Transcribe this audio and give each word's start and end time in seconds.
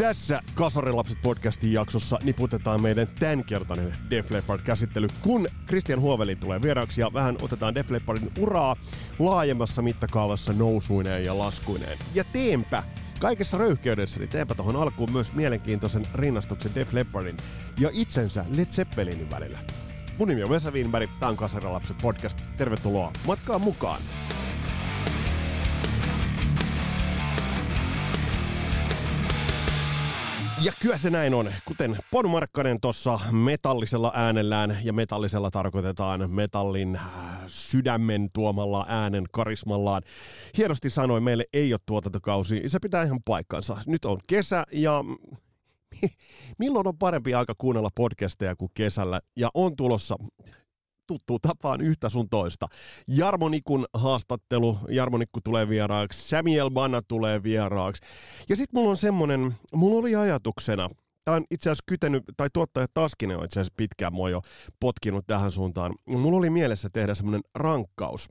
Tässä 0.00 0.42
Kasarilapset 0.54 1.22
podcastin 1.22 1.72
jaksossa 1.72 2.18
niputetaan 2.22 2.82
meidän 2.82 3.08
tämänkertainen 3.08 3.92
Def 4.10 4.30
Leppard-käsittely, 4.30 5.08
kun 5.20 5.46
Christian 5.66 6.00
Huovelin 6.00 6.38
tulee 6.38 6.62
vieraaksi 6.62 7.00
ja 7.00 7.12
vähän 7.12 7.36
otetaan 7.42 7.74
Def 7.74 7.90
Leppardin 7.90 8.32
uraa 8.38 8.76
laajemmassa 9.18 9.82
mittakaavassa 9.82 10.52
nousuineen 10.52 11.24
ja 11.24 11.38
laskuineen. 11.38 11.98
Ja 12.14 12.24
teenpä 12.24 12.82
kaikessa 13.18 13.58
röyhkeydessä, 13.58 14.18
niin 14.18 14.28
teenpä 14.28 14.54
tuohon 14.54 14.76
alkuun 14.76 15.12
myös 15.12 15.32
mielenkiintoisen 15.32 16.04
rinnastuksen 16.14 16.74
Def 16.74 16.92
Leppardin 16.92 17.36
ja 17.80 17.90
itsensä 17.92 18.44
Led 18.56 18.66
Zeppelinin 18.66 19.30
välillä. 19.30 19.58
Mun 20.18 20.28
nimi 20.28 20.42
on 20.42 20.50
Vesa 20.50 20.70
Wienberg, 20.70 21.10
tää 21.20 21.28
on 21.28 21.36
Kasarilapset 21.36 21.98
podcast. 22.02 22.42
Tervetuloa 22.56 23.12
matkaan 23.26 23.60
mukaan! 23.60 24.00
Ja 30.62 30.72
kyllä 30.80 30.98
se 30.98 31.10
näin 31.10 31.34
on. 31.34 31.52
Kuten 31.64 31.96
Ponu 32.10 32.28
Markkanen 32.28 32.80
tuossa 32.80 33.20
metallisella 33.30 34.12
äänellään, 34.14 34.78
ja 34.84 34.92
metallisella 34.92 35.50
tarkoitetaan 35.50 36.30
metallin 36.30 36.96
äh, 36.96 37.02
sydämen 37.46 38.30
tuomalla 38.32 38.86
äänen 38.88 39.24
karismallaan. 39.32 40.02
Hienosti 40.56 40.90
sanoi, 40.90 41.20
meille 41.20 41.44
ei 41.52 41.72
ole 41.72 41.80
tuotantokausi. 41.86 42.62
Se 42.66 42.78
pitää 42.78 43.02
ihan 43.02 43.22
paikkansa. 43.24 43.76
Nyt 43.86 44.04
on 44.04 44.18
kesä 44.26 44.64
ja 44.72 45.04
milloin 46.58 46.86
on 46.86 46.98
parempi 46.98 47.34
aika 47.34 47.54
kuunnella 47.58 47.90
podcasteja 47.94 48.56
kuin 48.56 48.70
kesällä? 48.74 49.20
Ja 49.36 49.50
on 49.54 49.76
tulossa 49.76 50.16
tuttu 51.10 51.38
tapaan 51.38 51.80
yhtä 51.80 52.08
sun 52.08 52.28
toista. 52.28 52.66
Jarmo 53.08 53.48
Nikun 53.48 53.86
haastattelu, 53.94 54.78
Jarmo 54.88 55.18
Nikku 55.18 55.40
tulee 55.44 55.68
vieraaksi, 55.68 56.28
Samuel 56.28 56.70
Banna 56.70 57.02
tulee 57.02 57.42
vieraaksi. 57.42 58.02
Ja 58.48 58.56
sitten 58.56 58.80
mulla 58.80 58.90
on 58.90 58.96
semmonen, 58.96 59.54
mulla 59.74 59.98
oli 59.98 60.16
ajatuksena, 60.16 60.90
Tämä 61.24 61.36
on 61.36 61.44
itse 61.50 61.70
asiassa 61.70 61.84
kytenyt, 61.86 62.24
tai 62.36 62.48
tuottaja 62.52 62.86
Taskinen 62.94 63.38
on 63.38 63.44
itse 63.44 63.60
asiassa 63.60 63.74
pitkään 63.76 64.12
mua 64.12 64.30
jo 64.30 64.42
potkinut 64.80 65.26
tähän 65.26 65.50
suuntaan. 65.50 65.94
Mulla 66.06 66.38
oli 66.38 66.50
mielessä 66.50 66.88
tehdä 66.92 67.14
semmoinen 67.14 67.40
rankkaus. 67.54 68.28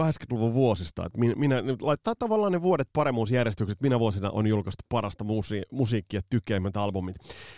80-luvun 0.00 0.54
vuosista, 0.54 1.06
että 1.06 1.18
minä, 1.18 1.34
minä 1.34 1.56
laittaa 1.82 2.14
tavallaan 2.18 2.52
ne 2.52 2.62
vuodet 2.62 2.88
paremmuusjärjestykset, 2.92 3.80
minä 3.80 3.98
vuosina 3.98 4.30
on 4.30 4.46
julkaistu 4.46 4.84
parasta 4.88 5.24
musi, 5.24 5.62
musiikkia, 5.72 6.20
tykeimmät 6.30 6.76
albumit. 6.76 7.16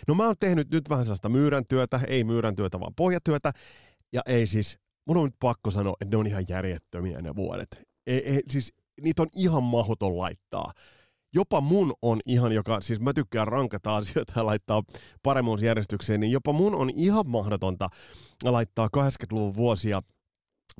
No 0.09 0.15
mä 0.15 0.27
oon 0.27 0.35
tehnyt 0.41 0.71
nyt 0.71 0.91
vähän 0.91 1.05
sellaista 1.05 1.29
myyrän 1.29 1.65
työtä, 1.69 2.01
ei 2.07 2.25
myyrän 2.25 2.57
työtä, 2.57 2.81
vaan 2.81 2.95
pohjatyötä, 2.95 3.53
ja 4.13 4.21
ei 4.27 4.47
siis, 4.47 4.79
mun 5.07 5.17
on 5.17 5.25
nyt 5.25 5.35
pakko 5.41 5.71
sanoa, 5.71 5.97
että 6.01 6.17
ne 6.17 6.21
on 6.21 6.27
ihan 6.27 6.45
järjettömiä 6.49 7.23
ne 7.23 7.37
vuodet. 7.37 7.69
Ei, 8.07 8.29
ei, 8.29 8.43
siis 8.51 8.73
niitä 9.03 9.23
on 9.23 9.29
ihan 9.37 9.63
mahdoton 9.63 10.19
laittaa. 10.19 10.73
Jopa 11.35 11.61
mun 11.61 11.95
on 12.03 12.21
ihan, 12.27 12.53
joka, 12.53 12.81
siis 12.81 13.01
mä 13.01 13.13
tykkään 13.13 13.49
rankata 13.49 13.97
asioita 13.97 14.33
ja 14.37 14.47
laittaa 14.47 14.83
paremmuusjärjestykseen, 15.23 16.21
niin 16.21 16.33
jopa 16.33 16.53
mun 16.53 16.75
on 16.75 16.91
ihan 16.91 17.29
mahdotonta 17.29 17.89
laittaa 18.45 18.89
80-luvun 18.97 19.57
vuosia 19.57 20.03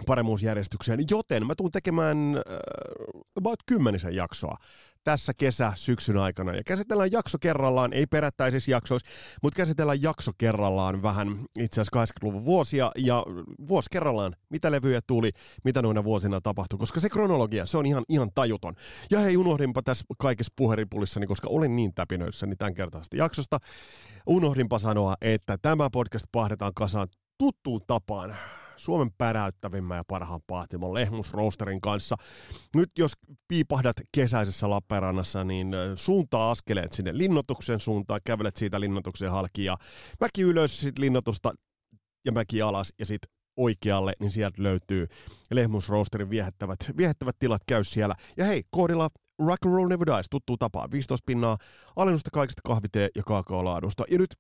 paremmuusjärjestykseen, 0.07 1.01
joten 1.11 1.47
mä 1.47 1.55
tuun 1.55 1.71
tekemään 1.71 2.37
äh, 2.37 2.43
about 3.37 3.59
kymmenisen 3.67 4.15
jaksoa 4.15 4.57
tässä 5.05 5.33
kesä 5.35 5.73
syksyn 5.77 6.17
aikana. 6.17 6.55
Ja 6.55 6.63
käsitellään 6.67 7.13
jakso 7.13 7.39
kerrallaan, 7.39 7.93
ei 7.93 8.07
perättäisissä 8.07 8.71
jaksoissa, 8.71 9.11
mutta 9.43 9.57
käsitellään 9.57 10.03
jakso 10.03 10.33
kerrallaan 10.39 11.03
vähän 11.03 11.45
itse 11.59 11.81
asiassa 11.81 12.17
80-luvun 12.21 12.45
vuosia 12.45 12.91
ja 12.97 13.25
vuosi 13.69 13.91
kerrallaan, 13.91 14.37
mitä 14.51 14.71
levyjä 14.71 15.01
tuli, 15.07 15.31
mitä 15.65 15.83
noina 15.83 16.05
vuosina 16.05 16.41
tapahtui, 16.41 16.79
koska 16.79 17.01
se 17.01 17.09
kronologia, 17.09 17.67
se 17.67 17.79
on 17.79 17.87
ihan, 17.87 18.05
ihan 18.09 18.31
tajuton. 18.35 18.75
Ja 19.11 19.19
hei, 19.19 19.37
unohdinpa 19.37 19.83
tässä 19.83 20.05
kaikessa 20.19 20.53
puheripulissani, 20.57 21.27
koska 21.27 21.49
olin 21.51 21.77
niin 21.77 21.95
täpinöissäni 21.95 22.57
tämän 22.57 22.75
kertaista 22.75 23.17
jaksosta, 23.17 23.59
unohdinpa 24.27 24.79
sanoa, 24.79 25.15
että 25.21 25.59
tämä 25.63 25.91
podcast 25.93 26.27
pahdetaan 26.33 26.75
kasaan 26.75 27.09
tuttuun 27.39 27.81
tapaan 27.87 28.37
Suomen 28.81 29.11
päräyttävimmän 29.19 29.97
ja 29.97 30.05
parhaan 30.09 30.41
pahtimon 30.47 30.95
Lehmusroosterin 30.95 31.81
kanssa. 31.81 32.17
Nyt 32.75 32.91
jos 32.99 33.13
piipahdat 33.49 33.97
kesäisessä 34.13 34.71
Lappeenrannassa, 34.71 35.45
niin 35.45 35.73
suuntaa 35.95 36.51
askeleet 36.51 36.93
sinne 36.93 37.19
linnoituksen 37.19 37.81
suuntaan, 37.81 38.21
kävelet 38.25 38.57
siitä 38.57 38.81
linnoituksen 38.81 39.31
halki 39.31 39.65
ja 39.65 39.77
mäki 40.21 40.43
ylös 40.43 40.81
sit 40.81 40.99
linnoitusta 40.99 41.53
ja 42.25 42.33
mäki 42.33 42.63
alas 42.63 42.93
ja 42.99 43.07
sitten 43.07 43.33
oikealle, 43.57 44.13
niin 44.21 44.31
sieltä 44.31 44.63
löytyy 44.63 45.07
Lehmusroosterin 45.51 46.31
viehättävät, 46.31 46.79
viehättävät 46.97 47.37
tilat, 47.39 47.63
käy 47.67 47.85
siellä. 47.85 48.15
Ja 48.37 48.45
hei, 48.45 48.63
koodilla 48.71 49.11
Rock 49.47 49.67
and 49.67 49.75
Roll 49.75 49.89
Never 49.89 50.07
Dies, 50.07 50.27
tuttuu 50.31 50.57
tapaa, 50.57 50.91
15 50.91 51.25
pinnaa, 51.27 51.59
alennusta 51.97 52.31
kaikista 52.33 52.61
kahvitee 52.65 53.09
ja 53.15 53.23
kaakaolaadusta. 53.27 54.05
Ja 54.11 54.19
nyt 54.19 54.31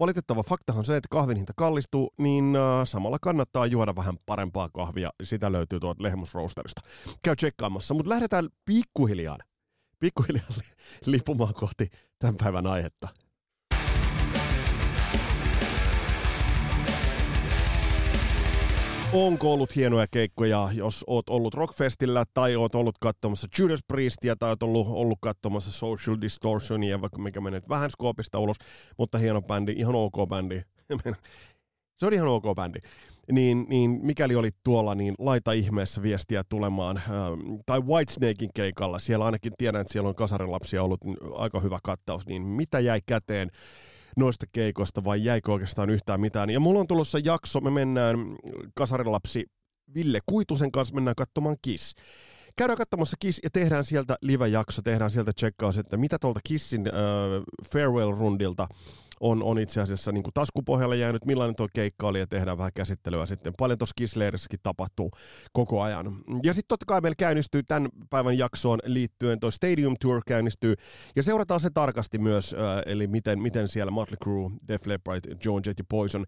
Valitettava 0.00 0.42
faktahan 0.42 0.78
on 0.78 0.84
se, 0.84 0.96
että 0.96 1.08
kahvin 1.10 1.36
hinta 1.36 1.52
kallistuu, 1.56 2.14
niin 2.18 2.56
äh, 2.56 2.86
samalla 2.86 3.18
kannattaa 3.20 3.66
juoda 3.66 3.96
vähän 3.96 4.18
parempaa 4.26 4.68
kahvia. 4.68 5.10
Sitä 5.22 5.52
löytyy 5.52 5.80
tuolta 5.80 6.02
Lehmusroosterista. 6.02 6.80
Käy 7.22 7.36
tsekkaamassa, 7.36 7.94
mutta 7.94 8.10
lähdetään 8.10 8.48
pikkuhiljaa, 8.64 9.38
pikkuhiljaa 9.98 10.44
lipumaan 11.06 11.54
kohti 11.54 11.88
tämän 12.18 12.36
päivän 12.36 12.66
aihetta. 12.66 13.08
Onko 19.12 19.52
ollut 19.52 19.76
hienoja 19.76 20.06
keikkoja, 20.10 20.68
jos 20.72 21.04
oot 21.06 21.28
ollut 21.28 21.54
Rockfestillä 21.54 22.24
tai 22.34 22.56
oot 22.56 22.74
ollut 22.74 22.98
katsomassa 23.00 23.48
Judas 23.58 23.80
Priestia 23.88 24.36
tai 24.36 24.50
oot 24.50 24.62
ollut, 24.62 24.86
ollut 24.90 25.18
katsomassa 25.22 25.72
Social 25.72 26.16
Distortionia, 26.20 27.00
vaikka 27.00 27.18
mikä 27.18 27.40
menee 27.40 27.60
vähän 27.68 27.90
skoopista 27.90 28.38
ulos, 28.38 28.56
mutta 28.98 29.18
hieno 29.18 29.42
bändi, 29.42 29.72
ihan 29.76 29.94
ok 29.94 30.14
bändi. 30.28 30.62
Se 31.98 32.06
on 32.06 32.12
ihan 32.12 32.28
ok 32.28 32.44
bändi. 32.56 32.78
Niin, 33.32 33.66
niin 33.68 34.00
mikäli 34.02 34.34
oli 34.34 34.50
tuolla, 34.64 34.94
niin 34.94 35.14
laita 35.18 35.52
ihmeessä 35.52 36.02
viestiä 36.02 36.42
tulemaan. 36.48 36.96
Ähm, 36.96 37.54
tai 37.66 37.80
Whitesnakein 37.80 38.50
keikalla, 38.54 38.98
siellä 38.98 39.24
ainakin 39.24 39.52
tiedän, 39.58 39.80
että 39.80 39.92
siellä 39.92 40.08
on 40.08 40.14
kasarilapsia 40.14 40.82
ollut 40.82 41.04
niin 41.04 41.16
aika 41.34 41.60
hyvä 41.60 41.78
kattaus, 41.82 42.26
niin 42.26 42.42
mitä 42.42 42.80
jäi 42.80 43.00
käteen? 43.06 43.50
Noista 44.20 44.46
keikoista 44.52 45.04
vai 45.04 45.24
jäikö 45.24 45.52
oikeastaan 45.52 45.90
yhtään 45.90 46.20
mitään. 46.20 46.50
Ja 46.50 46.60
mulla 46.60 46.80
on 46.80 46.86
tulossa 46.86 47.18
jakso, 47.18 47.60
me 47.60 47.70
mennään 47.70 48.16
kasarilapsi 48.74 49.46
Ville 49.94 50.20
Kuitusen 50.26 50.72
kanssa, 50.72 50.94
mennään 50.94 51.14
katsomaan 51.14 51.56
Kiss. 51.62 51.94
Käydään 52.56 52.76
katsomassa 52.76 53.16
Kiss 53.20 53.40
ja 53.42 53.50
tehdään 53.50 53.84
sieltä 53.84 54.16
live-jakso, 54.22 54.82
tehdään 54.82 55.10
sieltä 55.10 55.32
checkaus, 55.40 55.78
että 55.78 55.96
mitä 55.96 56.16
tuolta 56.20 56.40
Kissin 56.44 56.86
äh, 56.86 56.94
farewell-rundilta 57.66 58.66
on, 59.20 59.42
on 59.42 59.58
itse 59.58 59.80
asiassa 59.80 60.12
niin 60.12 60.22
kuin 60.22 60.34
taskupohjalle 60.34 60.96
jäänyt, 60.96 61.24
millainen 61.24 61.56
tuo 61.56 61.68
keikka 61.74 62.06
oli 62.06 62.18
ja 62.18 62.26
tehdään 62.26 62.58
vähän 62.58 62.72
käsittelyä 62.74 63.26
sitten. 63.26 63.52
Paljon 63.58 63.78
tuossa 63.78 63.94
Kissleirissäkin 63.96 64.60
tapahtuu 64.62 65.10
koko 65.52 65.82
ajan. 65.82 66.06
Ja 66.42 66.54
sitten 66.54 66.68
totta 66.68 66.86
kai 66.86 67.00
meillä 67.00 67.16
käynnistyy 67.18 67.62
tämän 67.62 67.88
päivän 68.10 68.38
jaksoon 68.38 68.78
liittyen, 68.84 69.40
tuo 69.40 69.50
Stadium 69.50 69.96
Tour 70.00 70.22
käynnistyy 70.26 70.74
ja 71.16 71.22
seurataan 71.22 71.60
se 71.60 71.70
tarkasti 71.74 72.18
myös, 72.18 72.56
eli 72.86 73.06
miten, 73.06 73.40
miten 73.40 73.68
siellä 73.68 73.90
Motley 73.90 74.16
Crue, 74.24 74.50
Def 74.68 74.86
Leppard, 74.86 75.20
Joan 75.44 75.62
Jett 75.66 75.78
ja 75.78 75.84
Poison 75.88 76.26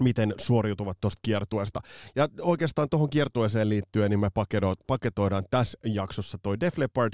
miten 0.00 0.34
suoriutuvat 0.40 1.00
tuosta 1.00 1.20
kiertueesta. 1.22 1.80
Ja 2.16 2.28
oikeastaan 2.40 2.88
tuohon 2.88 3.10
kiertueeseen 3.10 3.68
liittyen, 3.68 4.10
niin 4.10 4.20
me 4.20 4.28
paketoidaan 4.86 5.44
tässä 5.50 5.78
jaksossa 5.84 6.38
toi 6.42 6.60
Def 6.60 6.78
Leppard, 6.78 7.12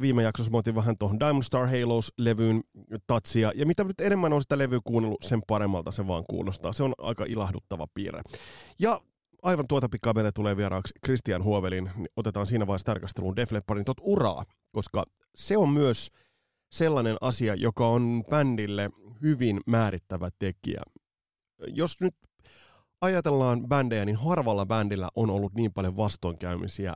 viime 0.00 0.22
jaksossa 0.22 0.52
me 0.52 0.74
vähän 0.74 0.94
tuohon 0.98 1.20
Diamond 1.20 1.42
Star 1.42 1.66
Halos-levyyn 1.66 2.60
tatsia, 3.06 3.52
ja 3.54 3.66
mitä 3.66 3.84
nyt 3.84 4.00
enemmän 4.00 4.32
on 4.32 4.40
sitä 4.42 4.58
levyä 4.58 4.80
kuunnellut, 4.84 5.22
sen 5.22 5.42
paremmalta 5.46 5.90
se 5.90 6.06
vaan 6.06 6.24
kuulostaa. 6.30 6.72
Se 6.72 6.82
on 6.82 6.92
aika 6.98 7.24
ilahduttava 7.28 7.86
piirre. 7.94 8.22
Ja 8.78 9.00
aivan 9.42 9.64
tuota 9.68 9.88
pikaa 9.88 10.12
meille 10.12 10.32
tulee 10.32 10.56
vieraaksi 10.56 10.94
Christian 11.04 11.44
Huovelin, 11.44 11.90
otetaan 12.16 12.46
siinä 12.46 12.66
vaiheessa 12.66 12.86
tarkasteluun 12.86 13.36
Def 13.36 13.52
Leppardin 13.52 13.84
tot 13.84 14.00
uraa, 14.00 14.44
koska 14.72 15.04
se 15.36 15.56
on 15.56 15.68
myös 15.68 16.10
sellainen 16.72 17.16
asia, 17.20 17.54
joka 17.54 17.88
on 17.88 18.24
bändille 18.30 18.90
hyvin 19.22 19.60
määrittävä 19.66 20.28
tekijä. 20.38 20.82
Jos 21.66 22.00
nyt 22.00 22.14
ajatellaan 23.00 23.68
bändejä, 23.68 24.04
niin 24.04 24.16
harvalla 24.16 24.66
bändillä 24.66 25.08
on 25.16 25.30
ollut 25.30 25.54
niin 25.54 25.72
paljon 25.72 25.96
vastoinkäymisiä 25.96 26.94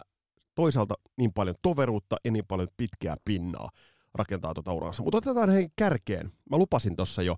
toisaalta 0.54 0.94
niin 1.16 1.32
paljon 1.32 1.54
toveruutta 1.62 2.16
ja 2.24 2.30
niin 2.30 2.46
paljon 2.48 2.68
pitkää 2.76 3.16
pinnaa 3.24 3.68
rakentaa 4.14 4.54
tuota 4.54 4.72
uraansa. 4.72 5.02
Mutta 5.02 5.18
otetaan 5.18 5.50
hei 5.50 5.68
kärkeen. 5.76 6.32
Mä 6.50 6.58
lupasin 6.58 6.96
tuossa 6.96 7.22
jo. 7.22 7.36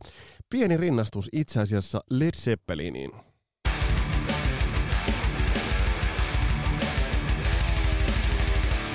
Pieni 0.51 0.77
rinnastus 0.77 1.29
itse 1.33 1.61
asiassa 1.61 2.01
Led 2.11 2.35
Zeppeliniin. 2.37 3.11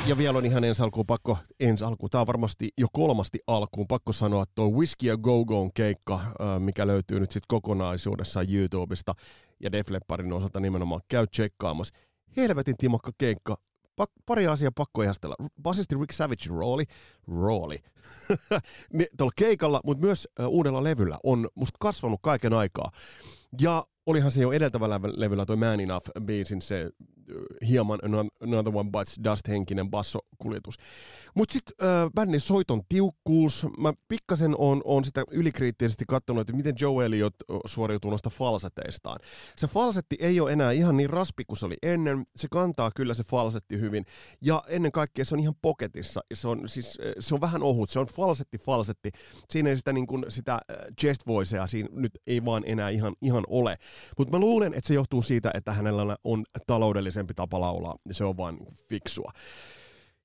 Ja 0.07 0.18
vielä 0.18 0.38
on 0.38 0.45
ihan 0.45 0.63
ensi 0.63 0.83
alkuun 0.83 1.06
pakko, 1.06 1.38
ensi 1.59 1.83
alkuun, 1.83 2.09
tämä 2.09 2.19
on 2.19 2.27
varmasti 2.27 2.69
jo 2.77 2.88
kolmasti 2.94 3.39
alkuun, 3.47 3.88
pakko 3.88 4.13
sanoa 4.13 4.45
tuo 4.56 4.69
Whiskey 4.69 5.09
ja 5.09 5.17
Go 5.17 5.45
Go'n 5.45 5.71
keikka, 5.74 6.19
mikä 6.59 6.88
löytyy 6.88 7.19
nyt 7.19 7.31
sitten 7.31 7.47
kokonaisuudessaan 7.47 8.53
YouTubesta 8.53 9.13
ja 9.63 9.71
Def 9.71 9.89
Leppardin 9.89 10.33
osalta 10.33 10.59
nimenomaan 10.59 11.01
käy 11.07 11.27
tsekkaamassa. 11.27 11.94
Helvetin 12.38 12.77
timokka 12.77 13.12
keikka, 13.17 13.57
Pak, 14.01 14.09
pari 14.25 14.48
asiaa 14.48 14.71
pakko 14.75 15.03
ihastella. 15.03 15.36
Basisti 15.62 15.95
Rick 15.95 16.12
Savage 16.12 16.50
rooli, 16.50 16.83
rooli, 17.27 17.77
tuolla 19.18 19.33
keikalla, 19.36 19.81
mutta 19.86 20.06
myös 20.06 20.27
uudella 20.48 20.83
levyllä 20.83 21.18
on 21.24 21.50
musta 21.56 21.77
kasvanut 21.80 22.19
kaiken 22.24 22.53
aikaa. 22.53 22.92
Ja 23.62 23.86
olihan 24.06 24.31
se 24.31 24.42
jo 24.42 24.51
edeltävällä 24.51 25.00
levyllä 25.03 25.45
toi 25.45 25.56
Man 25.56 25.80
Enough 25.80 26.09
biisin 26.25 26.62
se 26.62 26.89
hieman 27.68 28.00
Another 28.42 28.74
One 28.75 28.89
Bites 28.92 29.19
Dust-henkinen 29.24 29.89
bassokuljetus. 29.89 30.75
Mutta 31.35 31.53
sitten 31.53 31.87
äh, 31.87 32.11
bändin 32.15 32.39
soiton 32.39 32.81
tiukkuus, 32.89 33.65
mä 33.77 33.93
pikkasen 34.07 34.55
on, 34.57 34.81
on 34.85 35.03
sitä 35.03 35.23
ylikriittisesti 35.31 36.05
katsonut, 36.07 36.41
että 36.41 36.53
miten 36.53 36.75
Joe 36.81 37.05
Elliot 37.05 37.35
suoriutuu 37.65 38.11
noista 38.11 38.29
falseteistaan. 38.29 39.19
Se 39.55 39.67
falsetti 39.67 40.15
ei 40.19 40.39
ole 40.39 40.51
enää 40.51 40.71
ihan 40.71 40.97
niin 40.97 41.09
raspi 41.09 41.45
kuin 41.45 41.57
se 41.57 41.65
oli 41.65 41.77
ennen, 41.83 42.25
se 42.35 42.47
kantaa 42.51 42.91
kyllä 42.95 43.13
se 43.13 43.23
falsetti 43.23 43.79
hyvin, 43.79 44.05
ja 44.41 44.63
ennen 44.67 44.91
kaikkea 44.91 45.25
se 45.25 45.35
on 45.35 45.39
ihan 45.39 45.55
poketissa, 45.61 46.21
se 46.33 46.47
on, 46.47 46.69
siis, 46.69 46.97
se 47.19 47.35
on 47.35 47.41
vähän 47.41 47.63
ohut, 47.63 47.89
se 47.89 47.99
on 47.99 48.07
falsetti 48.07 48.57
falsetti, 48.57 49.11
siinä 49.49 49.69
ei 49.69 49.77
sitä, 49.77 49.93
niin 49.93 50.07
kuin, 50.07 50.25
sitä 50.29 50.59
chest 51.01 51.27
voicea 51.27 51.67
siinä 51.67 51.89
nyt 51.91 52.11
ei 52.27 52.45
vaan 52.45 52.63
enää 52.65 52.89
ihan, 52.89 53.15
ihan 53.21 53.43
ole. 53.47 53.77
Mutta 54.17 54.37
mä 54.37 54.39
luulen, 54.39 54.73
että 54.73 54.87
se 54.87 54.93
johtuu 54.93 55.21
siitä, 55.21 55.51
että 55.53 55.73
hänellä 55.73 56.17
on 56.23 56.43
taloudellisempi 56.67 57.33
tapa 57.33 57.61
laulaa, 57.61 57.95
se 58.11 58.23
on 58.23 58.37
vaan 58.37 58.57
fiksua. 58.89 59.31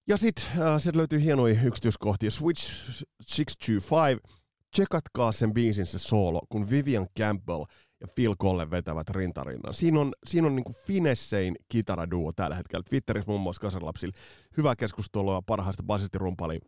Ja 0.08 0.16
sitten 0.16 0.44
äh, 0.44 0.80
sieltä 0.80 0.98
löytyy 0.98 1.22
hienoja 1.22 1.62
yksityiskohtia. 1.62 2.30
Switch 2.30 2.70
625. 3.36 4.20
Tsekatkaa 4.72 5.32
sen 5.32 5.54
biisin 5.54 5.86
se 5.86 5.98
solo, 5.98 6.40
kun 6.48 6.70
Vivian 6.70 7.06
Campbell 7.18 7.64
ja 8.00 8.08
Phil 8.14 8.34
Colle 8.36 8.70
vetävät 8.70 9.10
rintarinnan. 9.10 9.74
Siinä 9.74 10.00
on, 10.00 10.12
siinä 10.26 10.46
on 10.46 10.56
niinku 10.56 10.72
finessein 10.86 11.56
kitaraduo 11.68 12.32
tällä 12.32 12.56
hetkellä. 12.56 12.82
Twitterissä 12.90 13.30
muun 13.30 13.40
muassa 13.40 13.60
Kasarlapsilla 13.60 14.12
hyvää 14.56 14.76
keskustelua 14.76 15.42
parhaista 15.42 15.82
basistirumpali 15.82 16.60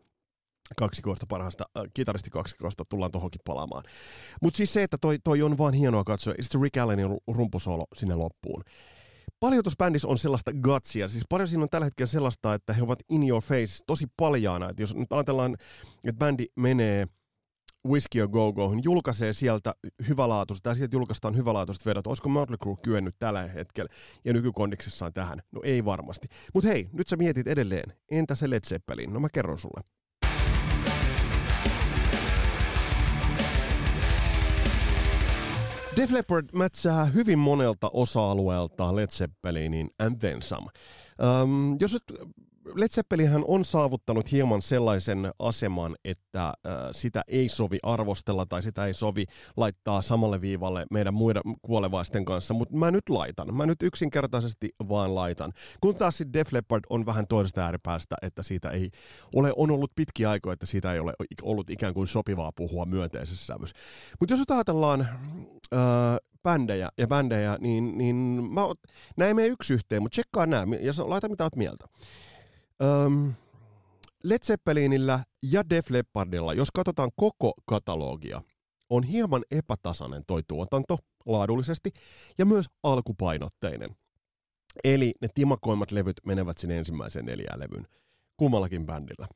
kaksikoista 0.77 1.25
parhaasta 1.29 1.65
äh, 1.77 1.83
kitaristi 1.93 2.29
kaksikoista 2.29 2.85
tullaan 2.89 3.11
tohonkin 3.11 3.41
palaamaan. 3.45 3.83
Mutta 4.41 4.57
siis 4.57 4.73
se, 4.73 4.83
että 4.83 4.97
toi, 5.01 5.17
toi 5.23 5.41
on 5.41 5.57
vaan 5.57 5.73
hienoa 5.73 6.03
katsoa, 6.03 6.33
sitten 6.39 6.61
Rick 6.61 6.77
Allenin 6.77 7.17
rumpusolo 7.27 7.83
sinne 7.95 8.15
loppuun 8.15 8.63
paljon 9.39 9.63
tuossa 9.63 9.77
bändissä 9.77 10.07
on 10.07 10.17
sellaista 10.17 10.51
gutsia, 10.53 11.07
siis 11.07 11.23
paljon 11.29 11.47
siinä 11.47 11.63
on 11.63 11.69
tällä 11.69 11.85
hetkellä 11.85 12.07
sellaista, 12.07 12.53
että 12.53 12.73
he 12.73 12.81
ovat 12.81 12.99
in 13.09 13.29
your 13.29 13.43
face 13.43 13.83
tosi 13.87 14.05
paljaana, 14.17 14.69
että 14.69 14.83
jos 14.83 14.95
nyt 14.95 15.13
ajatellaan, 15.13 15.55
että 16.03 16.19
bändi 16.19 16.45
menee 16.55 17.07
Whiskey 17.87 18.27
Go 18.27 18.53
Go, 18.53 18.73
julkaisee 18.83 19.33
sieltä 19.33 19.73
hyvälaatuista, 20.07 20.63
tai 20.63 20.75
sieltä 20.75 20.95
julkaistaan 20.95 21.35
hyvälaatuista 21.35 21.89
vedot. 21.89 22.07
Olisiko 22.07 22.29
Motley 22.29 22.57
Crue 22.57 22.77
kyennyt 22.81 23.15
tällä 23.19 23.47
hetkellä 23.47 23.89
ja 24.25 24.33
nykykondiksessaan 24.33 25.13
tähän? 25.13 25.41
No 25.51 25.61
ei 25.63 25.85
varmasti. 25.85 26.27
Mutta 26.53 26.69
hei, 26.69 26.89
nyt 26.93 27.07
sä 27.07 27.15
mietit 27.15 27.47
edelleen, 27.47 27.93
entä 28.11 28.35
se 28.35 28.49
Led 28.49 28.63
Zeppelin? 28.67 29.13
No 29.13 29.19
mä 29.19 29.27
kerron 29.33 29.57
sulle. 29.57 29.81
Def 35.99 36.11
Leppard 36.11 36.49
mätsää 36.53 37.05
hyvin 37.05 37.39
monelta 37.39 37.89
osa-alueelta 37.93 38.95
Led 38.95 39.09
Zeppelinin 39.09 39.89
And 39.99 40.19
Then 40.19 40.41
Some. 40.41 40.67
Um, 41.43 41.77
jos 41.79 41.93
nyt 41.93 42.03
Led 42.75 42.89
Zeppelinhän 42.89 43.43
on 43.47 43.65
saavuttanut 43.65 44.31
hieman 44.31 44.61
sellaisen 44.61 45.31
aseman, 45.39 45.95
että 46.05 46.47
äh, 46.47 46.73
sitä 46.91 47.21
ei 47.27 47.49
sovi 47.49 47.77
arvostella 47.83 48.45
tai 48.45 48.61
sitä 48.61 48.85
ei 48.85 48.93
sovi 48.93 49.25
laittaa 49.57 50.01
samalle 50.01 50.41
viivalle 50.41 50.85
meidän 50.91 51.13
muiden 51.13 51.41
kuolevaisten 51.61 52.25
kanssa, 52.25 52.53
mutta 52.53 52.75
mä 52.75 52.91
nyt 52.91 53.09
laitan. 53.09 53.55
Mä 53.55 53.65
nyt 53.65 53.83
yksinkertaisesti 53.83 54.69
vaan 54.89 55.15
laitan. 55.15 55.53
Kun 55.81 55.95
taas 55.95 56.17
sitten 56.17 56.33
Def 56.33 56.53
Leppard 56.53 56.83
on 56.89 57.05
vähän 57.05 57.27
toisesta 57.27 57.61
ääripäästä, 57.61 58.15
että 58.21 58.43
siitä 58.43 58.69
ei 58.69 58.89
ole, 59.35 59.53
on 59.55 59.71
ollut 59.71 59.91
pitkiä 59.95 60.29
aikoja, 60.29 60.53
että 60.53 60.65
siitä 60.65 60.93
ei 60.93 60.99
ole 60.99 61.13
ollut 61.41 61.69
ikään 61.69 61.93
kuin 61.93 62.07
sopivaa 62.07 62.51
puhua 62.55 62.85
myönteisessä 62.85 63.45
sävyssä. 63.45 63.75
Mutta 64.19 64.33
jos 64.33 64.43
ajatellaan 64.51 65.01
äh, 65.01 65.79
bändejä 66.43 66.89
ja 66.97 67.07
bändejä, 67.07 67.57
niin, 67.59 67.97
niin 67.97 68.15
mä, 69.15 69.25
ei 69.25 69.33
mene 69.33 69.47
yksi 69.47 69.73
yhteen, 69.73 70.01
mutta 70.01 70.15
tsekkaa 70.15 70.45
nämä 70.45 70.75
ja 70.75 70.93
laita 70.97 71.29
mitä 71.29 71.43
oot 71.43 71.55
mieltä. 71.55 71.85
Öm, 72.83 73.33
Led 74.23 74.39
Zeppelinillä 74.43 75.23
ja 75.43 75.69
Def 75.69 75.89
Leppardilla, 75.89 76.53
jos 76.53 76.71
katsotaan 76.71 77.11
koko 77.15 77.53
katalogia, 77.65 78.41
on 78.89 79.03
hieman 79.03 79.43
epätasainen 79.51 80.23
toi 80.27 80.43
tuotanto 80.47 80.97
laadullisesti 81.25 81.91
ja 82.37 82.45
myös 82.45 82.65
alkupainotteinen. 82.83 83.95
Eli 84.83 85.13
ne 85.21 85.27
timakoimmat 85.33 85.91
levyt 85.91 86.17
menevät 86.25 86.57
sinne 86.57 86.77
ensimmäiseen 86.77 87.25
neljään 87.25 87.59
levyn 87.59 87.87
kummallakin 88.37 88.85
bändillä 88.85 89.27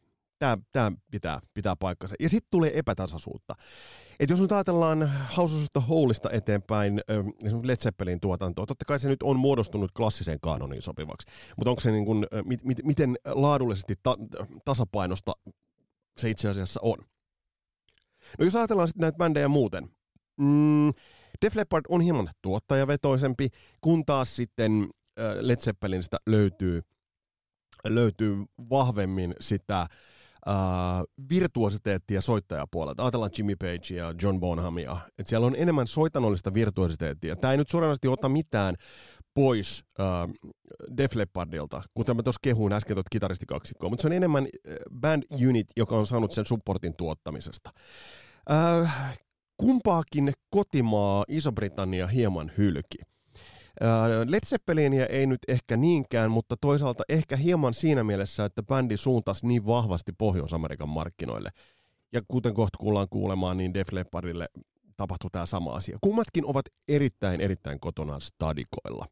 tämä, 0.44 0.57
tämä 0.72 0.92
pitää, 1.12 1.40
pitää 1.54 1.75
paikkansa. 1.75 2.16
Ja 2.19 2.30
sitten 2.30 2.48
tulee 2.51 2.80
epätasaisuutta. 2.80 3.56
Et 4.19 4.30
jos 4.30 4.40
nyt 4.40 4.51
ajatellaan 4.51 5.12
the 5.74 5.81
Holeista 5.90 6.30
eteenpäin, 6.31 7.01
Led 7.63 7.75
Zeppelin 7.75 8.19
tuotantoa, 8.19 8.66
totta 8.66 8.86
kai 8.86 9.00
se 9.00 9.10
nyt 9.10 9.24
on 9.24 9.40
muodostunut 9.40 9.92
klassiseen 9.92 10.40
kanoniin 10.42 10.81
sopivaksi, 10.81 11.28
mutta 11.57 11.69
onko 11.69 11.80
se 11.80 11.92
niin 11.92 12.06
kuin, 12.06 12.28
mit, 12.45 12.63
mit, 12.63 12.78
miten 12.84 13.16
laadullisesti 13.25 13.95
ta, 14.04 14.18
tasapainosta 14.66 15.31
se 16.18 16.30
itse 16.30 16.50
asiassa 16.50 16.80
on? 16.84 16.98
No 18.39 18.46
jos 18.46 18.56
ajatellaan 18.56 18.88
sitten 18.88 19.01
näitä 19.01 19.18
bändejä 19.18 19.48
muuten, 19.48 19.89
mm, 20.38 20.89
Def 21.42 21.56
Leppard 21.56 21.86
on 21.89 22.01
hieman 22.01 22.30
tuottajavetoisempi, 22.42 23.50
kun 23.81 24.06
taas 24.06 24.36
sitten 24.36 24.89
Led 25.42 25.60
Zeppelinistä 25.60 26.18
löytyy, 26.25 26.81
löytyy 27.88 28.38
vahvemmin 28.69 29.36
sitä 29.39 29.86
uh, 30.48 31.25
virtuositeettia 31.30 32.22
soittajapuolelta. 32.22 33.04
Ajatellaan 33.04 33.31
Jimmy 33.38 33.56
Page 33.56 33.95
ja 33.95 34.13
John 34.22 34.40
Bonhamia. 34.40 34.98
Et 35.18 35.28
siellä 35.28 35.48
on 35.48 35.56
enemmän 35.57 35.88
soitanollista 35.88 36.54
virtuositeettia. 36.54 37.36
Tämä 37.36 37.51
ei 37.51 37.57
nyt 37.57 37.69
suoranaisesti 37.69 38.07
ota 38.07 38.30
mitään 38.30 38.75
pois 39.34 39.84
uh, 40.00 40.54
Def 40.98 41.16
Leppardilta, 41.16 41.81
kuten 41.94 42.16
mä 42.16 42.24
tuossa 42.24 42.40
kehuin 42.44 42.74
äsken 42.74 42.95
tuota 42.95 43.10
kitaristikaksikkoa, 43.12 43.90
mutta 43.90 44.01
se 44.01 44.07
on 44.07 44.13
enemmän 44.13 44.48
band 45.01 45.24
unit, 45.48 45.67
joka 45.77 45.96
on 45.96 46.08
saanut 46.08 46.32
sen 46.32 46.46
supportin 46.46 46.94
tuottamisesta. 46.98 47.70
Uh, 48.50 48.88
kumpaakin 49.58 50.32
kotimaa 50.50 51.25
Iso-Britannia 51.27 52.08
hieman 52.08 52.51
hylki. 52.58 52.98
Led 54.25 54.46
Zeppelinia 54.46 55.06
ei 55.06 55.25
nyt 55.25 55.42
ehkä 55.48 55.77
niinkään, 55.77 56.32
mutta 56.32 56.58
toisaalta 56.58 57.03
ehkä 57.10 57.38
hieman 57.38 57.74
siinä 57.74 58.03
mielessä, 58.03 58.46
että 58.46 58.63
bändi 58.63 58.98
suuntasi 58.98 59.48
niin 59.48 59.65
vahvasti 59.65 60.12
Pohjois-Amerikan 60.18 60.89
markkinoille. 60.89 61.50
Ja 62.13 62.22
kuten 62.27 62.53
kohta 62.53 62.77
kuullaan 62.77 63.08
kuulemaan, 63.10 63.58
niin 63.58 63.74
Def 63.74 63.92
Leppardille 63.92 64.50
tapahtui 64.98 65.30
tämä 65.32 65.46
sama 65.46 65.72
asia. 65.72 65.98
Kummatkin 66.01 66.46
ovat 66.46 66.65
erittäin, 66.88 67.42
erittäin 67.42 67.80
kotona 67.80 68.20
stadikoilla. 68.20 69.06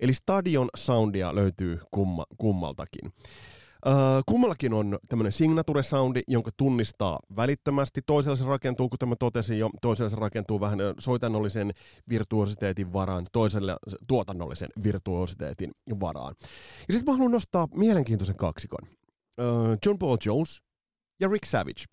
Eli 0.00 0.14
stadion 0.14 0.68
soundia 0.76 1.34
löytyy 1.34 1.80
kumma, 1.90 2.26
kummaltakin. 2.36 3.12
Uh, 3.86 4.22
kummallakin 4.26 4.74
on 4.74 4.98
tämmöinen 5.08 5.32
signature-soundi, 5.32 6.22
jonka 6.28 6.50
tunnistaa 6.56 7.18
välittömästi. 7.36 8.00
Toisella 8.06 8.36
se 8.36 8.44
rakentuu, 8.44 8.88
kuten 8.88 9.08
mä 9.08 9.16
totesin 9.16 9.58
jo, 9.58 9.70
toisella 9.82 10.08
se 10.08 10.16
rakentuu 10.16 10.60
vähän 10.60 10.78
soitannollisen 10.98 11.72
virtuositeetin 12.08 12.92
varaan, 12.92 13.26
toisella 13.32 13.76
tuotannollisen 14.06 14.68
virtuositeetin 14.82 15.70
varaan. 16.00 16.34
Ja 16.88 16.94
sitten 16.94 17.12
mä 17.12 17.12
haluan 17.12 17.32
nostaa 17.32 17.68
mielenkiintoisen 17.74 18.36
kaksikon. 18.36 18.88
Uh, 19.40 19.78
John 19.86 19.98
Paul 19.98 20.16
Jones 20.26 20.62
ja 21.20 21.28
Rick 21.28 21.44
Savage 21.44 21.84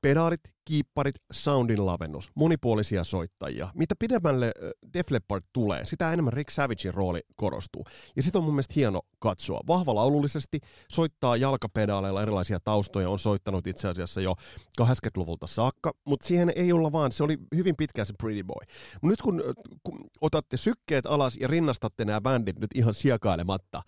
pedaalit, 0.00 0.40
kiipparit, 0.64 1.14
soundin 1.32 1.86
lavennus, 1.86 2.30
monipuolisia 2.34 3.04
soittajia. 3.04 3.68
Mitä 3.74 3.94
pidemmälle 3.98 4.52
Def 4.92 5.10
Leppard 5.10 5.44
tulee, 5.52 5.86
sitä 5.86 6.12
enemmän 6.12 6.32
Rick 6.32 6.50
Savagein 6.50 6.94
rooli 6.94 7.20
korostuu. 7.36 7.84
Ja 8.16 8.22
sitten 8.22 8.38
on 8.38 8.44
mun 8.44 8.54
mielestä 8.54 8.74
hieno 8.76 9.00
katsoa. 9.18 9.60
Vahva 9.66 9.94
laulullisesti, 9.94 10.60
soittaa 10.90 11.36
jalkapedaaleilla 11.36 12.22
erilaisia 12.22 12.60
taustoja, 12.64 13.10
on 13.10 13.18
soittanut 13.18 13.66
itse 13.66 13.88
asiassa 13.88 14.20
jo 14.20 14.34
80-luvulta 14.80 15.46
saakka, 15.46 15.92
mutta 16.04 16.26
siihen 16.26 16.52
ei 16.56 16.72
olla 16.72 16.92
vaan, 16.92 17.12
se 17.12 17.22
oli 17.22 17.38
hyvin 17.56 17.76
pitkään 17.76 18.06
se 18.06 18.14
Pretty 18.22 18.42
Boy. 18.42 18.62
Mut 19.02 19.10
nyt 19.10 19.22
kun, 19.22 19.42
kun 19.82 20.06
otatte 20.20 20.56
sykkeet 20.56 21.06
alas 21.06 21.36
ja 21.36 21.48
rinnastatte 21.48 22.04
nämä 22.04 22.20
bändit 22.20 22.58
nyt 22.58 22.70
ihan 22.74 22.94
siekailematta, 22.94 23.82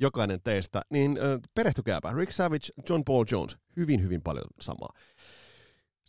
jokainen 0.00 0.40
teistä, 0.44 0.82
niin 0.90 1.18
perehtykääpä. 1.54 2.12
Rick 2.12 2.32
Savage, 2.32 2.66
John 2.88 3.02
Paul 3.04 3.24
Jones, 3.30 3.56
hyvin 3.76 4.02
hyvin 4.02 4.22
paljon 4.22 4.44
samaa. 4.60 4.92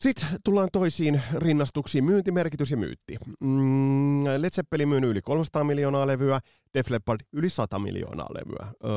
Sitten 0.02 0.30
tullaan 0.44 0.70
toisiin 0.72 1.22
rinnastuksiin, 1.36 2.04
myyntimerkitys 2.04 2.72
ja 2.72 2.78
myytti. 2.78 3.18
Mm, 3.40 4.24
Led 4.38 4.50
Zeppelin 4.50 4.90
myynyt 4.90 5.10
yli 5.10 5.22
300 5.22 5.64
miljoonaa 5.64 6.08
levyä, 6.08 6.40
Def 6.74 6.90
Leppard 6.90 7.20
yli 7.34 7.50
100 7.50 7.80
miljoonaa 7.80 8.28
levyä. 8.34 8.74
Öö, 8.84 8.92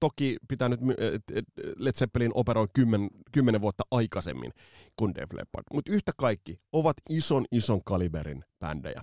toki 0.00 0.36
pitää 0.48 0.68
nyt, 0.68 0.80
Led 1.76 1.92
Zeppelin 1.98 2.30
operoi 2.34 2.66
10, 2.72 3.10
10 3.32 3.60
vuotta 3.60 3.84
aikaisemmin 3.90 4.52
kuin 4.96 5.14
Def 5.14 5.32
Leppard, 5.32 5.64
mutta 5.72 5.92
yhtä 5.92 6.12
kaikki 6.16 6.60
ovat 6.72 6.96
ison 7.10 7.44
ison 7.52 7.80
kaliberin 7.84 8.44
bändejä. 8.60 9.02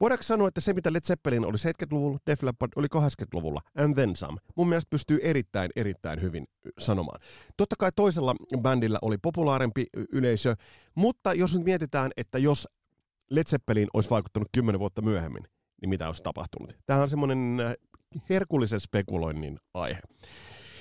Voidaanko 0.00 0.22
sanoa, 0.22 0.48
että 0.48 0.60
se 0.60 0.72
mitä 0.72 0.92
Led 0.92 1.00
Zeppelin 1.00 1.44
oli 1.44 1.56
70-luvulla, 1.56 2.18
Def 2.26 2.42
Leppard 2.42 2.72
oli 2.76 2.86
80-luvulla, 2.96 3.60
and 3.78 3.94
then 3.94 4.16
some. 4.16 4.38
Mun 4.56 4.68
mielestä 4.68 4.90
pystyy 4.90 5.18
erittäin, 5.22 5.70
erittäin 5.76 6.22
hyvin 6.22 6.44
sanomaan. 6.78 7.20
Totta 7.56 7.76
kai 7.78 7.90
toisella 7.96 8.34
bändillä 8.60 8.98
oli 9.02 9.18
populaarempi 9.18 9.86
yleisö, 10.12 10.54
mutta 10.94 11.34
jos 11.34 11.54
nyt 11.54 11.64
mietitään, 11.64 12.10
että 12.16 12.38
jos 12.38 12.68
Led 13.30 13.44
Zeppelin 13.48 13.88
olisi 13.94 14.10
vaikuttanut 14.10 14.48
10 14.52 14.78
vuotta 14.78 15.02
myöhemmin, 15.02 15.42
niin 15.80 15.88
mitä 15.88 16.06
olisi 16.06 16.22
tapahtunut? 16.22 16.76
Tämä 16.86 17.02
on 17.02 17.08
semmoinen 17.08 17.58
herkullisen 18.30 18.80
spekuloinnin 18.80 19.58
aihe. 19.74 20.00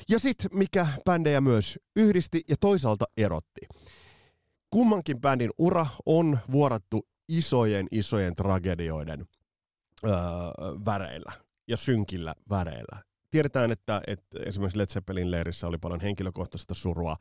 Ja 0.10 0.20
sitten 0.20 0.50
mikä 0.53 0.88
bändejä 1.06 1.41
myös 1.41 1.80
yhdisti 1.96 2.41
ja 2.48 2.56
toisaalta 2.60 3.06
erotti. 3.18 3.62
Kummankin 4.70 5.22
bändin 5.22 5.51
ura 5.58 5.86
on 6.06 6.39
vuorattu 6.51 7.08
isojen, 7.32 7.88
isojen 7.92 8.36
tragedioiden 8.36 9.28
öö, 10.06 10.14
väreillä 10.86 11.32
ja 11.68 11.78
synkillä 11.78 12.36
väreillä. 12.50 13.04
Tiedetään, 13.32 13.72
että, 13.72 14.02
että 14.08 14.40
esimerkiksi 14.46 14.78
Led 14.78 14.88
Zeppelin 14.88 15.32
leirissä 15.32 15.68
oli 15.68 15.78
paljon 15.78 16.00
henkilökohtaista 16.00 16.74
surua, 16.74 17.16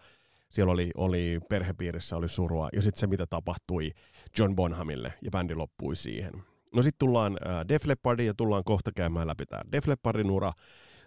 siellä 0.51 0.73
oli, 0.73 0.91
oli 0.97 1.41
perhepiirissä 1.49 2.17
oli 2.17 2.29
surua, 2.29 2.69
ja 2.73 2.83
sitten 2.83 3.01
se, 3.01 3.07
mitä 3.07 3.27
tapahtui 3.27 3.91
John 4.39 4.57
Bonhamille, 4.57 5.15
ja 5.23 5.31
bändi 5.31 5.55
loppui 5.55 5.97
siihen. 5.97 6.33
No 6.75 6.83
sitten 6.83 6.99
tullaan 6.99 7.37
äh, 7.47 7.69
Def 7.69 7.85
Leppardiin, 7.85 8.27
ja 8.27 8.35
tullaan 8.35 8.65
kohta 8.65 8.91
käymään 8.93 9.27
läpi 9.27 9.47
tämä 9.47 9.63
Def 9.73 9.87
Leppardin 9.87 10.31
ura, 10.31 10.53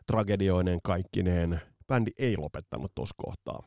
tragedioinen 0.07 0.79
kaikkineen. 0.83 1.62
Bändi 1.88 2.12
ei 2.17 2.38
lopettanut 2.38 2.95
tuossa 2.95 3.15
kohtaa. 3.17 3.63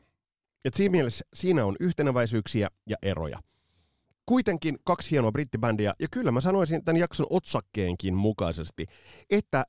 Et 0.65 0.73
siinä 0.73 0.91
mielessä 0.91 1.25
siinä 1.33 1.65
on 1.65 1.75
yhtenäväisyyksiä 1.79 2.67
ja 2.89 2.97
eroja. 3.01 3.39
Kuitenkin 4.29 4.77
kaksi 4.83 5.11
hienoa 5.11 5.31
brittibändiä, 5.31 5.93
ja 5.99 6.07
kyllä 6.11 6.31
mä 6.31 6.41
sanoisin 6.41 6.83
tämän 6.83 6.99
jakson 6.99 7.25
otsakkeenkin 7.29 8.15
mukaisesti, 8.15 8.85
että 9.29 9.65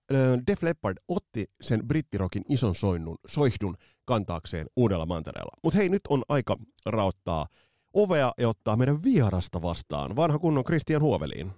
Def 0.46 0.62
Leppard 0.62 0.98
otti 1.08 1.50
sen 1.60 1.80
brittirokin 1.86 2.42
ison 2.48 2.74
soinnun, 2.74 3.18
soihdun 3.26 3.76
kantaakseen 4.04 4.66
uudella 4.76 5.06
mantereella. 5.06 5.56
Mutta 5.62 5.76
hei, 5.76 5.88
nyt 5.88 6.00
on 6.08 6.22
aika 6.28 6.56
raottaa 6.86 7.46
ovea 7.94 8.32
ja 8.38 8.48
ottaa 8.48 8.76
meidän 8.76 9.02
vierasta 9.02 9.62
vastaan, 9.62 10.16
vanha 10.16 10.38
kunnon 10.38 10.64
Christian 10.64 11.02
Huoveliin. 11.02 11.52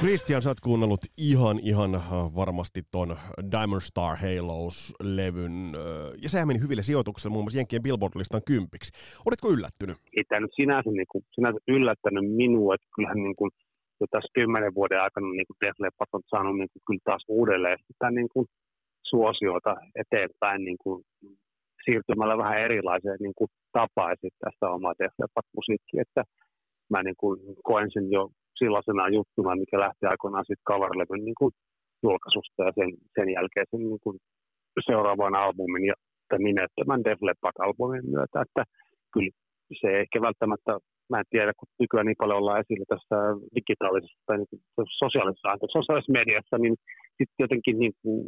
Christian, 0.00 0.42
sä 0.42 0.50
oot 0.50 0.66
kuunnellut 0.68 1.04
ihan, 1.30 1.56
ihan 1.70 1.94
äh, 1.94 2.02
varmasti 2.40 2.80
ton 2.94 3.10
Diamond 3.52 3.80
Star 3.90 4.14
Halos-levyn, 4.24 5.56
äh, 5.74 5.82
ja 6.22 6.28
sehän 6.32 6.48
meni 6.48 6.64
hyville 6.64 6.82
sijoituksille, 6.82 7.32
muun 7.32 7.44
muassa 7.44 7.58
Jenkkien 7.58 7.82
Billboard-listan 7.86 8.46
kympiksi. 8.50 8.90
Oletko 9.28 9.46
yllättynyt? 9.54 9.96
Ei 10.16 10.24
tämä 10.28 10.40
nyt 10.40 10.56
sinänsä, 10.60 10.90
niin 10.90 11.10
kuin, 11.12 11.22
sinänsä 11.34 11.58
yllättänyt 11.76 12.26
minua, 12.42 12.74
että 12.74 12.88
kyllähän 12.94 13.22
niin 13.26 13.36
kuin, 13.40 13.50
jo 14.00 14.06
tässä 14.10 14.34
kymmenen 14.36 14.74
vuoden 14.78 15.00
aikana 15.04 15.26
niin 15.38 15.48
kuin 15.48 15.60
Def 15.62 15.76
Leppard 15.82 16.10
on 16.12 16.22
saanut 16.32 16.56
niin 16.60 16.70
kuin, 16.72 16.82
kyllä 16.86 17.04
taas 17.04 17.24
uudelleen 17.28 17.78
sitä 17.88 18.10
niin 18.10 18.30
kuin, 18.32 18.46
suosiota 19.10 19.72
eteenpäin 20.02 20.60
niin 20.68 20.80
kuin, 20.82 20.96
siirtymällä 21.84 22.36
vähän 22.42 22.62
erilaiseen 22.66 23.18
niin 23.20 23.36
kuin, 23.38 23.48
tapaan 23.72 24.12
esittää 24.16 24.50
sitä 24.54 24.66
omaa 24.76 24.98
Def 25.00 25.14
Leppard-musiikkia, 25.20 26.02
että 26.06 26.22
mä 26.92 27.02
niin 27.02 27.18
kuin, 27.22 27.36
koen 27.68 27.90
sen 27.94 28.06
jo 28.16 28.22
sellaisena 28.58 29.08
juttuna, 29.08 29.56
mikä 29.62 29.76
lähti 29.80 30.06
aikoinaan 30.06 30.44
sitten 30.48 30.68
coverlevyn 30.70 31.24
niin 31.24 31.38
kuin 31.40 31.52
julkaisusta 32.02 32.60
ja 32.68 32.72
sen, 32.78 32.90
sen 33.14 33.28
jälkeen 33.36 33.66
sen 33.70 33.80
niin 33.80 34.02
kuin 34.04 34.16
seuraavan 34.86 35.34
albumin 35.34 35.84
ja 35.90 35.94
nimettömän 36.38 37.04
Def 37.04 37.20
Leppard-albumin 37.28 38.06
myötä, 38.14 38.38
että 38.46 38.62
kyllä 39.12 39.30
se 39.80 39.86
ei 39.88 40.00
ehkä 40.00 40.20
välttämättä, 40.20 40.70
mä 41.10 41.18
en 41.18 41.30
tiedä, 41.30 41.52
kun 41.58 41.68
nykyään 41.80 42.06
niin 42.06 42.22
paljon 42.22 42.38
ollaan 42.38 42.60
esillä 42.60 42.86
tässä 42.88 43.16
digitaalisessa 43.56 44.22
tai 44.26 44.36
niin 44.38 44.62
sosiaalisessa, 45.02 45.72
sosiaalisessa 45.78 46.18
mediassa, 46.20 46.56
niin 46.58 46.74
sitten 47.18 47.44
jotenkin 47.44 47.78
niin 47.78 47.94
kuin, 48.02 48.18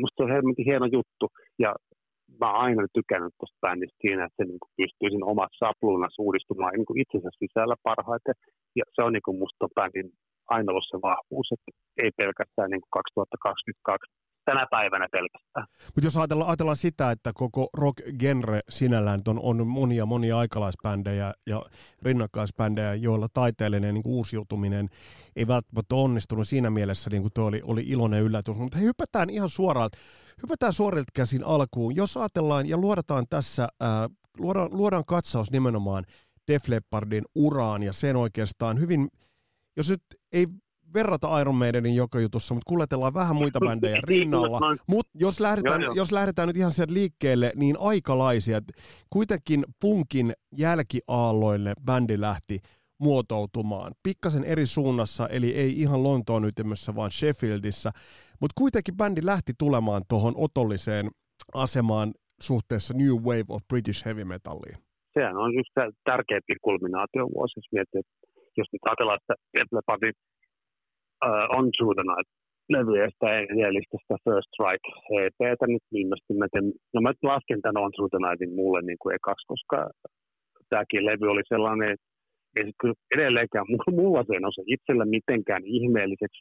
musta 0.00 0.26
se 0.26 0.32
on 0.38 0.54
hieno 0.68 0.86
juttu. 0.96 1.26
Ja 1.58 1.70
mä 2.40 2.50
aina 2.64 2.82
tykännyt 2.98 3.34
tuosta 3.38 3.62
bändistä 3.64 4.02
siinä, 4.04 4.24
että 4.24 4.38
se 4.38 4.44
niin 4.48 4.62
kuin 4.62 4.72
pystyy 4.78 5.08
siinä 5.10 5.32
omassa 5.34 5.60
sapluunassa 5.62 6.22
uudistumaan 6.26 6.72
niin 6.74 6.88
kuin 6.88 7.00
itsensä 7.02 7.30
sisällä 7.42 7.76
parhaiten. 7.88 8.36
Ja 8.78 8.84
se 8.94 9.00
on 9.06 9.12
niin 9.12 9.26
kuin 9.26 9.38
musta 9.42 9.74
bändin 9.76 10.08
aina 10.54 10.70
ollut 10.72 10.90
se 10.90 10.98
vahvuus, 11.08 11.48
että 11.52 11.70
ei 12.02 12.10
pelkästään 12.20 12.70
niin 12.70 12.84
kuin 12.84 12.96
2022 12.98 14.10
tänä 14.50 14.66
päivänä 14.70 15.08
pelkästään. 15.12 15.66
Mutta 15.86 16.06
jos 16.06 16.16
ajatellaan, 16.16 16.48
ajatellaan 16.48 16.76
sitä, 16.76 17.10
että 17.10 17.30
koko 17.34 17.68
rock-genre 17.76 18.60
sinällään 18.68 19.22
on, 19.28 19.40
on 19.40 19.66
monia 19.66 20.06
monia 20.06 20.38
aikalaisbändejä 20.38 21.34
ja 21.46 21.62
rinnakkaisbändejä, 22.02 22.94
joilla 22.94 23.28
taiteellinen 23.34 23.94
niin 23.94 24.02
uusiutuminen 24.06 24.88
ei 25.36 25.46
välttämättä 25.46 25.94
onnistunut 25.94 26.48
siinä 26.48 26.70
mielessä, 26.70 27.10
niin 27.10 27.22
kuin 27.22 27.32
tuo 27.34 27.44
oli, 27.44 27.62
oli 27.64 27.82
iloinen 27.86 28.22
yllätys. 28.22 28.56
Mutta 28.56 28.78
he 28.78 28.84
hypätään 28.84 29.30
ihan 29.30 29.48
suoraan, 29.48 29.90
hypätään 30.42 30.72
suorilta 30.72 31.12
käsin 31.14 31.44
alkuun. 31.44 31.96
Jos 31.96 32.16
ajatellaan 32.16 32.68
ja 32.68 32.76
luodataan 32.76 33.26
tässä, 33.30 33.68
ää, 33.80 34.08
luodaan, 34.38 34.68
luodaan 34.72 35.04
katsaus 35.04 35.50
nimenomaan 35.50 36.04
Def 36.52 36.68
Leppardin 36.68 37.24
uraan 37.34 37.82
ja 37.82 37.92
sen 37.92 38.16
oikeastaan 38.16 38.80
hyvin, 38.80 39.08
jos 39.76 39.90
nyt 39.90 40.02
ei 40.32 40.46
verrata 40.94 41.40
Iron 41.40 41.54
Maidenin 41.54 41.94
joka 41.94 42.20
jutussa, 42.20 42.54
mutta 42.54 42.68
kuljetellaan 42.68 43.14
vähän 43.14 43.36
muita 43.36 43.58
bändejä 43.66 43.94
niin, 43.94 44.08
rinnalla. 44.08 44.60
Mutta 44.88 45.10
jos 45.14 45.40
lähdetään, 45.40 45.80
joo, 45.80 45.88
joo. 45.88 45.94
jos 45.94 46.12
lähdetään 46.12 46.48
nyt 46.48 46.56
ihan 46.56 46.70
sen 46.70 46.94
liikkeelle, 46.94 47.52
niin 47.56 47.76
aikalaisia. 47.80 48.60
Kuitenkin 49.10 49.64
punkin 49.80 50.32
jälkiaalloille 50.58 51.72
bändi 51.84 52.20
lähti 52.20 52.58
muotoutumaan. 53.00 53.92
Pikkasen 54.02 54.44
eri 54.44 54.66
suunnassa, 54.66 55.28
eli 55.28 55.50
ei 55.50 55.80
ihan 55.80 56.02
Lontoon 56.02 56.44
ytimessä, 56.44 56.94
vaan 56.94 57.10
Sheffieldissä. 57.10 57.90
Mutta 58.40 58.54
kuitenkin 58.58 58.96
bändi 58.96 59.20
lähti 59.24 59.52
tulemaan 59.58 60.02
tuohon 60.08 60.34
otolliseen 60.36 61.10
asemaan 61.54 62.14
suhteessa 62.42 62.94
New 62.94 63.14
Wave 63.22 63.44
of 63.48 63.62
British 63.68 64.04
Heavy 64.04 64.24
Metalliin. 64.24 64.78
Sehän 65.14 65.36
on 65.36 65.54
just 65.54 65.70
tärkeämpi 66.04 66.54
kulminaatiovuosi, 66.62 67.58
jos 67.58 67.72
miettii, 67.72 68.00
että 68.00 68.12
jos 68.56 68.68
nyt 68.72 68.82
ajatellaan, 68.84 69.18
että 69.22 69.34
Leppardin 69.76 70.12
On 71.56 71.66
Through 71.76 71.94
the 71.98 72.06
Night 72.10 72.30
levyistä 72.74 73.26
edellistä 73.54 73.96
sitä 74.02 74.16
First 74.24 74.48
Strike 74.54 74.88
EPtä 75.24 75.66
nyt 75.66 75.84
teen, 76.52 76.66
no 76.94 77.00
mä 77.00 77.12
lasken 77.22 77.62
tämän 77.62 77.82
On 77.84 77.92
Through 77.92 78.10
the 78.12 78.20
Nightin 78.24 78.54
mulle 78.58 78.80
niin 78.82 79.00
kuin 79.02 79.14
ekaksi, 79.18 79.46
koska 79.52 79.76
tämäkin 80.70 81.06
levy 81.06 81.26
oli 81.30 81.44
sellainen, 81.48 81.90
että 81.94 82.06
ei 82.58 82.72
kyllä 82.80 82.98
edelleenkään 83.14 83.66
mulla 84.00 84.22
se 84.24 84.40
nouse 84.40 84.62
itsellä 84.66 85.04
mitenkään 85.16 85.64
ihmeelliseksi 85.64 86.40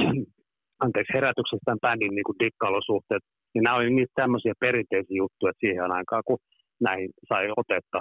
anteeksi, 0.84 1.14
herätyksestä 1.16 1.64
tämän 1.64 1.84
bändin 1.84 2.14
niin 2.14 2.28
kuin 2.28 2.40
dikkailusuhteet. 2.42 3.24
Ja 3.54 3.60
nämä 3.62 3.76
oli 3.76 3.90
niitä 3.90 4.12
tämmöisiä 4.22 4.54
perinteisiä 4.60 5.20
juttuja, 5.22 5.50
että 5.50 5.62
siihen 5.64 5.92
aikaan, 5.98 6.22
kun 6.28 6.38
näihin 6.86 7.10
sai 7.28 7.44
otetta 7.62 8.00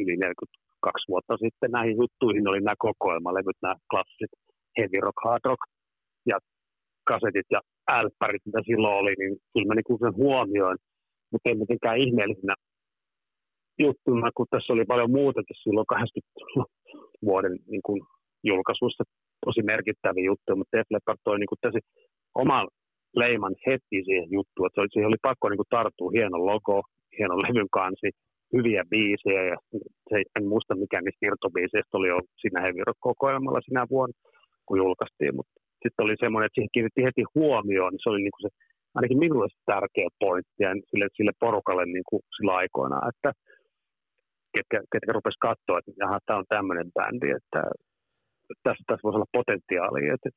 yli 0.00 0.16
42 0.16 1.08
vuotta 1.12 1.34
sitten, 1.44 1.70
näihin 1.70 1.96
juttuihin 2.02 2.48
oli 2.50 2.60
nämä 2.60 2.82
kokoelmalevyt, 2.86 3.58
nämä 3.62 3.76
klassiset 3.90 4.32
heavy 4.78 5.00
rock, 5.00 5.18
hard 5.24 5.44
rock 5.44 5.62
ja 6.26 6.38
kasetit 7.10 7.46
ja 7.50 7.60
älppärit, 7.98 8.46
mitä 8.46 8.60
silloin 8.66 9.00
oli, 9.00 9.14
niin 9.18 9.36
kyllä 9.52 9.66
mä 9.66 9.74
niin 9.74 9.98
sen 10.04 10.16
huomioin, 10.16 10.78
mutta 11.32 11.48
ei 11.48 11.54
mitenkään 11.54 11.98
ihmeellisenä 11.98 12.54
juttuna, 13.78 14.30
kun 14.36 14.46
tässä 14.50 14.72
oli 14.72 14.84
paljon 14.84 15.10
muutakin 15.10 15.56
silloin 15.62 15.86
80 15.86 16.30
vuoden 17.28 17.54
niin 17.72 17.84
kuin 17.86 18.00
julkaisuissa 18.44 19.04
tosi 19.46 19.62
merkittäviä 19.62 20.24
juttuja, 20.24 20.56
mutta 20.56 20.76
Def 20.76 20.86
Leppard 20.90 21.18
toi 21.24 21.38
niin 21.38 21.52
kuin 21.52 21.82
oman 22.34 22.68
leiman 23.16 23.54
heti 23.66 23.98
siihen 24.04 24.30
juttuun, 24.30 24.66
että 24.66 24.80
siihen 24.92 25.08
oli 25.08 25.26
pakko 25.28 25.48
niin 25.48 25.62
kuin 25.62 25.74
tarttua. 25.76 26.10
Hieno 26.16 26.46
logo, 26.46 26.82
hieno 27.18 27.34
levyn 27.44 27.70
kansi, 27.78 28.08
hyviä 28.54 28.82
biisejä 28.90 29.42
ja 29.52 29.56
se, 30.08 30.16
en 30.36 30.44
muista 30.52 30.74
mikä 30.82 31.00
niistä 31.00 31.26
irtobiiseistä 31.26 31.96
oli 31.98 32.08
jo 32.08 32.18
siinä 32.40 32.60
heavy 32.60 32.82
kokoelmalla 33.00 33.60
sinä 33.60 33.86
vuonna, 33.90 34.14
kun 34.66 34.78
julkaistiin, 34.84 35.36
mutta 35.36 35.54
sitten 35.82 36.04
oli 36.04 36.16
semmoinen, 36.20 36.46
että 36.46 36.56
siihen 36.56 36.74
kiinnitti 36.74 37.06
heti 37.08 37.24
huomioon, 37.34 37.92
niin 37.92 38.02
se 38.02 38.10
oli 38.10 38.22
niin 38.22 38.36
kuin 38.36 38.44
se, 38.46 38.50
ainakin 38.96 39.22
minulle 39.24 39.48
se 39.50 39.60
tärkeä 39.72 40.08
pointti 40.24 40.60
ja 40.64 40.70
sille, 40.90 41.06
sille 41.16 41.32
porukalle 41.44 41.84
niin 41.86 42.08
kuin 42.10 42.22
sillä 42.36 42.52
aikoina, 42.62 42.98
että 43.10 43.30
ketkä, 44.56 44.78
ketkä 44.92 45.12
rupesi 45.16 45.44
katsoa, 45.48 45.78
että 45.78 45.92
jaha, 46.02 46.18
tämä 46.26 46.38
on 46.42 46.52
tämmöinen 46.54 46.88
bändi, 46.96 47.30
että 47.38 47.60
tässä, 48.64 48.82
tässä 48.86 49.04
voisi 49.04 49.16
olla 49.16 49.36
potentiaalia. 49.38 50.14
Että 50.16 50.30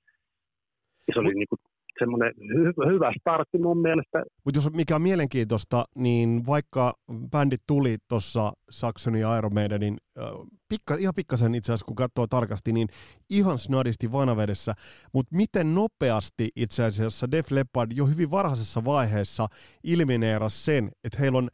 se 1.13 1.19
oli 1.19 1.33
niin 1.39 1.51
kuin 1.51 1.61
semmoinen 1.99 2.33
hy- 2.37 2.93
hyvä 2.93 3.11
startti 3.19 3.57
mun 3.57 3.81
mielestä. 3.81 4.23
Mutta 4.45 4.57
jos 4.57 4.73
mikä 4.73 4.95
on 4.95 5.01
mielenkiintoista, 5.01 5.85
niin 5.95 6.41
vaikka 6.47 6.93
bändit 7.31 7.61
tuli 7.67 7.97
tuossa 8.07 8.53
Saxonin 8.69 9.21
ja 9.21 9.37
Iron 9.37 9.53
Maidenin, 9.53 9.97
äh, 10.19 10.23
pikka, 10.69 10.95
ihan 10.95 11.13
pikkasen 11.15 11.55
itse 11.55 11.71
asiassa 11.71 11.85
kun 11.85 11.95
katsoo 11.95 12.27
tarkasti, 12.27 12.73
niin 12.73 12.87
ihan 13.29 13.57
snadisti 13.57 14.11
vanavedessä, 14.11 14.73
mutta 15.13 15.35
miten 15.35 15.75
nopeasti 15.75 16.49
itse 16.55 16.83
asiassa 16.83 17.31
Def 17.31 17.51
Leppard 17.51 17.91
jo 17.95 18.05
hyvin 18.05 18.31
varhaisessa 18.31 18.85
vaiheessa 18.85 19.47
ilmineerasi 19.83 20.65
sen, 20.65 20.91
että 21.03 21.17
heillä 21.19 21.37
on 21.37 21.49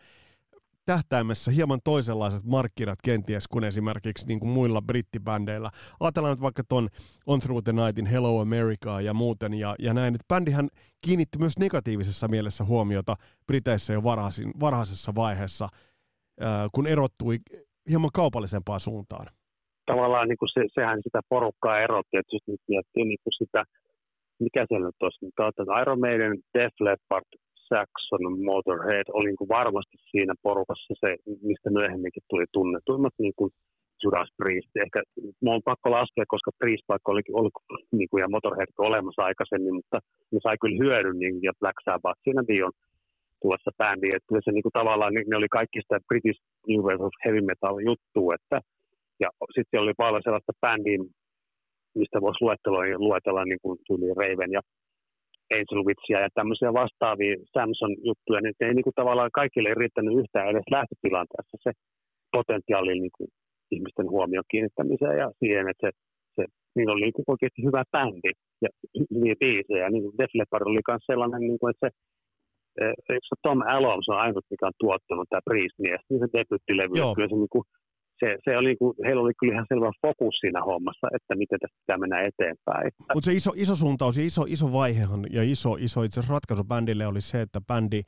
tähtäimessä 0.86 1.52
hieman 1.52 1.80
toisenlaiset 1.84 2.44
markkinat 2.44 3.00
kenties 3.04 3.48
kuin 3.48 3.64
esimerkiksi 3.64 4.28
niin 4.28 4.40
kuin 4.40 4.50
muilla 4.50 4.82
brittibändeillä. 4.82 5.70
Ajatellaan 6.00 6.34
nyt 6.34 6.42
vaikka 6.42 6.64
ton 6.70 6.88
On 7.28 7.40
Through 7.40 7.64
the 7.64 7.74
Nightin 7.74 8.06
Hello 8.06 8.42
America 8.42 9.02
ja 9.02 9.14
muuten 9.14 9.54
ja, 9.54 9.76
ja 9.80 9.94
näin. 9.94 10.16
Että 10.16 10.34
bändihän 10.34 10.68
kiinnitti 11.06 11.38
myös 11.38 11.58
negatiivisessa 11.60 12.28
mielessä 12.28 12.64
huomiota 12.64 13.16
Briteissä 13.48 13.94
jo 13.94 14.04
varhaisin, 14.04 14.52
varhaisessa 14.60 15.16
vaiheessa, 15.16 15.68
äh, 16.44 16.70
kun 16.76 16.88
erottui 16.88 17.38
hieman 17.90 18.10
kaupallisempaan 18.14 18.80
suuntaan. 18.80 19.28
Tavallaan 19.86 20.28
niin 20.28 20.38
kuin 20.38 20.50
se, 20.54 20.62
sehän 20.74 21.00
sitä 21.04 21.22
porukkaa 21.30 21.80
erotti, 21.80 22.18
että 22.18 22.36
jos 22.36 22.44
nyt 22.48 22.62
miettii 22.68 23.06
niin 23.06 23.20
kuin 23.24 23.34
sitä, 23.34 23.64
mikä 24.40 24.66
siellä 24.68 24.86
nyt 24.86 25.02
olisi, 25.02 25.20
niin 25.22 25.82
Iron 25.82 26.00
Maiden, 26.00 26.38
Def 26.54 26.74
Leppard, 26.80 27.26
Saxon, 27.74 28.24
Motorhead 28.52 29.08
oli 29.18 29.28
niin 29.28 29.42
kuin 29.42 29.54
varmasti 29.60 29.98
siinä 30.12 30.34
porukassa 30.44 30.94
se, 31.02 31.10
mistä 31.50 31.70
myöhemminkin 31.70 32.24
tuli 32.30 32.46
tunnetuimmat 32.54 33.16
niin 33.18 33.34
kuin 33.38 33.52
Judas 34.04 34.30
Priest. 34.38 34.72
Ehkä 34.84 35.00
on 35.54 35.62
pakko 35.70 35.88
laskea, 35.92 36.34
koska 36.34 36.52
Priest 36.60 36.86
vaikka 36.90 37.12
oli 37.12 37.22
ollut 37.40 37.54
niin 37.98 38.10
kuin, 38.10 38.22
ja 38.22 38.34
Motorhead 38.36 38.72
olemassa 38.78 39.22
aikaisemmin, 39.30 39.76
mutta 39.80 39.98
ne 40.32 40.40
sai 40.44 40.58
kyllä 40.62 40.82
hyödyn 40.84 41.18
niin, 41.20 41.36
ja 41.48 41.52
Black 41.60 41.78
Sabbath 41.86 42.20
siinä 42.24 42.44
Dion 42.48 42.72
tulossa 43.42 43.72
bändiin. 43.78 44.16
Että 44.16 44.46
se 44.46 44.52
niin 44.52 44.66
kuin, 44.66 44.78
tavallaan 44.80 45.14
niin, 45.14 45.30
ne 45.30 45.38
oli 45.38 45.50
kaikki 45.58 45.80
sitä 45.82 45.98
British 46.10 46.40
New 46.70 46.82
Wave 46.88 47.04
of 47.08 47.16
Heavy 47.26 47.42
Metal 47.42 47.78
juttua, 47.90 48.36
että 48.40 48.58
ja 49.24 49.30
sitten 49.56 49.82
oli 49.82 49.94
paljon 49.98 50.24
sellaista 50.24 50.54
bändiä, 50.62 50.98
mistä 51.96 52.22
voisi 52.22 52.44
luetella, 52.44 52.82
luetella 53.08 53.46
niin 53.46 53.62
kuin 53.64 53.78
tuli 53.88 54.08
Raven 54.22 54.52
ja 54.52 54.62
Angel 55.58 55.82
Witchia 55.88 56.20
ja 56.26 56.30
tämmöisiä 56.40 56.80
vastaavia 56.82 57.36
Samson-juttuja, 57.54 58.42
niin 58.42 58.56
ei 58.66 58.74
niin 58.74 58.88
kuin 58.88 59.00
tavallaan 59.02 59.40
kaikille 59.42 59.70
riittänyt 59.82 60.18
yhtään 60.22 60.50
edes 60.52 60.68
lähtötilanteessa 60.76 61.58
se 61.66 61.72
potentiaali 62.36 62.94
niin 63.00 63.16
kuin 63.18 63.30
ihmisten 63.76 64.08
huomion 64.14 64.50
kiinnittämiseen 64.52 65.18
ja 65.24 65.28
siihen, 65.40 65.66
että 65.72 65.84
se, 65.86 65.92
se 66.36 66.44
niin 66.76 66.90
oli 66.92 67.02
niin 67.02 67.18
kuin 67.18 67.32
oikeasti 67.34 67.62
hyvä 67.68 67.84
bändi 67.94 68.32
ja 68.64 68.70
hyviä 69.14 69.36
biisejä. 69.44 69.90
Niin 69.90 70.04
kuin 70.04 70.18
Def 70.20 70.32
Leppard 70.40 70.64
oli 70.68 70.82
myös 70.90 71.04
sellainen, 71.12 71.42
niin 71.50 71.60
kuin, 71.60 71.72
että 71.74 71.90
se, 72.76 73.10
eikö 73.14 73.28
se 73.30 73.36
Tom 73.46 73.60
Allom, 73.76 74.00
se 74.04 74.12
on 74.16 74.24
ainut, 74.26 74.46
mikä 74.52 74.66
on 74.70 74.82
tuottanut 74.84 75.28
tämä 75.30 75.48
Priest-mies, 75.50 76.04
niin 76.10 76.20
se 76.22 76.28
debyttilevy, 76.38 76.96
kyllä 77.16 77.32
se 77.32 77.40
niin 77.44 77.54
kuin, 77.56 77.66
se, 78.20 78.38
se 78.44 78.58
oli, 78.58 78.76
kun, 78.76 78.96
heillä 79.06 79.22
oli 79.22 79.34
kyllä 79.40 79.54
ihan 79.54 79.66
selvä 79.70 79.92
fokus 80.02 80.36
siinä 80.40 80.62
hommassa, 80.62 81.08
että 81.16 81.36
miten 81.36 81.60
tästä 81.60 81.78
pitää 81.80 81.98
mennä 81.98 82.22
eteenpäin. 82.22 82.92
Mutta 83.14 83.26
se 83.26 83.34
iso, 83.34 83.52
iso 83.56 83.76
suuntaus 83.76 84.18
ja 84.18 84.26
iso, 84.26 84.46
iso 84.48 84.74
vaihehan 84.74 85.26
ja 85.32 85.44
iso, 85.44 85.76
iso 85.80 86.04
itse 86.04 86.22
ratkaisu 86.30 86.64
bändille 86.64 87.08
oli 87.08 87.22
se, 87.22 87.42
että 87.42 87.62
bändi 87.62 88.02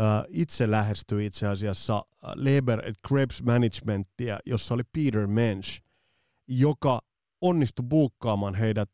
äh, 0.00 0.24
itse 0.28 0.70
lähestyi 0.70 1.26
itse 1.26 1.48
asiassa 1.48 2.04
Labor 2.22 2.84
and 2.86 2.94
Krebs 3.08 3.42
Managementia, 3.42 4.38
jossa 4.46 4.74
oli 4.74 4.82
Peter 4.92 5.26
Mensch, 5.26 5.82
joka 6.48 7.00
onnistui 7.40 7.86
buukkaamaan 7.88 8.54
heidät 8.54 8.90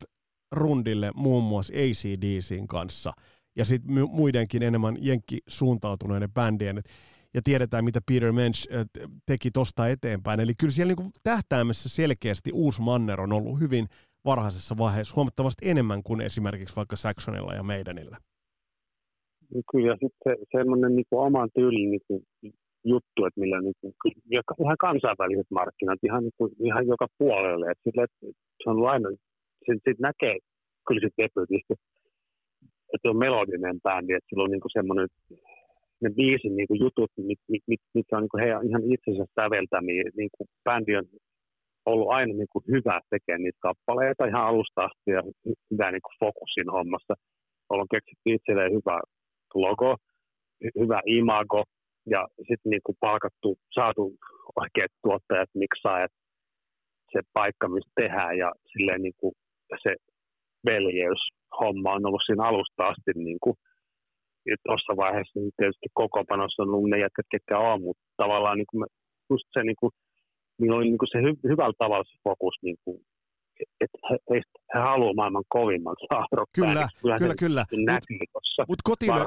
rundille 0.52 1.10
muun 1.14 1.44
muassa 1.44 1.74
ACDCin 1.74 2.66
kanssa 2.66 3.12
ja 3.56 3.64
sitten 3.64 4.08
muidenkin 4.10 4.62
enemmän 4.62 4.96
jenkki 5.00 5.38
suuntautuneiden 5.48 6.32
bändien. 6.32 6.78
Et 6.78 6.88
ja 7.34 7.40
tiedetään, 7.44 7.84
mitä 7.84 8.00
Peter 8.08 8.32
Mensch 8.32 8.72
äh, 8.74 8.86
teki 9.26 9.50
tuosta 9.50 9.88
eteenpäin. 9.88 10.40
Eli 10.40 10.52
kyllä 10.60 10.72
siellä 10.72 10.94
niin 10.94 11.10
tähtäimessä 11.22 11.88
selkeästi 11.88 12.50
uusi 12.54 12.82
manner 12.82 13.20
on 13.20 13.32
ollut 13.32 13.60
hyvin 13.60 13.86
varhaisessa 14.24 14.74
vaiheessa, 14.78 15.16
huomattavasti 15.16 15.68
enemmän 15.68 16.02
kuin 16.02 16.20
esimerkiksi 16.20 16.76
vaikka 16.76 16.96
Saxonilla 16.96 17.54
ja 17.54 17.62
meidänillä. 17.62 18.16
Kyllä, 19.72 19.92
sitten 19.92 20.20
se, 20.24 20.58
semmoinen 20.58 20.96
niin 20.96 21.06
oman 21.10 21.48
tyylin 21.54 21.90
niin 21.90 22.00
kuin, 22.06 22.22
juttu, 22.84 23.24
että 23.24 23.40
millä 23.40 23.60
niin 23.60 23.74
kuin, 23.80 23.94
ihan 24.64 24.76
kansainväliset 24.80 25.50
markkinat, 25.50 25.98
ihan, 26.02 26.22
niin 26.22 26.36
kuin, 26.38 26.52
ihan 26.64 26.86
joka 26.86 27.06
puolelle. 27.18 27.70
Että 27.70 27.82
sille, 27.84 28.02
että 28.04 28.26
se 28.62 28.70
on 28.70 28.88
aina, 28.88 29.08
sit, 29.66 29.82
sit 29.88 29.98
näkee 29.98 30.36
kyllä 30.86 31.00
sitten 31.04 31.22
debutista, 31.22 31.74
että 32.94 33.10
on 33.10 33.16
melodinen 33.16 33.80
bändi, 33.80 34.12
että 34.12 34.28
sillä 34.30 34.44
on 34.44 34.50
niin 34.50 34.60
kuin 34.60 34.76
semmoinen 34.78 35.08
ne 36.02 36.10
biisin 36.16 36.56
niin 36.56 36.68
kuin 36.68 36.80
jutut, 36.80 37.12
mit, 37.16 37.40
mit, 37.48 37.62
mit, 37.66 37.80
mitkä 37.94 38.16
on 38.16 38.22
niin 38.22 38.34
kuin 38.34 38.42
heidän 38.42 38.66
ihan 38.68 38.82
itsensä 38.94 39.24
säveltämiä. 39.40 40.02
Niin 40.16 40.30
kuin 40.36 40.48
bändi 40.64 40.96
on 40.96 41.06
ollut 41.86 42.10
aina 42.10 42.32
niin 42.34 42.52
kuin 42.52 42.64
hyvä 42.74 43.00
tekemään 43.10 43.42
niitä 43.42 43.58
kappaleita 43.66 44.26
ihan 44.26 44.46
alusta 44.46 44.80
asti 44.84 45.10
ja 45.16 45.22
hyvä 45.70 45.90
niin 45.90 46.06
kuin 46.06 46.18
fokusin 46.20 46.70
hommassa. 46.76 47.14
On 47.70 47.86
keksitty 47.90 48.26
itselleen 48.36 48.72
hyvä 48.72 48.96
logo, 49.54 49.96
hyvä 50.80 51.00
imago 51.06 51.64
ja 52.06 52.28
sitten 52.36 52.70
niin 52.70 52.84
kuin 52.86 52.96
palkattu, 53.00 53.58
saatu 53.74 54.02
oikeat 54.56 54.92
tuottajat, 55.02 55.50
miksaajat, 55.54 56.12
se 57.12 57.20
paikka, 57.32 57.68
missä 57.68 57.90
tehdään 58.00 58.38
ja 58.38 58.52
silleen 58.72 59.02
niin 59.02 59.18
kuin 59.20 59.32
se 59.82 59.94
veljeys 60.66 61.22
homma 61.60 61.92
on 61.92 62.06
ollut 62.06 62.22
siinä 62.26 62.44
alusta 62.44 62.82
asti 62.86 63.10
niin 63.14 63.40
kuin 63.40 63.56
tuossa 64.64 64.92
vaiheessa 64.96 65.40
niin 65.40 65.52
tietysti 65.56 65.88
panossa 66.28 66.62
on 66.62 66.74
ollut 66.74 66.90
ne 66.90 66.98
jätkät, 66.98 67.26
ketkä 67.30 67.58
on, 67.58 67.82
mutta 67.82 68.02
tavallaan 68.16 68.58
niin 68.58 68.70
kuin 68.70 68.84
just 69.30 69.46
se, 69.52 69.62
niin 69.62 69.80
kuin, 69.80 69.90
niin 70.60 70.72
oli 70.72 70.84
niin 70.84 70.98
kuin 70.98 71.12
se 71.12 71.18
hy, 71.24 71.32
hyvällä 71.50 71.76
tavalla 71.78 72.04
se 72.04 72.18
fokus, 72.28 72.54
niin 72.62 72.76
kuin, 72.84 72.96
että 73.80 73.98
he, 74.10 74.16
he, 74.30 74.40
he 74.74 74.78
haluaa 74.80 75.14
maailman 75.14 75.44
kovimman 75.48 75.96
saada 76.08 76.44
Kyllä, 76.54 76.88
kyllä, 77.02 77.18
kyllä. 77.18 77.34
kyllä. 77.38 77.64
Mut, 78.58 78.68
mut 78.68 78.82
kotiylö, 78.84 79.24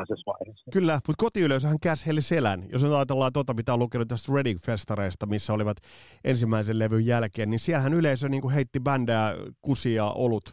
kyllä, 0.73 0.93
mutta 0.93 1.23
kotiyleisöhän 1.23 1.77
käs 1.83 2.05
heille 2.05 2.21
selän. 2.21 2.59
Jos 2.71 2.83
ajatellaan 2.83 3.33
tuota, 3.33 3.53
mitä 3.53 3.73
on 3.73 3.79
lukenut 3.79 4.07
tästä 4.07 4.33
Reading-festareista, 4.33 5.25
missä 5.25 5.53
olivat 5.53 5.77
ensimmäisen 6.23 6.79
levyn 6.79 7.05
jälkeen, 7.05 7.49
niin 7.49 7.59
siellähän 7.59 7.93
yleisö 7.93 8.29
niin 8.29 8.41
kuin 8.41 8.53
heitti 8.53 8.79
bändää 8.79 9.35
kusia 9.61 10.05
olut 10.05 10.43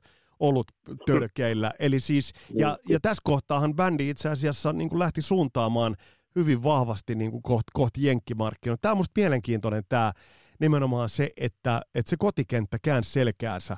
ollut 0.40 0.66
törkeillä. 1.06 1.72
Eli 1.78 2.00
siis, 2.00 2.32
ja, 2.54 2.76
ja 2.88 3.00
tässä 3.02 3.22
kohtaahan 3.24 3.74
bändi 3.76 4.10
itse 4.10 4.28
asiassa 4.28 4.72
niin 4.72 4.88
kuin 4.88 4.98
lähti 4.98 5.22
suuntaamaan 5.22 5.96
hyvin 6.36 6.62
vahvasti 6.62 7.14
niin 7.14 7.30
kuin 7.30 7.42
kohti, 7.42 7.70
kohti 7.72 8.06
jenkkimarkkinoita. 8.06 8.80
Tämä 8.82 8.92
on 8.92 8.98
musta 8.98 9.20
mielenkiintoinen 9.20 9.82
tämä 9.88 10.12
nimenomaan 10.60 11.08
se, 11.08 11.30
että, 11.36 11.80
että 11.94 12.10
se 12.10 12.16
kotikenttä 12.18 12.76
käänsi 12.84 13.12
selkäänsä 13.12 13.76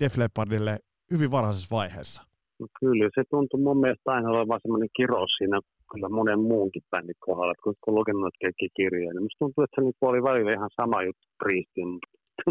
Def 0.00 0.16
Leppardille 0.16 0.78
hyvin 1.10 1.30
varhaisessa 1.30 1.76
vaiheessa. 1.76 2.22
No 2.58 2.66
kyllä, 2.80 3.10
se 3.14 3.22
tuntui 3.30 3.60
mun 3.60 3.80
mielestä 3.80 4.12
aina 4.12 4.30
olevan 4.30 4.60
semmoinen 4.62 4.88
kirous 4.96 5.30
siinä 5.38 5.60
kyllä 5.92 6.08
monen 6.08 6.40
muunkin 6.40 6.82
bändin 6.90 7.14
kohdalla, 7.26 7.54
kun, 7.62 7.74
kun 7.80 7.94
lukenut 7.94 8.34
kirjoja, 8.76 9.12
niin 9.12 9.22
musta 9.22 9.38
tuntuu, 9.38 9.64
että 9.64 9.74
se 9.76 9.82
niin 9.84 10.10
oli 10.10 10.22
välillä 10.22 10.52
ihan 10.52 10.70
sama 10.80 11.02
juttu 11.02 11.26
Priestin, 11.42 11.90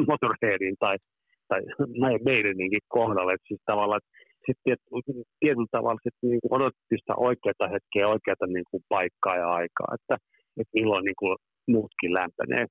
Motorheadin 0.09 0.75
tai 0.79 0.97
tai 1.53 1.61
meidänkin 2.29 2.85
kohdalla. 2.97 3.33
Että 3.33 3.47
siis 3.47 3.61
tavallaan, 3.65 4.01
sitten 4.45 4.77
tietyllä 5.41 5.75
tavalla 5.77 6.03
sitten 6.03 6.29
niin 6.29 6.41
kuin 6.41 6.55
odotettiin 6.57 7.01
sitä 7.01 7.15
oikeaa 7.29 7.73
hetkeä, 7.75 8.13
oikeaa 8.13 8.47
niin 8.47 8.69
kuin 8.71 8.83
paikkaa 8.89 9.37
ja 9.43 9.47
aikaa, 9.61 9.89
että, 9.97 10.15
että 10.59 10.75
milloin 10.77 11.05
niin 11.05 11.19
kuin 11.21 11.35
muutkin 11.73 12.13
lämpenee. 12.19 12.65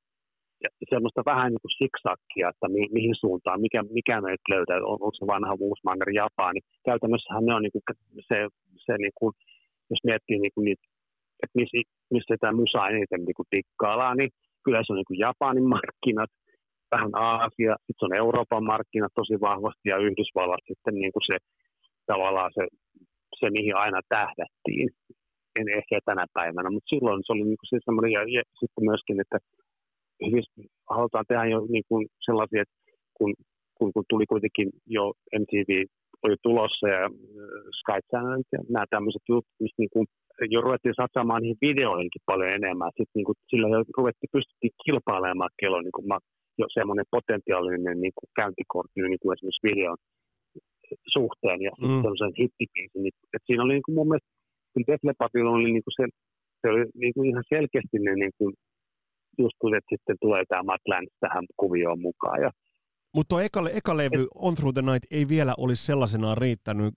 Ja 0.65 0.69
semmoista 0.93 1.31
vähän 1.33 1.49
niin 1.53 1.65
kuin 1.65 1.79
siksakkia, 1.83 2.51
että 2.53 2.67
mi, 2.75 2.83
mihin 2.97 3.17
suuntaan, 3.23 3.61
mikä, 3.67 3.81
mikä 3.99 4.17
meitä 4.21 4.53
löytää, 4.53 4.77
on, 4.77 4.99
onko 5.05 5.17
se 5.19 5.27
vanha 5.35 5.61
Wuusmanger 5.63 6.11
Japani. 6.21 6.61
Käytännössähän 6.89 7.45
ne 7.45 7.55
on 7.55 7.63
niin 7.63 7.77
kuin 7.77 7.85
se, 8.29 8.37
se 8.87 8.93
niin 9.05 9.17
kuin, 9.19 9.33
jos 9.91 10.01
miettii 10.09 10.39
niin 10.39 10.55
kuin 10.55 10.65
niitä, 10.65 10.85
että 11.43 11.57
missä, 11.59 11.77
missä 12.15 12.35
tämä 12.41 12.61
musa 12.61 12.89
eniten 12.89 13.23
niin 13.25 13.39
kuin 13.39 13.51
tikkaillaan, 13.55 14.17
niin 14.17 14.31
kyllä 14.65 14.81
se 14.83 14.93
on 14.93 14.97
niin 14.97 15.11
kuin 15.11 15.23
Japanin 15.25 15.69
markkinat, 15.77 16.33
vähän 16.95 17.15
Aasia, 17.15 17.77
sitten 17.87 18.07
on 18.07 18.17
Euroopan 18.25 18.65
markkinat 18.65 19.13
tosi 19.15 19.37
vahvasti 19.41 19.87
ja 19.93 19.97
Yhdysvallat 20.07 20.65
sitten 20.69 20.95
niin 20.95 21.13
kuin 21.13 21.27
se 21.31 21.37
tavallaan 22.07 22.51
se, 22.55 22.65
se, 23.39 23.51
mihin 23.51 23.77
aina 23.77 24.01
tähdättiin. 24.09 24.89
En 25.61 25.69
ehkä 25.79 25.99
tänä 26.05 26.25
päivänä, 26.39 26.71
mutta 26.71 26.93
silloin 26.95 27.23
se 27.25 27.33
oli 27.33 27.45
niin 27.45 27.61
kuin 27.61 27.71
se 27.71 27.79
semmoinen, 27.85 28.13
ja, 28.17 28.23
ja 28.37 28.43
sitten 28.61 28.85
myöskin, 28.91 29.21
että 29.21 29.39
hyvin 30.27 30.45
halutaan 30.97 31.25
tehdä 31.29 31.45
jo 31.55 31.61
niin 31.75 31.87
kuin 31.89 32.07
sellaisia, 32.27 32.63
että 32.63 32.79
kun, 33.19 33.35
kun, 33.79 33.93
kun 33.93 34.05
tuli 34.09 34.27
kuitenkin 34.27 34.69
jo 34.87 35.05
MTV 35.41 35.71
oli 36.23 36.37
tulossa 36.43 36.89
ja 36.89 37.05
äh, 37.05 37.11
Sky 37.79 38.01
Channel 38.09 38.43
ja 38.53 38.59
nämä 38.69 38.85
tämmöiset 38.91 39.23
jutut, 39.29 39.47
missä 39.61 39.79
niin 39.79 39.93
kuin 39.93 40.07
jo 40.55 40.61
ruvettiin 40.61 41.01
satsaamaan 41.01 41.43
niihin 41.43 41.65
videoihinkin 41.69 42.23
paljon 42.27 42.51
enemmän. 42.59 42.91
Sitten 42.91 43.17
niin 43.19 43.29
kuin, 43.29 43.39
sillä 43.51 43.69
jo 43.69 43.85
ruvettiin 43.99 44.35
pystyttiin 44.37 44.75
kilpailemaan 44.85 45.51
kello 45.61 45.81
niin 45.81 45.97
kuin 45.97 46.09
jo 46.59 46.67
semmoinen 46.79 47.07
potentiaalinen 47.17 48.01
niin 48.01 48.15
kuin 48.17 48.31
käyntikortti, 48.39 49.01
niin 49.01 49.23
kuin 49.23 49.33
esimerkiksi 49.35 49.69
videon 49.71 49.99
suhteen 51.17 51.61
ja 51.63 51.73
Mm. 51.81 51.89
mm. 51.89 52.03
semmoisen 52.03 52.33
hittibiisin. 52.41 53.03
Niin, 53.03 53.17
et 53.35 53.43
siinä 53.47 53.63
oli 53.63 53.73
niin 53.73 53.87
kuin 53.87 53.95
mun 53.97 54.09
mielestä, 54.09 54.31
kyllä 54.73 54.87
Def 54.89 55.03
Leppardilla 55.05 55.51
oli 55.51 55.73
niin 55.73 55.87
kuin 55.87 55.97
se, 55.99 56.05
se 56.61 56.67
oli 56.73 56.85
niin 57.03 57.15
kuin 57.15 57.29
ihan 57.31 57.45
selkeästi 57.55 57.99
ne 57.99 58.15
niin 58.15 58.35
kuin, 58.39 58.55
just 59.39 59.57
kun 59.61 59.77
että 59.77 59.91
sitten 59.95 60.17
tulee 60.21 60.43
tämä 60.49 60.63
Matt 60.63 60.89
Lance 60.89 61.15
tähän 61.21 61.45
kuvioon 61.57 62.01
mukaan. 62.01 62.43
Ja 62.43 62.51
Mutta 63.15 63.29
tuo 63.29 63.41
eka, 63.41 63.61
eka 63.79 63.97
levy 63.97 64.27
On 64.35 64.55
Through 64.55 64.75
the 64.75 64.83
Night 64.83 65.05
ei 65.11 65.29
vielä 65.29 65.55
olisi 65.59 65.87
sellaisenaan 65.87 66.39
riittänyt. 66.39 66.95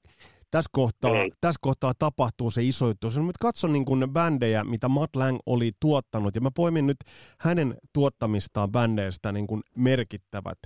Tässä 0.52 0.70
kohtaa, 0.72 1.12
Ei. 1.12 1.32
tässä 1.42 1.60
kohtaa 1.62 1.94
tapahtuu 2.00 2.52
se 2.52 2.64
iso 2.64 2.88
juttu. 2.88 3.08
Jos 3.08 3.18
mä 3.18 3.24
nyt 3.24 3.38
katson 3.38 3.74
niin 3.74 3.86
kun 3.86 4.00
ne 4.00 4.08
bändejä, 4.08 4.64
mitä 4.64 4.88
Matt 4.90 5.16
Lang 5.16 5.38
oli 5.46 5.72
tuottanut, 5.80 6.36
ja 6.36 6.42
mä 6.42 6.52
poimin 6.56 6.88
nyt 6.88 6.98
hänen 7.40 7.78
tuottamistaan 7.94 8.72
bändeistä 8.72 9.32
niin 9.32 9.48
kun 9.48 9.62
merkittävät, 9.78 10.58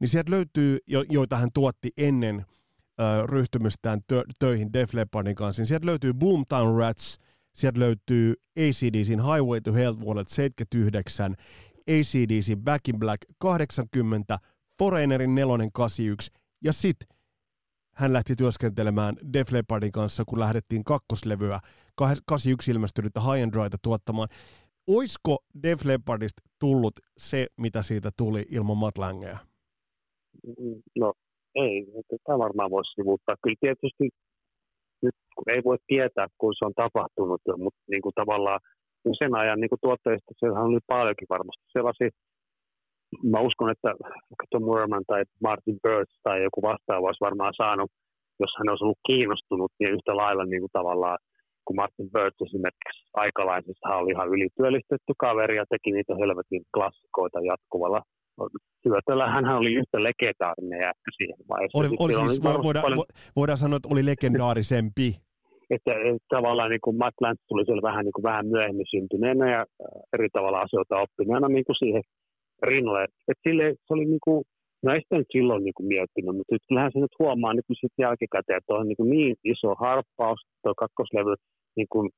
niin 0.00 0.08
sieltä 0.08 0.30
löytyy, 0.30 0.78
jo, 0.86 1.04
joita 1.10 1.36
hän 1.36 1.48
tuotti 1.54 1.90
ennen 1.96 2.46
ö, 3.00 3.26
ryhtymistään 3.26 4.00
tö, 4.06 4.24
töihin 4.38 4.72
Def 4.72 4.94
Leppardin 4.94 5.34
kanssa, 5.34 5.60
niin 5.60 5.66
sieltä 5.66 5.86
löytyy 5.86 6.14
Boomtown 6.14 6.78
Rats, 6.78 7.18
sieltä 7.54 7.78
löytyy 7.78 8.34
ACDCin 8.58 9.20
Highway 9.20 9.60
to 9.60 9.72
Hell 9.72 10.00
vuodelta 10.00 10.34
79, 10.34 11.34
ACDC 11.80 12.56
Back 12.56 12.88
in 12.88 12.98
Black 12.98 13.20
80, 13.38 14.38
Foreignerin 14.78 15.34
nelonen 15.34 15.72
81, 15.72 16.30
ja 16.64 16.72
sitten 16.72 17.15
hän 17.96 18.12
lähti 18.12 18.36
työskentelemään 18.36 19.14
Def 19.32 19.52
Leppardin 19.52 19.92
kanssa, 19.92 20.24
kun 20.28 20.40
lähdettiin 20.40 20.84
kakkoslevyä 20.84 21.58
81 21.96 22.70
ilmestynyttä 22.70 23.20
High 23.20 23.42
and 23.42 23.52
Dryta 23.52 23.76
tuottamaan. 23.82 24.28
Oisko 24.88 25.38
Def 25.62 25.84
Leppardista 25.84 26.42
tullut 26.60 26.94
se, 27.16 27.46
mitä 27.56 27.82
siitä 27.82 28.10
tuli 28.18 28.44
ilman 28.50 28.76
Matt 28.76 28.98
Langea? 28.98 29.38
mm, 30.46 30.82
no 30.98 31.12
ei, 31.54 31.86
tämä 32.26 32.38
varmaan 32.38 32.70
voisi 32.70 32.94
sivuuttaa. 32.94 33.36
Kyllä 33.42 33.56
tietysti 33.60 34.08
nyt 35.02 35.14
ei 35.46 35.60
voi 35.64 35.76
tietää, 35.86 36.26
kun 36.38 36.54
se 36.58 36.64
on 36.64 36.74
tapahtunut, 36.76 37.40
mutta 37.58 37.80
niin 37.90 38.02
kuin 38.02 38.12
tavallaan 38.14 38.60
niin 39.04 39.14
sen 39.18 39.34
ajan 39.34 39.60
niin 39.60 39.68
kuin 39.68 39.78
tuotteista 39.82 40.34
siellähän 40.38 40.66
oli 40.66 40.78
paljonkin 40.86 41.26
varmasti 41.30 41.64
sellaisia, 41.72 42.10
mä 43.32 43.40
uskon, 43.40 43.70
että 43.70 43.90
Tom 44.50 44.64
Morman 44.64 45.04
tai 45.06 45.22
Martin 45.42 45.78
Birch 45.82 46.12
tai 46.22 46.42
joku 46.42 46.62
vastaava 46.62 47.06
olisi 47.06 47.26
varmaan 47.28 47.54
saanut, 47.56 47.90
jos 48.40 48.52
hän 48.58 48.68
olisi 48.68 48.84
ollut 48.84 49.06
kiinnostunut, 49.06 49.72
niin 49.78 49.92
yhtä 49.96 50.16
lailla 50.16 50.44
niin 50.44 50.62
kuin 50.62 50.76
tavallaan 50.78 51.18
kun 51.64 51.76
Martin 51.76 52.10
Birch 52.14 52.42
esimerkiksi 52.46 53.02
aikalaisista 53.24 53.88
hän 53.88 53.98
oli 53.98 54.10
ihan 54.12 54.28
ylityöllistetty 54.28 55.12
kaveri 55.18 55.56
ja 55.56 55.64
teki 55.72 55.90
niitä 55.92 56.14
helvetin 56.22 56.62
klassikoita 56.74 57.38
jatkuvalla 57.50 58.02
syötöllä. 58.82 59.26
Hän 59.34 59.44
oli 59.60 59.72
yhtä 59.80 60.02
legendaarinen 60.02 60.80
jätkä 60.86 61.10
siihen 61.16 61.38
vaiheeseen. 61.48 61.80
Oli, 61.80 61.88
oli 62.04 62.14
siis, 62.14 62.42
varmasti 62.44 62.66
voidaan, 62.66 62.82
paljon- 62.82 63.04
vo- 63.04 63.32
voidaan 63.36 63.58
sanoa, 63.58 63.76
että 63.76 63.88
oli 63.92 64.04
legendaarisempi. 64.10 65.08
että 65.74 65.92
että 66.10 66.26
tavallaan 66.36 66.70
niin 66.70 66.84
kuin 66.84 66.96
Matt 66.96 67.16
Lance 67.20 67.42
tuli 67.48 67.64
siellä 67.64 67.88
vähän, 67.90 68.04
niin 68.04 68.16
kuin 68.16 68.28
vähän 68.30 68.46
myöhemmin 68.46 68.92
syntyneenä 68.94 69.46
ja 69.56 69.66
eri 70.14 70.28
tavalla 70.32 70.60
asioita 70.60 71.02
oppineena 71.04 71.48
niin 71.48 71.64
kuin 71.64 71.76
siihen 71.82 72.02
rinnalle. 72.62 73.04
Et 73.28 73.38
sille, 73.48 73.74
se 73.86 73.90
oli 73.94 74.04
niin 74.04 74.24
kuin, 74.26 74.44
no 74.82 74.92
ei 74.92 75.00
sitä 75.00 75.18
nyt 75.18 75.32
silloin 75.32 75.64
niin 75.64 75.74
kuin 75.76 75.86
miettinyt, 75.86 76.36
mutta 76.36 76.54
nyt 76.54 76.64
kyllähän 76.68 76.92
se 76.92 76.98
nyt 77.00 77.18
huomaa 77.18 77.54
niin 77.54 77.66
kuin 77.66 77.76
sit 77.80 77.94
jälkikäteen, 77.98 78.58
että 78.58 78.74
on 78.74 78.88
niin, 78.88 78.96
kuin 78.96 79.10
niin 79.10 79.36
iso 79.44 79.74
harppaus, 79.84 80.40
tuo 80.62 80.74
kakkoslevy, 80.74 81.34
niin 81.76 81.90
kuin, 81.92 82.10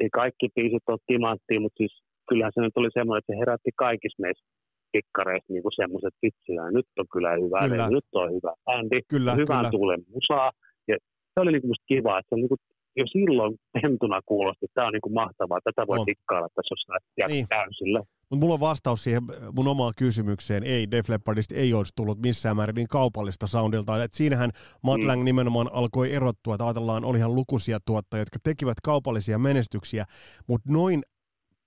ei 0.00 0.10
kaikki 0.12 0.48
biisit 0.54 0.86
ole 0.88 1.06
timanttia, 1.06 1.60
mutta 1.60 1.78
siis 1.82 1.94
kyllähän 2.28 2.52
se 2.54 2.60
nyt 2.60 2.76
oli 2.76 2.90
semmoinen, 2.92 3.18
että 3.18 3.32
se 3.32 3.40
herätti 3.40 3.70
kaikissa 3.76 4.22
meissä 4.22 4.44
pikkareissa 4.92 5.52
niin 5.52 5.64
kuin 5.64 5.78
semmoiset 5.80 6.14
vitsiä, 6.22 6.70
nyt 6.78 6.88
on 7.00 7.08
kyllä 7.12 7.32
hyvä, 7.42 7.60
Kyllä. 7.68 7.88
nyt 7.96 8.08
on 8.20 8.28
hyvä 8.36 8.52
bändi, 8.66 8.98
Kyllä, 9.14 9.32
hyvän 9.40 9.64
kyllä. 9.64 9.70
tuulen 9.74 10.02
musaa. 10.14 10.50
Ja 10.90 10.96
se 11.32 11.40
oli 11.40 11.52
niinku 11.52 11.68
musta 11.72 11.90
kiva, 11.92 12.18
että 12.18 12.28
se 12.28 12.34
oli 12.34 12.42
niinku, 12.42 12.58
jo 13.00 13.06
silloin 13.16 13.52
pentuna 13.76 14.20
kuulosti, 14.30 14.64
että 14.64 14.74
tämä 14.74 14.86
on 14.86 14.92
niinku 14.92 15.12
mahtavaa, 15.22 15.60
tätä 15.64 15.86
voi 15.90 15.98
On. 15.98 16.06
tikkailla 16.06 16.48
tässä 16.54 16.72
jossain 16.74 17.02
niin. 17.28 17.46
täysillä. 17.48 18.00
Mutta 18.32 18.44
mulla 18.44 18.54
on 18.54 18.60
vastaus 18.60 19.04
siihen 19.04 19.22
mun 19.56 19.68
omaan 19.68 19.92
kysymykseen. 19.96 20.62
Ei, 20.62 20.90
Def 20.90 21.08
Leppardista 21.08 21.54
ei 21.54 21.74
olisi 21.74 21.92
tullut 21.96 22.22
missään 22.22 22.56
määrin 22.56 22.74
niin 22.74 22.88
kaupallista 22.88 23.46
soundilta. 23.46 24.04
Et 24.04 24.14
siinähän 24.14 24.50
Matt 24.82 25.02
Mm. 25.02 25.08
Lang 25.08 25.22
nimenomaan 25.22 25.72
alkoi 25.72 26.12
erottua, 26.12 26.54
että 26.54 26.66
ajatellaan, 26.66 27.04
olihan 27.04 27.34
lukuisia 27.34 27.78
tuottajia, 27.84 28.20
jotka 28.20 28.38
tekivät 28.42 28.80
kaupallisia 28.82 29.38
menestyksiä, 29.38 30.04
mutta 30.48 30.72
noin 30.72 31.02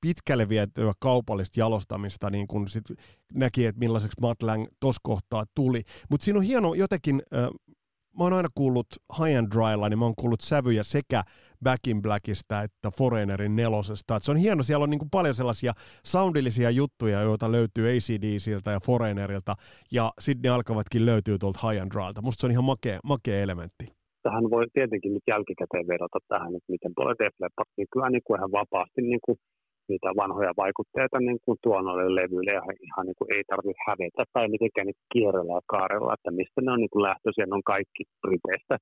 pitkälle 0.02 0.50
vietyä 0.50 0.94
kaupallista 1.00 1.60
jalostamista, 1.60 2.30
niin 2.30 2.48
kun 2.48 2.68
sit 2.68 2.84
näki, 3.34 3.66
että 3.66 3.80
millaiseksi 3.80 4.22
Matt 4.22 4.44
Lang 4.44 4.66
tuossa 4.80 5.02
kohtaa 5.04 5.46
tuli. 5.56 5.84
Mutta 6.10 6.26
siinä 6.26 6.40
on 6.40 6.46
hieno 6.46 6.74
jotenkin, 6.74 7.24
äh, 7.34 7.50
mä 8.18 8.24
oon 8.24 8.34
aina 8.34 8.50
kuullut 8.56 8.88
High 9.20 9.38
and 9.38 9.48
Drylla, 9.52 9.90
niin 9.90 10.00
mä 10.00 10.06
oon 10.06 10.20
kuullut 10.20 10.42
sävyjä 10.42 10.84
sekä 10.84 11.24
Back 11.64 11.88
in 11.88 12.02
Blackista 12.02 12.62
että 12.62 12.92
Foreignerin 12.98 13.56
nelosesta. 13.56 14.16
Et 14.16 14.24
se 14.24 14.32
on 14.32 14.38
hieno, 14.38 14.64
siellä 14.64 14.84
on 14.84 14.90
niinku 14.90 15.08
paljon 15.12 15.36
sellaisia 15.36 15.74
soundillisia 16.06 16.70
juttuja, 16.70 17.22
joita 17.22 17.52
löytyy 17.52 17.86
ACDCiltä 17.90 18.72
ja 18.72 18.80
Foreignerilta, 18.80 19.56
ja 19.92 20.12
sitten 20.20 20.50
ne 20.50 20.56
alkavatkin 20.56 21.06
löytyä 21.06 21.38
tuolta 21.40 21.68
High 21.68 21.82
and 21.82 21.92
Drylta. 21.92 22.22
Musta 22.22 22.42
se 22.42 22.48
on 22.48 22.52
ihan 22.52 22.64
makea, 22.64 23.00
makea 23.04 23.42
elementti. 23.42 23.86
Tähän 24.24 24.50
voi 24.50 24.66
tietenkin 24.74 25.14
nyt 25.14 25.24
jälkikäteen 25.28 25.88
vedota 25.88 26.20
tähän, 26.28 26.56
että 26.56 26.72
miten 26.72 26.92
paljon 26.96 27.16
Def 27.20 27.36
Leppard, 27.42 27.70
kyllä 27.94 28.10
niin 28.10 28.22
kuin 28.26 28.40
ihan 28.40 28.52
vapaasti 28.52 29.02
niin 29.02 29.20
kuin 29.26 29.38
niitä 29.90 30.10
vanhoja 30.22 30.54
vaikutteita 30.64 31.18
niin 31.20 31.40
kuin 31.46 31.58
tuo 31.64 31.78
noille 31.82 32.16
levyille 32.20 32.52
ja 32.60 32.64
ihan 32.88 33.06
niin 33.08 33.20
kuin 33.20 33.30
ei 33.36 33.44
tarvitse 33.52 33.82
hävetä 33.88 34.24
tai 34.34 34.46
mitenkään 34.56 34.88
niin 34.88 35.08
kierrellä 35.14 35.54
ja 35.60 35.70
kaarella, 35.74 36.14
että 36.18 36.32
mistä 36.40 36.60
ne 36.62 36.72
on 36.72 36.82
niin 36.84 36.94
kuin 36.94 37.08
lähtöisiä, 37.10 37.46
ne 37.46 37.60
on 37.60 37.72
kaikki 37.76 38.04
Briteistä 38.22 38.76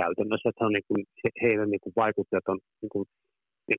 käytännössä, 0.00 0.48
että 0.48 0.66
on 0.66 0.72
niin 0.76 0.88
kuin, 0.88 1.00
he- 1.22 1.38
heidän 1.44 1.70
niin 1.70 1.84
kuin 1.84 1.96
vaikutteet 2.04 2.46
on 2.52 2.58
niin 2.82 2.92
kuin, 2.94 3.04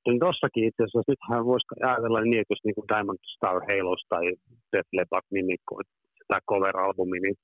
niin 0.08 0.20
tossakin 0.28 0.68
itse 0.68 0.82
asiassa, 0.84 1.12
nythän 1.12 1.50
voisi 1.52 1.68
ajatella 1.90 2.22
niin, 2.22 2.42
että 2.42 2.54
jos 2.54 2.64
niin 2.66 2.78
kuin 2.78 2.90
Diamond 2.92 3.20
Star 3.36 3.58
Halos 3.70 4.02
tai 4.10 4.26
Def 4.72 4.88
Leppard 4.98 5.28
nimikko, 5.32 5.74
tämä 6.28 6.48
cover-albumi, 6.52 7.20
niin 7.26 7.38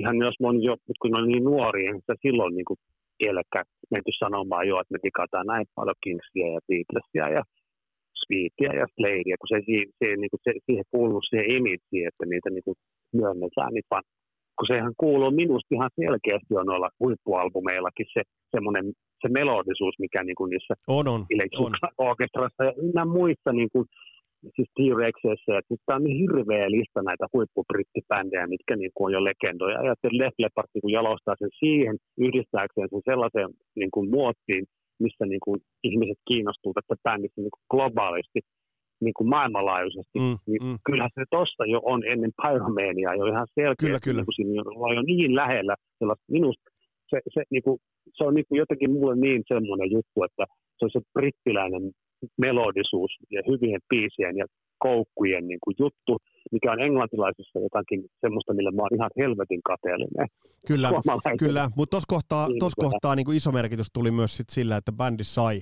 ihan 0.00 0.16
jos 0.26 0.36
on 0.50 0.62
jo, 0.68 0.76
kun 1.00 1.10
ne 1.10 1.18
on 1.20 1.28
niin 1.28 1.44
nuoria, 1.44 1.90
niin 1.90 2.02
sitä 2.04 2.14
silloin 2.26 2.54
niin 2.54 2.68
kuin 2.70 2.80
kielekkä 3.20 3.60
menty 3.90 4.12
sanomaan 4.18 4.68
jo, 4.68 4.80
että 4.80 4.94
me 4.94 4.98
tikataan 5.02 5.46
näin 5.46 5.66
paljon 5.74 6.02
Kingsia 6.04 6.48
ja 6.54 6.60
Beatlesia 6.68 7.26
ja 7.36 7.42
Sweetia 8.22 8.72
ja 8.80 8.86
Sladea, 8.94 9.36
kun 9.40 9.50
se, 9.52 9.58
se, 9.98 10.06
niin 10.20 10.32
kuin 10.32 10.44
se, 10.46 10.52
siihen 10.66 10.86
kuuluu 10.94 11.22
siihen 11.22 11.50
imidsiin, 11.56 12.08
että 12.08 12.24
niitä 12.26 12.50
niin 12.50 12.66
kuin 12.66 12.78
myönnetään, 13.20 13.72
niin 13.74 13.88
vaan, 13.90 14.04
kun 14.56 14.66
sehän 14.72 14.94
kuuluu 15.02 15.30
minusta 15.42 15.74
ihan 15.74 15.90
selkeästi 16.00 16.52
on 16.60 16.66
noilla 16.66 16.90
huippualbumeillakin 17.00 18.06
se 18.14 18.22
semmoinen 18.54 18.86
se 19.22 19.28
melodisuus, 19.28 19.94
mikä 19.98 20.20
niin 20.24 20.38
kuin 20.40 20.50
niissä 20.50 20.74
On, 20.88 21.08
on. 21.14 21.20
on. 21.64 21.72
orkestrassa 21.98 22.64
ja 22.64 22.72
ynnä 22.86 23.04
muissa 23.04 23.50
niin 23.52 23.70
kuin, 23.72 23.86
siis 24.56 24.70
T-Rexissä, 24.76 25.58
että 25.58 25.68
siis 25.70 25.82
tämä 25.86 25.96
on 25.96 26.04
niin 26.04 26.20
hirveä 26.22 26.66
lista 26.76 27.00
näitä 27.02 27.26
huippubrittipändejä, 27.32 28.52
mitkä 28.54 28.76
niin 28.76 28.92
kuin 28.94 29.06
on 29.06 29.12
jo 29.16 29.20
legendoja. 29.24 29.78
Ja 29.86 29.94
sitten 29.94 30.18
Def 30.20 30.34
Leppard 30.38 30.68
niin 30.74 30.84
kuin 30.84 30.96
jalostaa 30.98 31.36
sen 31.38 31.52
siihen, 31.62 31.96
yhdistääkseen 32.26 32.88
sen 32.90 33.08
sellaiseen 33.10 33.50
niin 33.80 33.92
kuin 33.94 34.06
muottiin, 34.16 34.64
missä 34.98 35.24
niin 35.26 35.40
kuin 35.44 35.60
ihmiset 35.84 36.18
kiinnostuu 36.28 36.72
tästä 36.74 36.94
bändistä 37.02 37.40
niin 37.40 37.54
kuin 37.54 37.64
globaalisti, 37.70 38.40
niin 39.04 39.14
kuin 39.16 39.28
maailmanlaajuisesti. 39.28 40.18
Mm, 40.18 40.36
Niin 40.46 40.62
mm. 40.66 40.76
kyllähän 40.86 41.10
se 41.14 41.24
tossa 41.30 41.64
jo 41.66 41.80
on 41.84 42.00
ennen 42.12 42.32
Pyromaniaa 42.42 43.14
jo 43.14 43.26
ihan 43.26 43.46
selkeä. 43.54 43.86
Kyllä, 43.86 44.00
kyllä. 44.00 44.18
Niin 44.18 44.26
kuin 44.26 44.34
siinä 44.34 44.62
ollaan 44.66 44.96
jo 44.96 45.02
niin 45.02 45.34
lähellä. 45.34 45.74
Minusta 46.30 46.70
se, 47.10 47.20
se, 47.34 47.42
niin 47.50 47.62
kuin, 47.62 47.78
se 48.16 48.24
on 48.24 48.34
niin 48.34 48.44
kuin 48.48 48.58
jotenkin 48.58 48.90
mulle 48.90 49.16
niin 49.16 49.42
semmoinen 49.48 49.90
juttu, 49.96 50.18
että 50.28 50.44
se 50.78 50.84
on 50.84 50.90
se 50.90 51.00
brittiläinen 51.14 51.84
melodisuus 52.38 53.12
ja 53.30 53.42
hyvien 53.50 53.80
biisien 53.88 54.36
ja 54.36 54.46
koukkujen 54.78 55.48
niin 55.48 55.62
kuin 55.64 55.74
juttu, 55.78 56.16
mikä 56.52 56.72
on 56.72 56.80
englantilaisessa 56.80 57.58
jotakin 57.58 58.04
semmoista, 58.20 58.54
millä 58.54 58.70
mä 58.70 58.82
oon 58.82 58.94
ihan 58.94 59.10
helvetin 59.18 59.60
kateellinen. 59.62 60.28
Kyllä. 60.66 60.90
Kyllä, 61.38 61.70
mutta 61.76 61.90
tuossa 61.90 62.06
kohtaa, 62.08 62.48
tos 62.58 62.74
kohtaa 62.74 63.16
niin 63.16 63.24
kuin 63.26 63.36
iso 63.36 63.52
merkitys 63.52 63.86
tuli 63.92 64.10
myös 64.10 64.36
sit 64.36 64.48
sillä, 64.50 64.76
että 64.76 64.92
bändi 64.92 65.24
sai. 65.24 65.60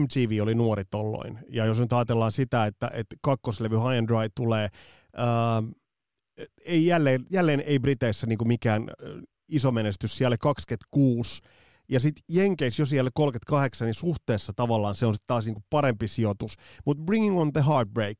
MTV 0.00 0.42
oli 0.42 0.54
nuori 0.54 0.82
tolloin. 0.90 1.38
Ja 1.48 1.66
jos 1.66 1.80
nyt 1.80 1.92
ajatellaan 1.92 2.32
sitä, 2.32 2.66
että, 2.66 2.90
että 2.94 3.16
kakkoslevy 3.22 3.76
High 3.76 3.98
and 3.98 4.08
Dry 4.08 4.28
tulee, 4.34 4.68
ää, 5.16 5.62
ei 6.64 6.86
jälleen, 6.86 7.26
jälleen 7.30 7.60
ei 7.60 7.78
Briteissä 7.78 8.26
niin 8.26 8.48
mikään 8.48 8.82
ä, 8.82 8.94
iso 9.48 9.72
menestys, 9.72 10.16
siellä 10.16 10.36
26. 10.40 11.42
Ja 11.88 12.00
sitten 12.00 12.22
Jenkeissä 12.28 12.82
jo 12.82 12.86
siellä 12.86 13.10
38, 13.14 13.86
niin 13.86 13.94
suhteessa 13.94 14.52
tavallaan 14.56 14.94
se 14.94 15.06
on 15.06 15.14
sitten 15.14 15.26
taas 15.26 15.44
niin 15.44 15.54
kuin 15.54 15.64
parempi 15.70 16.08
sijoitus. 16.08 16.54
Mutta 16.86 17.02
Bringing 17.02 17.38
on 17.38 17.52
the 17.52 17.64
Heartbreak, 17.68 18.16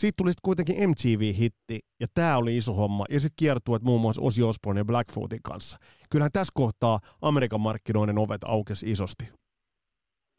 siitä 0.00 0.16
tuli 0.18 0.32
sitten 0.32 0.48
kuitenkin 0.48 0.90
MTV-hitti, 0.90 1.78
ja 2.00 2.06
tämä 2.14 2.36
oli 2.36 2.56
iso 2.56 2.72
homma. 2.72 3.04
Ja 3.10 3.20
sitten 3.20 3.40
kiertuet 3.42 3.82
muun 3.82 4.00
muassa 4.00 4.22
Ozzy 4.22 4.42
Osbourne 4.42 4.80
ja 4.80 4.84
Blackfootin 4.84 5.42
kanssa. 5.42 5.78
Kyllähän 6.10 6.32
tässä 6.32 6.52
kohtaa 6.54 6.98
Amerikan 7.22 7.60
markkinoiden 7.60 8.18
ovet 8.18 8.44
aukesi 8.44 8.90
isosti. 8.90 9.24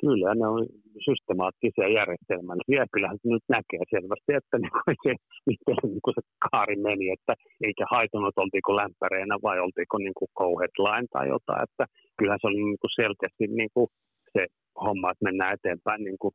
Kyllä, 0.02 0.36
ne 0.36 0.48
on 0.48 0.66
systemaattisia 1.08 1.88
järjestelmällisiä. 2.00 2.92
Kyllähän 2.94 3.18
se 3.22 3.28
nyt 3.30 3.46
näkee 3.56 3.84
selvästi, 3.96 4.32
että 4.40 4.56
niin 4.62 4.76
se, 5.04 5.12
miten 5.50 5.78
niin 5.84 6.16
se 6.18 6.22
kaari 6.46 6.76
meni, 6.88 7.06
että 7.16 7.34
eikä 7.68 7.86
haitunut, 7.96 8.38
oltiinko 8.38 8.76
lämpäreenä 8.76 9.36
vai 9.48 9.58
oltiinko 9.66 9.98
niin 9.98 10.18
kuin 10.20 10.30
co-headline 10.40 11.08
tai 11.14 11.26
jotain. 11.36 11.64
Että 11.68 11.86
kyllähän 12.18 12.40
se 12.42 12.48
oli 12.48 12.62
niin 12.70 12.82
kuin 12.82 12.98
selkeästi 13.02 13.44
niin 13.60 13.72
kuin 13.76 13.88
se 14.34 14.42
homma, 14.84 15.12
että 15.12 15.28
mennään 15.28 15.54
eteenpäin 15.58 16.04
niin 16.04 16.20
kuin 16.22 16.34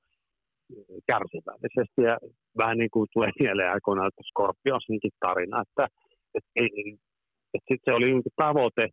kärsivällisesti. 1.10 2.00
Ja 2.10 2.16
vähän 2.58 2.78
niin 2.78 2.92
kuin 2.94 3.08
tulee 3.12 3.30
mieleen 3.40 3.72
aikoinaan, 3.72 4.08
että 4.08 4.28
Scorpionsinkin 4.30 5.14
tarina, 5.20 5.62
että, 5.66 5.84
että, 6.36 6.50
että, 6.56 6.80
että 7.54 7.68
sitten 7.68 7.86
se 7.86 7.96
oli 7.98 8.06
niin 8.06 8.36
tavoite 8.44 8.84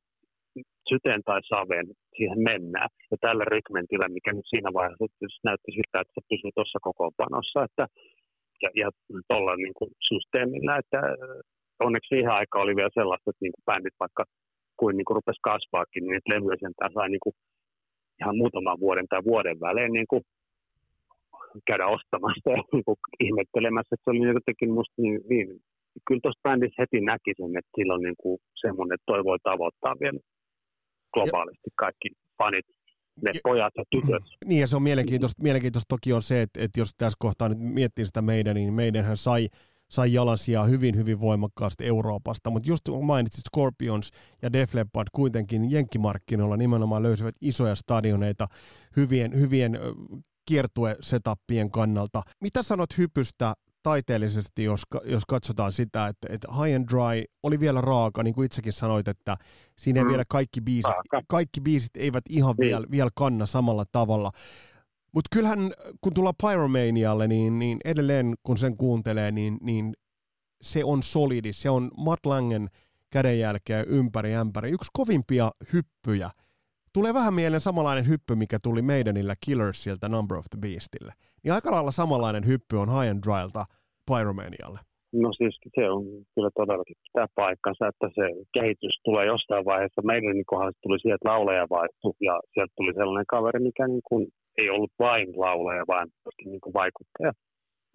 syteen 0.90 1.22
tai 1.26 1.42
saveen 1.54 1.88
siihen 2.18 2.40
mennään. 2.50 2.90
Ja 3.12 3.18
tällä 3.26 3.46
rykmentillä, 3.56 4.08
mikä 4.18 4.32
nyt 4.34 4.50
siinä 4.50 4.70
vaiheessa 4.74 5.06
näytti 5.48 5.72
siltä, 5.72 6.02
että 6.02 6.16
se 6.16 6.22
pysyy 6.30 6.52
tuossa 6.56 6.80
kokoonpanossa, 6.88 7.64
että 7.68 7.86
ja, 8.64 8.70
ja 8.82 8.90
tuolla 9.28 9.56
niin 9.56 9.78
kuin 9.80 9.92
systeemillä, 10.10 10.74
että 10.82 11.00
onneksi 11.86 12.10
siihen 12.10 12.34
aikaan 12.40 12.64
oli 12.64 12.76
vielä 12.76 13.00
sellaista, 13.00 13.30
että 13.30 13.44
niin 13.44 13.56
kuin 13.56 13.68
bändit 13.70 13.98
vaikka 14.00 14.24
kuin, 14.80 14.98
niin 14.98 15.06
kuin 15.06 15.16
rupesi 15.20 15.48
kasvaakin, 15.50 16.04
niin 16.04 16.22
levyjä 16.34 16.58
sentään 16.60 16.94
sai 16.94 17.10
niin 17.10 17.26
kuin 17.26 17.36
ihan 18.22 18.38
muutaman 18.38 18.80
vuoden 18.80 19.08
tai 19.10 19.22
vuoden 19.32 19.58
välein 19.66 19.94
niin 19.94 20.10
kuin 20.12 20.24
käydä 21.68 21.88
ostamassa 21.88 22.50
ja 22.56 22.64
niin 22.74 22.86
kuin 22.86 22.98
ihmettelemässä, 23.20 23.94
että 23.94 24.04
se 24.04 24.10
oli 24.10 24.36
jotenkin 24.40 24.72
musta 24.78 24.98
niin, 25.02 25.20
niin 25.30 25.48
kyllä 26.08 26.22
tuossa 26.24 26.46
bändissä 26.46 26.82
heti 26.82 27.00
näki 27.02 27.32
sen, 27.38 27.58
että 27.60 27.72
sillä 27.78 27.94
on 27.94 28.04
niin 28.08 28.20
kuin 28.22 28.38
semmoinen, 28.62 28.96
että 28.96 29.10
toi 29.12 29.24
voi 29.24 29.40
tavoittaa 29.44 29.96
vielä 30.04 30.20
globaalisti 31.14 31.70
kaikki 31.76 32.10
fanit, 32.38 32.66
ne 33.24 33.32
ja, 33.34 33.40
pojat 33.44 33.74
ja 33.78 33.84
tytöt. 33.92 34.24
Niin 34.50 34.62
ja 34.62 34.68
se 34.68 34.76
on 34.76 34.84
mielenkiintoista, 34.84 35.44
mielenkiintoista 35.44 35.96
toki 35.96 36.14
on 36.14 36.22
se, 36.22 36.42
että, 36.42 36.64
että 36.64 36.80
jos 36.80 36.92
tässä 36.98 37.18
kohtaa 37.20 37.50
nyt 37.50 37.60
miettii 37.60 38.06
sitä 38.06 38.22
meidän, 38.22 38.56
niin 38.56 38.74
meidänhän 38.74 39.18
sai 39.18 39.48
sai 39.90 40.14
jalansia 40.14 40.64
hyvin, 40.64 40.98
hyvin 40.98 41.20
voimakkaasti 41.20 41.86
Euroopasta. 41.86 42.50
Mutta 42.50 42.70
just 42.70 42.84
kun 42.90 43.06
mainitsit 43.06 43.44
Scorpions 43.56 44.12
ja 44.42 44.54
Def 44.54 44.74
Leppard 44.74 45.08
kuitenkin 45.12 45.72
jenkkimarkkinoilla 45.72 46.58
nimenomaan 46.58 47.04
löysivät 47.04 47.36
isoja 47.42 47.76
stadioneita 47.76 48.48
hyvien, 48.98 49.40
hyvien 49.40 49.80
kiertue-setappien 50.50 51.72
kannalta. 51.72 52.22
Mitä 52.42 52.64
sanot 52.64 52.98
hypystä 52.98 53.54
taiteellisesti, 53.84 54.64
jos, 54.64 54.82
jos 55.06 55.24
katsotaan 55.28 55.72
sitä, 55.72 56.08
että, 56.08 56.28
että 56.32 56.48
High 56.52 56.76
and 56.76 56.88
Dry 56.90 57.24
oli 57.44 57.60
vielä 57.60 57.82
raaka, 57.82 58.24
niin 58.24 58.34
kuin 58.34 58.46
itsekin 58.46 58.74
sanoit, 58.74 59.08
että 59.08 59.38
siinä 59.78 60.00
ei 60.00 60.04
mm. 60.04 60.10
vielä 60.10 60.24
kaikki 60.30 60.62
biisit, 60.62 60.94
kaikki 61.28 61.62
biisit 61.62 61.98
eivät 61.98 62.24
ihan 62.30 62.56
niin. 62.60 62.68
vielä, 62.68 62.86
vielä 62.92 63.10
kanna 63.16 63.46
samalla 63.46 63.86
tavalla. 63.92 64.32
Mutta 65.14 65.30
kyllähän 65.34 65.72
kun 66.02 66.14
tullaan 66.14 66.36
Pyromanialle, 66.44 67.28
niin, 67.28 67.60
niin 67.60 67.78
edelleen 67.86 68.36
kun 68.44 68.58
sen 68.58 68.78
kuuntelee, 68.78 69.32
niin, 69.32 69.58
niin 69.62 69.94
se 70.62 70.84
on 70.84 71.04
solidi. 71.04 71.54
Se 71.54 71.70
on 71.70 71.92
Matt 71.98 72.26
Langen 72.26 72.70
kädenjälkeä 73.10 73.84
ympäri 73.84 74.36
ämpäri. 74.36 74.72
Yksi 74.72 74.90
kovimpia 74.94 75.52
hyppyjä. 75.74 76.30
Tulee 76.94 77.14
vähän 77.14 77.34
mieleen 77.34 77.62
samanlainen 77.62 78.08
hyppy, 78.08 78.36
mikä 78.36 78.60
tuli 78.64 78.82
meidänillä 78.82 79.36
Killersiltä 79.46 80.10
Number 80.10 80.38
of 80.38 80.46
the 80.52 80.60
Beastille. 80.62 81.14
Niin 81.44 81.54
aika 81.54 81.72
lailla 81.72 81.92
samanlainen 81.92 82.48
hyppy 82.48 82.76
on 82.76 82.90
High 82.90 83.12
and 83.12 83.24
Drylta 83.26 83.66
Pyromanialle. 84.08 84.80
No 85.24 85.30
siis 85.34 85.56
se 85.76 85.90
on 85.90 86.04
kyllä 86.36 86.52
todellakin 86.62 86.96
pitää 87.06 87.28
paikkansa, 87.36 87.88
että 87.88 88.08
se 88.18 88.26
kehitys 88.58 88.96
tulee 89.06 89.26
jostain 89.26 89.66
vaiheessa. 89.66 90.02
Meidän 90.12 90.36
niin 90.36 90.52
kohdassa 90.54 90.84
tuli 90.84 91.00
sieltä 91.00 91.30
lauleja 91.30 91.66
vaihtu 91.70 92.10
ja 92.28 92.36
sieltä 92.54 92.74
tuli 92.78 92.94
sellainen 92.94 93.34
kaveri, 93.36 93.60
mikä 93.60 93.88
niin 93.88 94.06
kuin 94.10 94.24
ei 94.62 94.70
ollut 94.70 94.94
vain 95.00 95.28
laulaja, 95.44 95.84
vaan 95.94 96.08
myöskin 96.26 96.50
niin 96.52 96.64
kuin 96.64 96.74
vaikuttaja. 96.82 97.32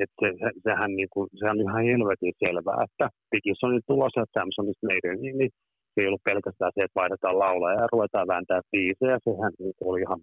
Että 0.03 0.17
se, 0.21 0.29
se, 0.41 0.49
sehän, 0.67 0.91
niin 0.99 1.11
kuin, 1.15 1.27
sehän 1.39 1.57
on 1.59 1.67
ihan 1.67 1.85
helvetin 1.91 2.35
selvää, 2.45 2.81
että 2.87 3.07
Digisonin 3.33 3.85
tulos 3.91 4.15
ja 4.17 4.25
Samsonista 4.35 4.87
meidän, 4.93 5.17
niin, 5.23 5.37
niin 5.39 5.53
se 5.95 6.01
ei 6.01 6.07
ollut 6.09 6.29
pelkästään 6.31 6.73
se, 6.75 6.81
että 6.85 7.01
vaihdetaan 7.01 7.39
laulaja 7.39 7.81
ja 7.81 7.93
ruvetaan 7.93 8.29
vääntää 8.33 8.61
biisejä. 8.73 9.19
Sehän 9.25 9.53
niin 9.59 9.75
oli 9.89 10.01
ihan, 10.01 10.21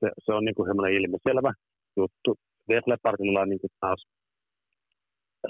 se, 0.00 0.08
se 0.24 0.30
on 0.32 0.44
niin 0.44 0.54
kuin 0.54 0.68
ilmiselvä 0.98 1.52
juttu. 1.96 2.30
Def 2.68 2.84
on 3.42 3.48
niin 3.48 3.60
kuin 3.60 3.74
taas 3.80 4.00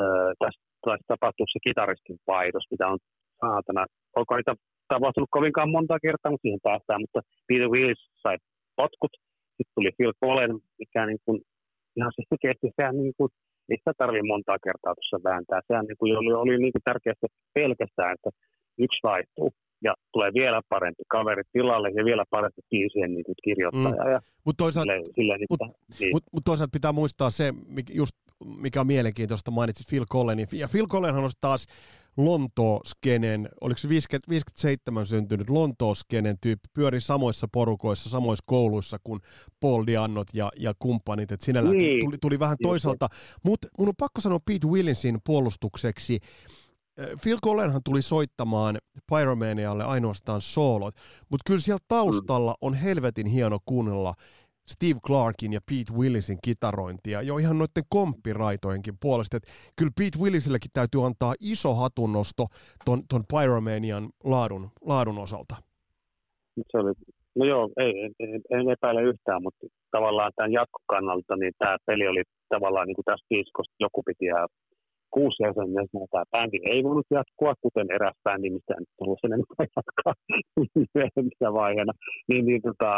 öö, 0.01 0.33
tästä, 0.39 0.63
tästä 0.87 1.05
tapahtuu 1.13 1.47
se 1.53 1.59
kitaristin 1.67 2.19
vaihdos, 2.27 2.67
mitä 2.71 2.89
on 2.89 2.99
saatana. 3.41 3.83
Onko 4.17 4.37
niitä 4.37 4.55
tapahtunut 4.89 5.37
kovinkaan 5.37 5.71
monta 5.71 6.05
kertaa, 6.07 6.31
mutta 6.31 6.45
siihen 6.45 6.67
päästään. 6.69 7.01
Mutta 7.05 7.21
Peter 7.49 7.69
Willis 7.75 8.03
sai 8.23 8.37
potkut 8.77 9.15
sitten 9.57 9.75
tuli 9.75 9.91
Phil 9.97 10.13
Collen, 10.23 10.53
mikä 10.79 11.07
niin 11.07 11.23
kuin, 11.25 11.39
ihan 11.97 12.13
se 12.17 12.23
selkeästi, 12.29 12.77
sehän 12.77 12.97
niin 13.03 13.15
kuin, 13.19 13.31
ei 13.71 13.79
sitä 13.79 13.93
tarvitse 13.99 14.33
montaa 14.33 14.65
kertaa 14.67 14.95
tuossa 14.95 15.19
vääntää. 15.29 15.61
Sehän 15.69 15.87
niin 15.89 16.01
kuin, 16.01 16.19
oli, 16.21 16.33
oli 16.43 16.57
niin 16.59 16.75
kuin 16.75 16.87
tärkeästi 16.91 17.27
pelkästään, 17.59 18.15
että 18.17 18.31
yksi 18.79 19.01
vaihtuu 19.03 19.53
ja 19.85 19.95
tulee 20.13 20.31
vielä 20.35 20.61
parempi 20.69 21.03
kaveri 21.09 21.43
tilalle 21.53 21.91
ja 21.91 22.05
vielä 22.05 22.25
parempi 22.31 22.63
biisien 22.71 23.15
niin 23.15 23.25
kirjoittaja. 23.45 24.19
Mm. 24.19 24.27
Mutta 24.45 24.65
toisaalta, 24.65 24.93
niin 24.93 25.47
mut, 25.51 25.61
niin. 26.01 26.11
mut, 26.15 26.23
mut 26.33 26.45
toisaalta 26.45 26.73
pitää 26.73 26.93
muistaa 26.93 27.31
se, 27.31 27.55
just 27.95 28.17
mikä 28.45 28.81
on 28.81 28.87
mielenkiintoista, 28.87 29.51
mainitsit 29.51 29.89
Phil 29.89 30.05
Collenin. 30.13 30.47
Ja 30.53 30.69
Phil 30.69 30.87
Collenhan 30.87 31.25
on 31.25 31.31
taas 31.41 31.67
Lontoo-skenen, 32.17 33.49
oliko 33.61 33.79
se 33.79 33.89
50, 33.89 34.31
57 34.31 35.07
syntynyt 35.07 35.51
Lontoo-skenen 35.51 36.37
tyyppi, 36.41 36.69
pyöri 36.75 37.01
samoissa 37.01 37.49
porukoissa, 37.53 38.11
samoissa 38.11 38.45
kouluissa 38.47 38.99
kuin 39.05 39.21
Paul 39.61 39.87
Diannot 39.87 40.27
ja, 40.35 40.51
ja 40.57 40.73
kumppanit, 40.79 41.33
että 41.33 41.47
sinällä 41.47 41.71
niin. 41.71 42.01
tuli, 42.01 42.17
tuli 42.21 42.39
vähän 42.39 42.57
toisaalta. 42.63 43.09
Mutta 43.45 43.69
mun 43.79 43.89
on 43.89 43.95
pakko 43.99 44.21
sanoa 44.21 44.39
Pete 44.47 44.67
Willinsin 44.67 45.19
puolustukseksi, 45.27 46.19
Phil 47.23 47.39
Collenhan 47.45 47.81
tuli 47.85 48.03
soittamaan 48.03 48.79
Pyromanialle 49.11 49.85
ainoastaan 49.85 50.41
soolot, 50.41 50.95
mutta 51.31 51.43
kyllä 51.47 51.61
siellä 51.61 51.85
taustalla 51.89 52.55
on 52.61 52.75
helvetin 52.75 53.27
hieno 53.27 53.59
kuunnella 53.65 54.15
Steve 54.69 55.01
Clarkin 55.07 55.53
ja 55.53 55.61
Pete 55.71 55.93
Willisin 55.99 56.39
kitarointia 56.45 57.23
jo 57.23 57.39
ihan 57.39 57.59
noiden 57.59 57.85
komppiraitojenkin 57.89 58.95
puolesta. 59.01 59.37
Että 59.37 59.53
kyllä 59.79 59.93
Pete 59.99 60.19
Willisilläkin 60.19 60.71
täytyy 60.75 61.07
antaa 61.07 61.35
iso 61.41 61.75
hatunnosto 61.75 62.47
ton, 62.85 63.03
ton 63.09 63.25
Pyromanian 63.33 64.09
laadun, 64.25 64.71
laadun 64.81 65.19
osalta. 65.19 65.55
Se 66.71 66.79
oli, 66.79 66.93
no 67.35 67.45
joo, 67.45 67.71
ei, 67.77 67.93
en, 68.21 68.41
en 68.51 68.71
epäile 68.71 69.03
yhtään, 69.03 69.43
mutta 69.43 69.67
tavallaan 69.91 70.33
tämän 70.37 70.53
jatkokannalta 70.53 71.37
niin 71.37 71.53
tämä 71.59 71.77
peli 71.87 72.09
oli 72.09 72.23
tavallaan 72.49 72.87
niin 72.87 72.97
kuin 72.97 73.05
tässä 73.05 73.27
diskosta 73.31 73.75
joku 73.81 74.03
piti 74.03 74.25
jää 74.25 74.47
kuusi 75.15 75.43
jäsentä 75.43 76.07
tämä 76.11 76.25
bändi 76.33 76.59
ei 76.73 76.85
voinut 76.85 77.07
jatkua, 77.11 77.55
kuten 77.61 77.87
eräs 77.97 78.17
bändi, 78.25 78.51
mistä 78.51 78.75
en 78.79 78.85
tullut 78.99 79.19
sen 79.21 79.33
enempää 79.33 79.67
jatkaa 79.77 80.15
myöhemmissä 80.95 81.49
vaiheena. 81.61 81.93
Niin, 82.29 82.45
niin, 82.47 82.63
tota, 82.63 82.91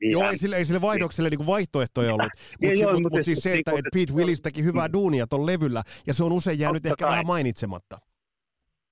Joo, 0.00 0.30
ei 0.30 0.38
sille, 0.38 0.56
ei 0.56 0.64
sille 0.64 0.80
vaihdokselle 0.80 1.30
niin 1.30 1.46
vaihtoehtoja 1.46 2.14
ollut, 2.14 2.32
mutta 2.62 2.76
si, 2.76 3.02
mut, 3.02 3.12
mut 3.12 3.22
siis 3.22 3.42
se, 3.46 3.54
että 3.54 3.72
et 3.72 3.88
Pete 3.94 4.12
Willis 4.16 4.42
teki 4.42 4.64
hyvää 4.64 4.92
duunia 4.92 5.26
tuon 5.26 5.46
levyllä, 5.46 5.82
ja 6.06 6.14
se 6.14 6.24
on 6.24 6.32
usein 6.32 6.58
jäänyt 6.58 6.86
ehkä 6.86 7.06
vähän 7.06 7.26
mainitsematta. 7.26 7.96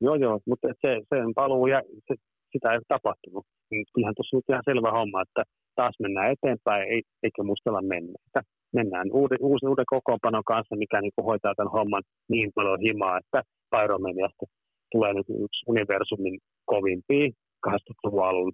Joo, 0.00 0.14
joo, 0.14 0.40
mutta 0.46 0.68
se, 0.68 0.90
sen 1.08 1.34
paluu, 1.34 1.66
ja 1.66 1.82
se, 2.06 2.14
sitä 2.52 2.72
ei 2.72 2.78
tapahtunut. 2.88 3.46
Niin 3.70 3.84
kyllähän 3.94 4.14
tuossa 4.14 4.36
on 4.36 4.42
ihan 4.48 4.62
selvä 4.70 4.90
homma, 4.90 5.22
että 5.22 5.42
taas 5.74 5.94
mennään 6.02 6.32
eteenpäin, 6.32 6.84
eikä 7.22 7.42
mustella 7.42 7.82
menneitä 7.82 8.40
mennään 8.72 9.08
uuden, 9.12 9.38
uuden, 9.40 9.68
uuden 9.70 9.92
kokoonpanon 9.94 10.44
kanssa, 10.44 10.76
mikä 10.76 11.00
niin 11.00 11.12
kuin 11.16 11.24
hoitaa 11.24 11.54
tämän 11.54 11.72
homman 11.72 12.02
niin 12.28 12.50
paljon 12.54 12.80
himaa, 12.80 13.18
että 13.18 13.42
Pyromaniasta 13.70 14.46
tulee 14.92 15.12
nyt 15.14 15.28
yksi 15.28 15.64
universumin 15.66 16.38
kovimpia 16.64 17.30
80-luvun 17.68 18.24
alun 18.24 18.52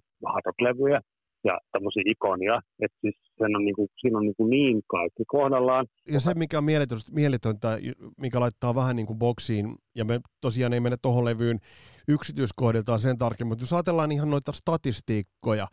ja 1.43 1.59
tämmöisiä 1.71 2.03
ikonia, 2.05 2.61
että 2.81 2.97
siis 3.01 3.15
sen 3.37 3.55
on 3.55 3.65
niin, 3.65 3.75
kuin, 3.75 3.87
siinä 4.01 4.17
on 4.17 4.23
niin, 4.23 4.35
kuin 4.37 4.49
niin 4.49 4.81
kaikki 4.87 5.23
kohdallaan. 5.27 5.85
Ja 6.11 6.19
se, 6.19 6.33
mikä 6.33 6.57
on 6.57 6.63
mieletöntä, 7.11 7.77
mikä 8.17 8.39
laittaa 8.39 8.75
vähän 8.75 8.95
niin 8.95 9.05
kuin 9.05 9.19
boksiin, 9.19 9.75
ja 9.95 10.05
me 10.05 10.19
tosiaan 10.41 10.73
ei 10.73 10.79
mene 10.79 10.97
tuohon 11.01 11.25
levyyn 11.25 11.59
yksityiskohdiltaan 12.07 12.99
sen 12.99 13.17
tarkemmin, 13.17 13.51
mutta 13.51 13.63
jos 13.63 13.73
ajatellaan 13.73 14.11
ihan 14.11 14.29
noita 14.29 14.51
statistiikkoja, 14.51 15.67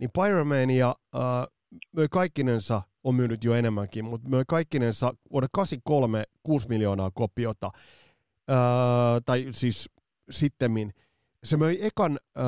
niin 0.00 0.10
Pyromania 0.14 0.94
äh, 1.14 1.20
möi 1.92 2.08
kaikkinensa 2.10 2.82
on 3.04 3.14
myynyt 3.14 3.44
jo 3.44 3.54
enemmänkin, 3.54 4.04
mutta 4.04 4.28
möi 4.28 4.42
kaikkinensa 4.48 5.14
vuoden 5.32 5.48
83 5.52 6.24
6 6.42 6.68
miljoonaa 6.68 7.10
kopiota, 7.14 7.70
öö, 8.50 8.56
tai 9.24 9.48
siis 9.52 9.90
sittemmin. 10.30 10.94
Se 11.44 11.56
möi 11.56 11.78
ekan 11.80 12.18
öö, 12.38 12.44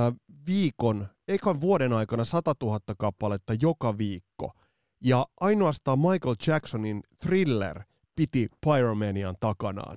viikon, 0.46 1.06
ekan 1.28 1.60
vuoden 1.60 1.92
aikana 1.92 2.24
100 2.24 2.54
000 2.62 2.80
kappaletta 2.98 3.54
joka 3.60 3.98
viikko. 3.98 4.52
Ja 5.00 5.26
ainoastaan 5.40 5.98
Michael 5.98 6.36
Jacksonin 6.46 7.02
Thriller 7.18 7.82
piti 8.16 8.48
Pyromanian 8.60 9.36
takanaan. 9.40 9.96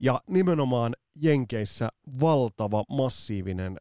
Ja 0.00 0.20
nimenomaan 0.30 0.96
Jenkeissä 1.22 1.88
valtava, 2.20 2.84
massiivinen 2.88 3.76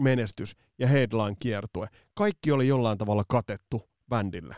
menestys 0.00 0.56
ja 0.78 0.86
headline-kiertue. 0.86 1.86
Kaikki 2.14 2.52
oli 2.52 2.68
jollain 2.68 2.98
tavalla 2.98 3.24
katettu 3.28 3.78
bändille. 4.10 4.54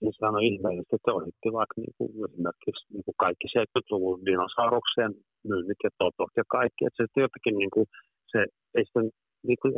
niin 0.00 0.14
se 0.18 0.26
on 0.26 0.42
ihmeellistä, 0.50 0.96
että 0.96 1.14
ohitti 1.18 1.48
vaikka 1.58 1.76
niin 1.84 1.94
kuin 1.98 2.10
esimerkiksi 2.28 2.84
niin 2.94 3.04
kuin 3.06 3.18
kaikki 3.24 3.46
70-luvun 3.58 4.24
dinosauruksien 4.26 5.12
myynnit 5.50 5.80
ja 5.84 5.90
totot 5.98 6.32
ja 6.40 6.44
kaikki. 6.58 6.82
Että 6.84 6.98
se 7.00 7.20
jotenkin 7.26 7.56
niin 7.62 7.72
kuin, 7.74 7.86
se 8.32 8.38
ei 8.78 8.84
niin 9.48 9.58
kuin 9.62 9.72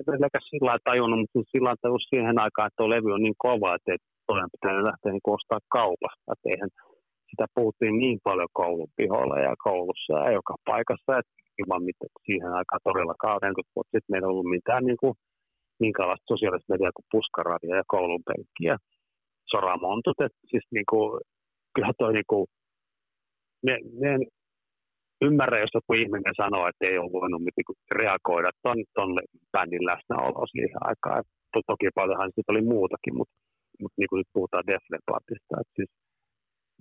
sillä 0.51 0.67
lailla 0.67 0.89
tajunnut, 0.91 1.21
mutta 1.21 1.51
sillä 1.53 1.67
lailla 1.69 2.09
siihen 2.11 2.39
aikaan, 2.45 2.67
että 2.67 2.79
tuo 2.79 2.91
levy 2.91 3.11
on 3.13 3.23
niin 3.27 3.41
kova, 3.47 3.75
että 3.75 3.93
toinen 4.29 4.55
pitää 4.55 4.89
lähteä 4.91 5.13
niin 5.13 5.35
ostaa 5.39 5.71
kaupasta. 5.79 6.29
Että 6.33 6.47
eihän, 6.53 6.71
sitä 7.35 7.47
puhuttiin 7.55 7.97
niin 8.05 8.19
paljon 8.25 8.53
koulun 8.53 8.91
pihoilla 8.97 9.39
ja 9.49 9.55
koulussa 9.67 10.13
ja 10.25 10.31
joka 10.39 10.55
paikassa, 10.65 11.19
että 11.19 11.33
ilman 11.61 11.83
mitä 11.89 12.07
siihen 12.27 12.53
aikaan 12.59 12.87
todellakaan 12.89 13.39
40 13.43 13.73
vuotta 13.77 13.95
sitten 13.95 14.13
meillä 14.13 14.27
ei 14.27 14.33
ollut 14.33 14.55
mitään 14.57 14.85
niin 14.89 15.01
kuin, 15.03 15.15
minkälaista 15.85 16.33
sosiaalista 16.33 16.73
mediaa 16.73 16.97
kuin 16.97 17.11
puskaradia 17.15 17.77
ja 17.77 17.93
koulun 17.95 18.25
penkkiä. 18.29 18.77
Soramontut, 19.51 20.19
että 20.27 20.43
siis 20.51 20.67
niin 20.77 20.89
kuin, 20.91 21.21
kyllä 21.75 21.93
toi 21.99 22.13
niin 22.13 22.31
kuin, 22.33 22.47
me, 23.67 23.75
en 24.15 24.23
ymmärrä, 25.27 25.61
jos 25.61 25.75
joku 25.75 25.93
ihminen 26.03 26.35
sanoo, 26.43 26.65
että 26.69 26.87
ei 26.87 26.99
ole 26.99 27.13
voinut 27.19 27.43
niin 27.43 27.79
reagoida 28.01 28.51
ton, 28.63 28.79
ton 28.95 29.11
bändin 29.53 29.87
läsnäoloa 29.91 30.47
siihen 30.47 30.83
aikaan. 30.91 31.23
Toki 31.67 31.89
paljonhan 31.95 32.33
sitten 32.35 32.53
oli 32.55 32.63
muutakin, 32.75 33.15
mutta, 33.19 33.35
mutta 33.81 33.97
niin 33.99 34.09
kuin 34.09 34.19
nyt 34.19 34.35
puhutaan 34.37 34.67
Def 34.67 34.85
Leppardista, 34.93 35.55
että 35.61 35.75
siis 35.79 35.91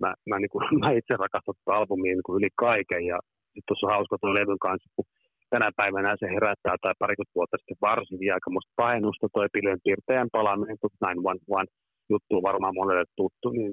mä, 0.02 0.10
mä, 0.28 0.36
niin 0.38 0.52
kuin, 0.52 0.64
mä 0.82 0.88
itse 0.98 1.14
rakastan 1.24 1.54
tätä 1.54 1.76
albumia 1.76 2.14
niin 2.14 2.26
kuin 2.26 2.38
yli 2.38 2.50
kaiken 2.66 3.04
ja 3.12 3.18
sitten 3.52 3.68
tuossa 3.68 3.86
on 3.86 3.94
hauska 3.96 4.16
tuon 4.20 4.38
levyn 4.38 4.62
kanssa, 4.66 4.88
kun 4.96 5.06
tänä 5.50 5.68
päivänä 5.80 6.10
se 6.20 6.26
herättää 6.34 6.76
tai 6.82 6.94
parikymmentä 7.02 7.38
vuotta 7.38 7.56
sitten 7.60 7.82
varsinkin 7.90 8.34
aikamoista 8.34 8.72
painusta 8.82 9.26
toi 9.36 9.48
pilven 9.54 9.84
piirteän 9.84 10.28
palaaminen, 10.36 10.76
911 10.84 11.74
juttu 12.12 12.34
varmaan 12.48 12.78
monelle 12.80 13.06
tuttu, 13.20 13.48
niin 13.58 13.72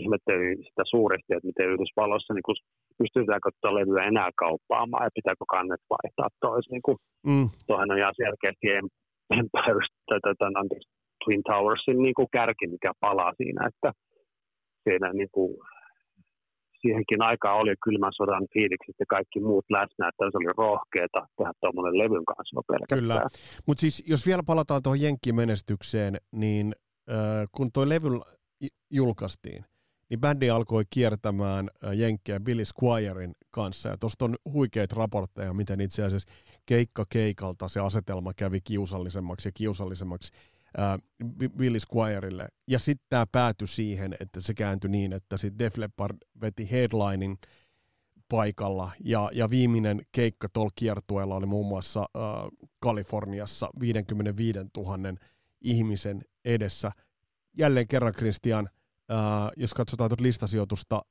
ihmettelin 0.00 0.58
sitä 0.68 0.82
suuresti, 0.92 1.30
että 1.34 1.48
miten 1.50 1.70
Yhdysvalloissa 1.72 2.34
niin 2.34 2.46
kun, 2.48 2.56
pystytäänkö 3.00 3.48
tuota 3.50 3.76
levyä 3.78 4.02
enää 4.12 4.30
kauppaamaan 4.44 5.04
ja 5.06 5.16
pitääkö 5.18 5.44
kannet 5.54 5.82
vaihtaa 5.94 6.28
toisin. 6.46 6.72
Niin 6.74 6.98
mm. 7.30 7.46
Tuohan 7.66 7.92
on 7.92 7.98
ihan 8.02 8.18
selkeästi 8.22 8.66
Empire, 9.38 9.84
Twin 11.22 11.42
Towersin 11.48 11.98
niin 12.04 12.16
kuin 12.18 12.32
kärki, 12.36 12.66
mikä 12.74 12.92
palaa 13.00 13.32
siinä, 13.40 13.60
että 13.70 13.88
siinä 14.88 15.12
niin 15.12 15.32
kuin, 15.32 15.56
siihenkin 16.80 17.22
aikaan 17.22 17.58
oli 17.60 17.74
kylmän 17.84 18.12
sodan 18.16 18.46
fiilikset 18.52 18.94
ja 19.00 19.06
kaikki 19.08 19.40
muut 19.40 19.64
läsnä, 19.70 20.08
että 20.08 20.24
se 20.30 20.38
oli 20.38 20.52
rohkeeta 20.56 21.26
tehdä 21.36 21.52
tuommoinen 21.60 21.98
levyn 21.98 22.24
kanssa 22.24 22.62
pelkästään. 22.68 23.00
Kyllä, 23.00 23.26
mutta 23.66 23.80
siis 23.80 24.04
jos 24.06 24.26
vielä 24.26 24.42
palataan 24.46 24.82
tuohon 24.82 25.00
Jenkkimenestykseen, 25.00 26.16
niin 26.32 26.74
äh, 27.10 27.48
kun 27.56 27.68
tuo 27.72 27.88
levy 27.88 28.08
julkaistiin, 28.90 29.64
niin 30.10 30.20
bändi 30.20 30.50
alkoi 30.50 30.84
kiertämään 30.90 31.68
Jenkkejä 31.94 32.40
Billy 32.40 32.62
Squirein 32.64 33.32
kanssa. 33.50 33.88
Ja 33.88 33.96
tuosta 34.00 34.24
on 34.24 34.36
huikeita 34.52 34.96
raportteja, 34.96 35.52
miten 35.52 35.80
itse 35.80 36.04
asiassa 36.04 36.32
keikka 36.66 37.04
keikalta 37.08 37.68
se 37.68 37.80
asetelma 37.80 38.32
kävi 38.36 38.60
kiusallisemmaksi 38.60 39.48
ja 39.48 39.52
kiusallisemmaksi 39.54 40.32
Billy 41.58 41.78
Squireille. 41.80 42.48
Ja 42.66 42.78
sitten 42.78 43.06
tämä 43.08 43.26
päätyi 43.32 43.68
siihen, 43.68 44.16
että 44.20 44.40
se 44.40 44.54
kääntyi 44.54 44.90
niin, 44.90 45.12
että 45.12 45.36
sitten 45.36 45.58
Def 45.58 45.76
Leppard 45.76 46.16
veti 46.40 46.70
headlining 46.70 47.36
paikalla. 48.28 48.90
Ja, 49.04 49.30
ja 49.32 49.50
viimeinen 49.50 50.02
keikka 50.12 50.48
tuolla 50.52 50.70
kiertueella 50.74 51.34
oli 51.34 51.46
muun 51.46 51.66
muassa 51.66 52.00
äh, 52.00 52.22
Kaliforniassa 52.80 53.70
55 53.80 54.58
000 54.76 54.98
ihmisen 55.60 56.22
edessä. 56.44 56.92
Jälleen 57.58 57.88
kerran 57.88 58.14
Christian, 58.14 58.68
äh, 59.10 59.16
jos 59.56 59.74
katsotaan 59.74 60.10
tuota 60.10 60.22
listasijoitusta 60.22 61.02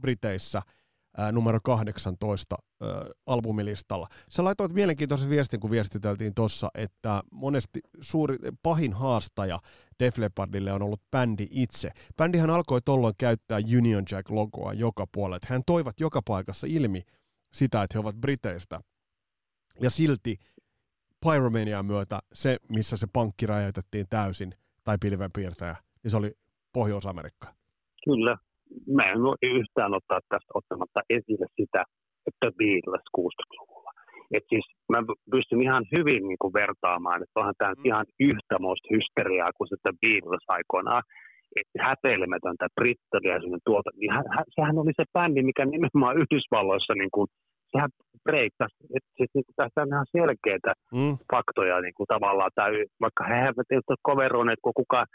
Briteissä– 0.00 0.62
ää, 1.16 1.32
numero 1.32 1.58
18 1.64 2.56
ää, 2.80 2.88
albumilistalla. 3.26 4.06
Sä 4.30 4.44
laitoit 4.44 4.72
mielenkiintoisen 4.72 5.30
viestin, 5.30 5.60
kun 5.60 5.70
viestiteltiin 5.70 6.34
tuossa, 6.34 6.68
että 6.74 7.22
monesti 7.32 7.80
suuri, 8.00 8.38
pahin 8.62 8.92
haastaja 8.92 9.58
Def 9.98 10.18
Leppardille 10.18 10.72
on 10.72 10.82
ollut 10.82 11.02
bändi 11.10 11.46
itse. 11.50 11.90
Bändihän 12.16 12.50
alkoi 12.50 12.80
tuolloin 12.84 13.14
käyttää 13.18 13.58
Union 13.78 14.04
Jack-logoa 14.10 14.72
joka 14.72 15.06
puolella. 15.12 15.46
Hän 15.46 15.62
toivat 15.66 16.00
joka 16.00 16.20
paikassa 16.22 16.66
ilmi 16.70 17.02
sitä, 17.54 17.82
että 17.82 17.94
he 17.94 18.00
ovat 18.00 18.16
Briteistä. 18.16 18.80
Ja 19.80 19.90
silti 19.90 20.38
Pyromanian 21.26 21.86
myötä 21.86 22.18
se, 22.32 22.56
missä 22.68 22.96
se 22.96 23.06
pankki 23.12 23.46
räjäytettiin 23.46 24.06
täysin, 24.10 24.54
tai 24.84 24.98
pilvenpiirtäjä, 25.00 25.76
niin 26.02 26.10
se 26.10 26.16
oli 26.16 26.32
Pohjois-Amerikka. 26.72 27.54
Kyllä, 28.04 28.36
mä 28.96 29.04
en 29.12 29.22
voi 29.22 29.36
yhtään 29.42 29.94
ottaa 29.98 30.20
tästä 30.28 30.52
ottamatta 30.54 31.00
esille 31.16 31.46
sitä, 31.60 31.82
että 32.28 32.46
Beatles 32.58 33.06
60-luvulla. 33.18 33.92
Et 34.36 34.44
siis 34.48 34.66
mä 34.92 34.98
pystyn 35.30 35.62
ihan 35.62 35.84
hyvin 35.96 36.22
niin 36.28 36.40
kuin 36.42 36.54
vertaamaan, 36.60 37.22
että 37.22 37.40
onhan 37.40 37.58
tämä 37.58 37.74
mm. 37.78 37.86
ihan 37.88 38.06
yhtä 38.20 38.56
muista 38.64 38.88
hysteriaa 38.94 39.50
kuin 39.56 39.68
sitä 39.68 39.90
Beatles 40.02 40.44
aikoinaan. 40.48 41.02
Että 41.60 41.78
häpeilemätöntä 41.88 42.66
Brittalia 42.76 43.38
tuota, 43.64 43.90
niin 43.96 44.12
hän, 44.16 44.24
hän, 44.36 44.44
sehän 44.56 44.78
oli 44.78 44.92
se 44.96 45.04
bändi, 45.14 45.42
mikä 45.42 45.64
nimenomaan 45.64 46.18
Yhdysvalloissa 46.22 46.94
niin 46.94 47.12
kuin, 47.14 47.26
sehän 47.72 47.90
breikkasi. 48.26 48.76
Että 48.96 49.10
siis, 49.16 49.30
niin 49.34 49.46
kuin, 49.46 49.58
tässä 49.60 49.82
on 49.82 49.92
ihan 49.94 50.12
selkeitä 50.18 50.72
mm. 50.98 51.14
faktoja 51.32 51.80
niin 51.80 51.96
kuin, 51.96 52.06
tavallaan, 52.14 52.50
tai, 52.54 52.70
vaikka 53.04 53.22
he 53.28 53.34
eivät 53.34 53.90
ole 53.92 54.08
koveroineet, 54.10 54.60
kun 54.62 54.80
kukaan 54.80 55.06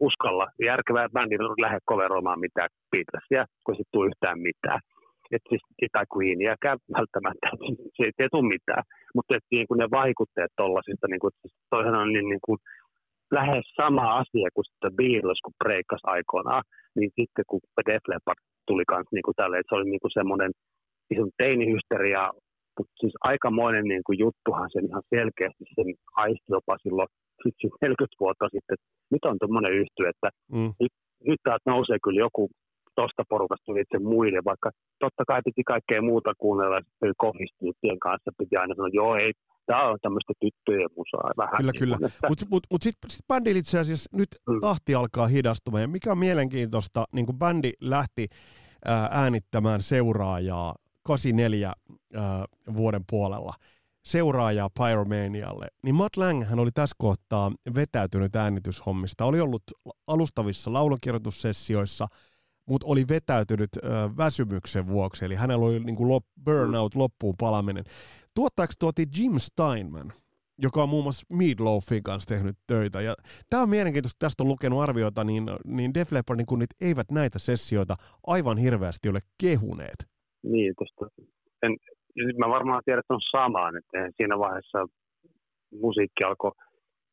uskalla 0.00 0.46
järkevää 0.64 1.08
bändin 1.08 1.40
lähde 1.64 1.78
koveroimaan 1.84 2.40
mitään 2.40 2.68
Beatlesia, 2.90 3.44
kun 3.64 3.76
se 3.76 3.82
tule 3.92 4.06
yhtään 4.06 4.38
mitään. 4.40 4.80
Et 5.32 5.42
siis, 5.48 5.62
tai 5.92 6.04
Queeniäkään 6.12 6.78
välttämättä, 6.98 7.46
se 7.96 8.02
ei 8.18 8.28
tule 8.32 8.48
mitään. 8.56 8.82
Mutta 9.14 9.38
niin 9.50 9.66
kuin 9.68 9.78
ne 9.78 9.86
vaikutteet 9.90 10.52
tuollaisista, 10.56 11.06
niin 11.08 11.20
kuin, 11.20 11.32
siis 11.40 11.54
on 12.02 12.12
niin, 12.12 12.28
niin 12.32 12.44
kuin, 12.46 12.58
lähes 13.30 13.66
sama 13.80 14.06
asia 14.22 14.48
kuin 14.54 14.64
sitten 14.64 14.96
Beatles, 14.96 15.40
kun 15.44 15.58
breikkas 15.64 16.04
aikoinaan, 16.04 16.62
niin 16.96 17.10
sitten 17.20 17.44
kun 17.48 17.60
Def 17.86 18.04
Leppard 18.08 18.40
tuli 18.66 18.84
kanssa 18.88 19.14
niin 19.14 19.26
kuin 19.26 19.38
tälle, 19.40 19.58
että 19.58 19.70
se 19.70 19.78
oli 19.78 19.90
niin 19.90 20.04
kuin 20.04 20.16
semmoinen 20.18 20.52
ihan 21.10 21.30
teinihysteria, 21.38 22.22
mutta 22.78 22.96
siis 23.00 23.14
aikamoinen 23.20 23.84
niin 23.84 24.04
kuin 24.06 24.18
juttuhan 24.18 24.70
sen 24.72 24.84
ihan 24.90 25.02
selkeästi 25.14 25.64
sen 25.74 25.88
aisti 26.24 26.48
jopa 26.56 26.76
silloin 26.82 27.08
40 27.44 28.16
vuotta 28.20 28.46
sitten, 28.54 28.76
nyt 29.12 29.24
on 29.24 29.36
tuommoinen 29.40 29.72
yhty, 29.82 30.02
että 30.12 30.28
mm. 30.52 30.72
nyt, 30.82 30.92
nyt 31.28 31.40
täältä 31.42 31.70
nousee 31.70 31.98
kyllä 32.04 32.20
joku 32.26 32.42
tuosta 32.96 33.22
porukasta 33.28 33.72
itse 33.82 33.98
muille, 33.98 34.40
vaikka 34.44 34.70
totta 34.98 35.22
kai 35.30 35.40
piti 35.44 35.62
kaikkea 35.72 36.02
muuta 36.02 36.32
kuunnella, 36.38 36.80
sitten 36.80 37.12
kohistyyppien 37.16 37.98
kanssa 37.98 38.30
piti 38.38 38.56
aina 38.56 38.74
sanoa, 38.74 38.98
joo 39.00 39.16
ei, 39.16 39.32
tämä 39.66 39.88
on 39.90 39.98
tämmöistä 40.02 40.32
tyttöjen 40.40 40.90
musaa 40.96 41.30
vähän. 41.36 41.56
Kyllä, 41.58 41.72
niin 41.72 41.80
kyllä. 41.80 41.96
Mutta 42.00 42.28
mut, 42.28 42.50
mut, 42.50 42.64
mut 42.72 42.82
sitten 42.82 43.10
sit 43.10 43.26
bändillä 43.28 43.58
itse 43.58 43.78
asiassa 43.78 44.10
nyt 44.16 44.28
mm. 44.48 44.60
tahti 44.60 44.94
alkaa 44.94 45.26
hidastumaan, 45.26 45.82
ja 45.82 45.88
mikä 45.88 46.12
on 46.12 46.18
mielenkiintoista, 46.18 47.04
niin 47.12 47.26
kuin 47.26 47.38
bändi 47.38 47.72
lähti 47.80 48.26
ää, 48.84 49.08
äänittämään 49.10 49.82
seuraajaa 49.82 50.74
84 51.06 51.72
ää, 52.14 52.44
vuoden 52.76 53.04
puolella, 53.10 53.54
seuraajaa 54.06 54.70
Pyromanialle, 54.70 55.66
niin 55.82 55.94
Matt 55.94 56.16
Lang 56.16 56.44
hän 56.44 56.58
oli 56.58 56.70
tässä 56.70 56.96
kohtaa 56.98 57.52
vetäytynyt 57.74 58.36
äänityshommista. 58.36 59.24
Oli 59.24 59.40
ollut 59.40 59.62
alustavissa 60.06 60.72
laulukirjoitussessioissa, 60.72 62.06
mutta 62.68 62.86
oli 62.86 63.04
vetäytynyt 63.08 63.70
ö, 63.76 63.80
väsymyksen 64.16 64.88
vuoksi, 64.88 65.24
eli 65.24 65.34
hänellä 65.34 65.66
oli 65.66 65.80
niin 65.80 65.96
kuin 65.96 66.08
lop, 66.08 66.24
burnout, 66.44 66.94
loppuun 66.94 67.34
palaminen. 67.38 67.84
Tuottaako 68.34 68.72
tuoti 68.78 69.06
Jim 69.16 69.38
Steinman, 69.38 70.12
joka 70.58 70.82
on 70.82 70.88
muun 70.88 71.04
muassa 71.04 71.26
Meatloafin 71.32 72.02
kanssa 72.02 72.28
tehnyt 72.28 72.58
töitä. 72.66 73.00
Ja 73.00 73.14
tämä 73.50 73.62
on 73.62 73.70
mielenkiintoista, 73.70 74.18
tästä 74.18 74.42
on 74.42 74.48
lukenut 74.48 74.82
arvioita, 74.82 75.24
niin, 75.24 75.50
niin 75.64 75.94
Def 75.94 76.12
Leppardin 76.12 76.46
kunnit 76.46 76.70
eivät 76.80 77.10
näitä 77.10 77.38
sessioita 77.38 77.96
aivan 78.26 78.58
hirveästi 78.58 79.08
ole 79.08 79.20
kehuneet. 79.38 80.15
Niin, 80.52 80.74
tuosta 80.78 81.22
en, 81.62 81.72
mä 82.38 82.48
varmaan 82.48 82.82
tiedän, 82.84 83.00
että 83.00 83.14
on 83.14 83.30
samaan, 83.36 83.76
että 83.76 84.10
siinä 84.16 84.38
vaiheessa 84.38 84.86
musiikki 85.84 86.24
alkoi, 86.24 86.52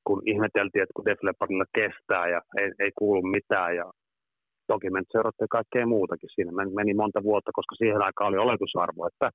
kun 0.08 0.22
ihmeteltiin, 0.26 0.84
että 0.84 0.96
kun 0.96 1.06
Def 1.06 1.19
Leppardilla 1.24 1.65
kestää 1.80 2.26
ja 2.34 2.41
ei, 2.62 2.72
ei 2.80 2.91
kuulu 2.98 3.22
mitään 3.22 3.76
ja 3.76 3.86
toki 4.67 4.89
me 4.89 5.02
seurattiin 5.12 5.56
kaikkea 5.58 5.86
muutakin. 5.96 6.30
Siinä 6.36 6.52
meni 6.80 6.93
monta 6.93 7.24
vuotta, 7.24 7.52
koska 7.58 7.76
siihen 7.76 8.02
aikaan 8.02 8.30
oli 8.30 8.38
oletusarvo, 8.38 9.08
että 9.08 9.30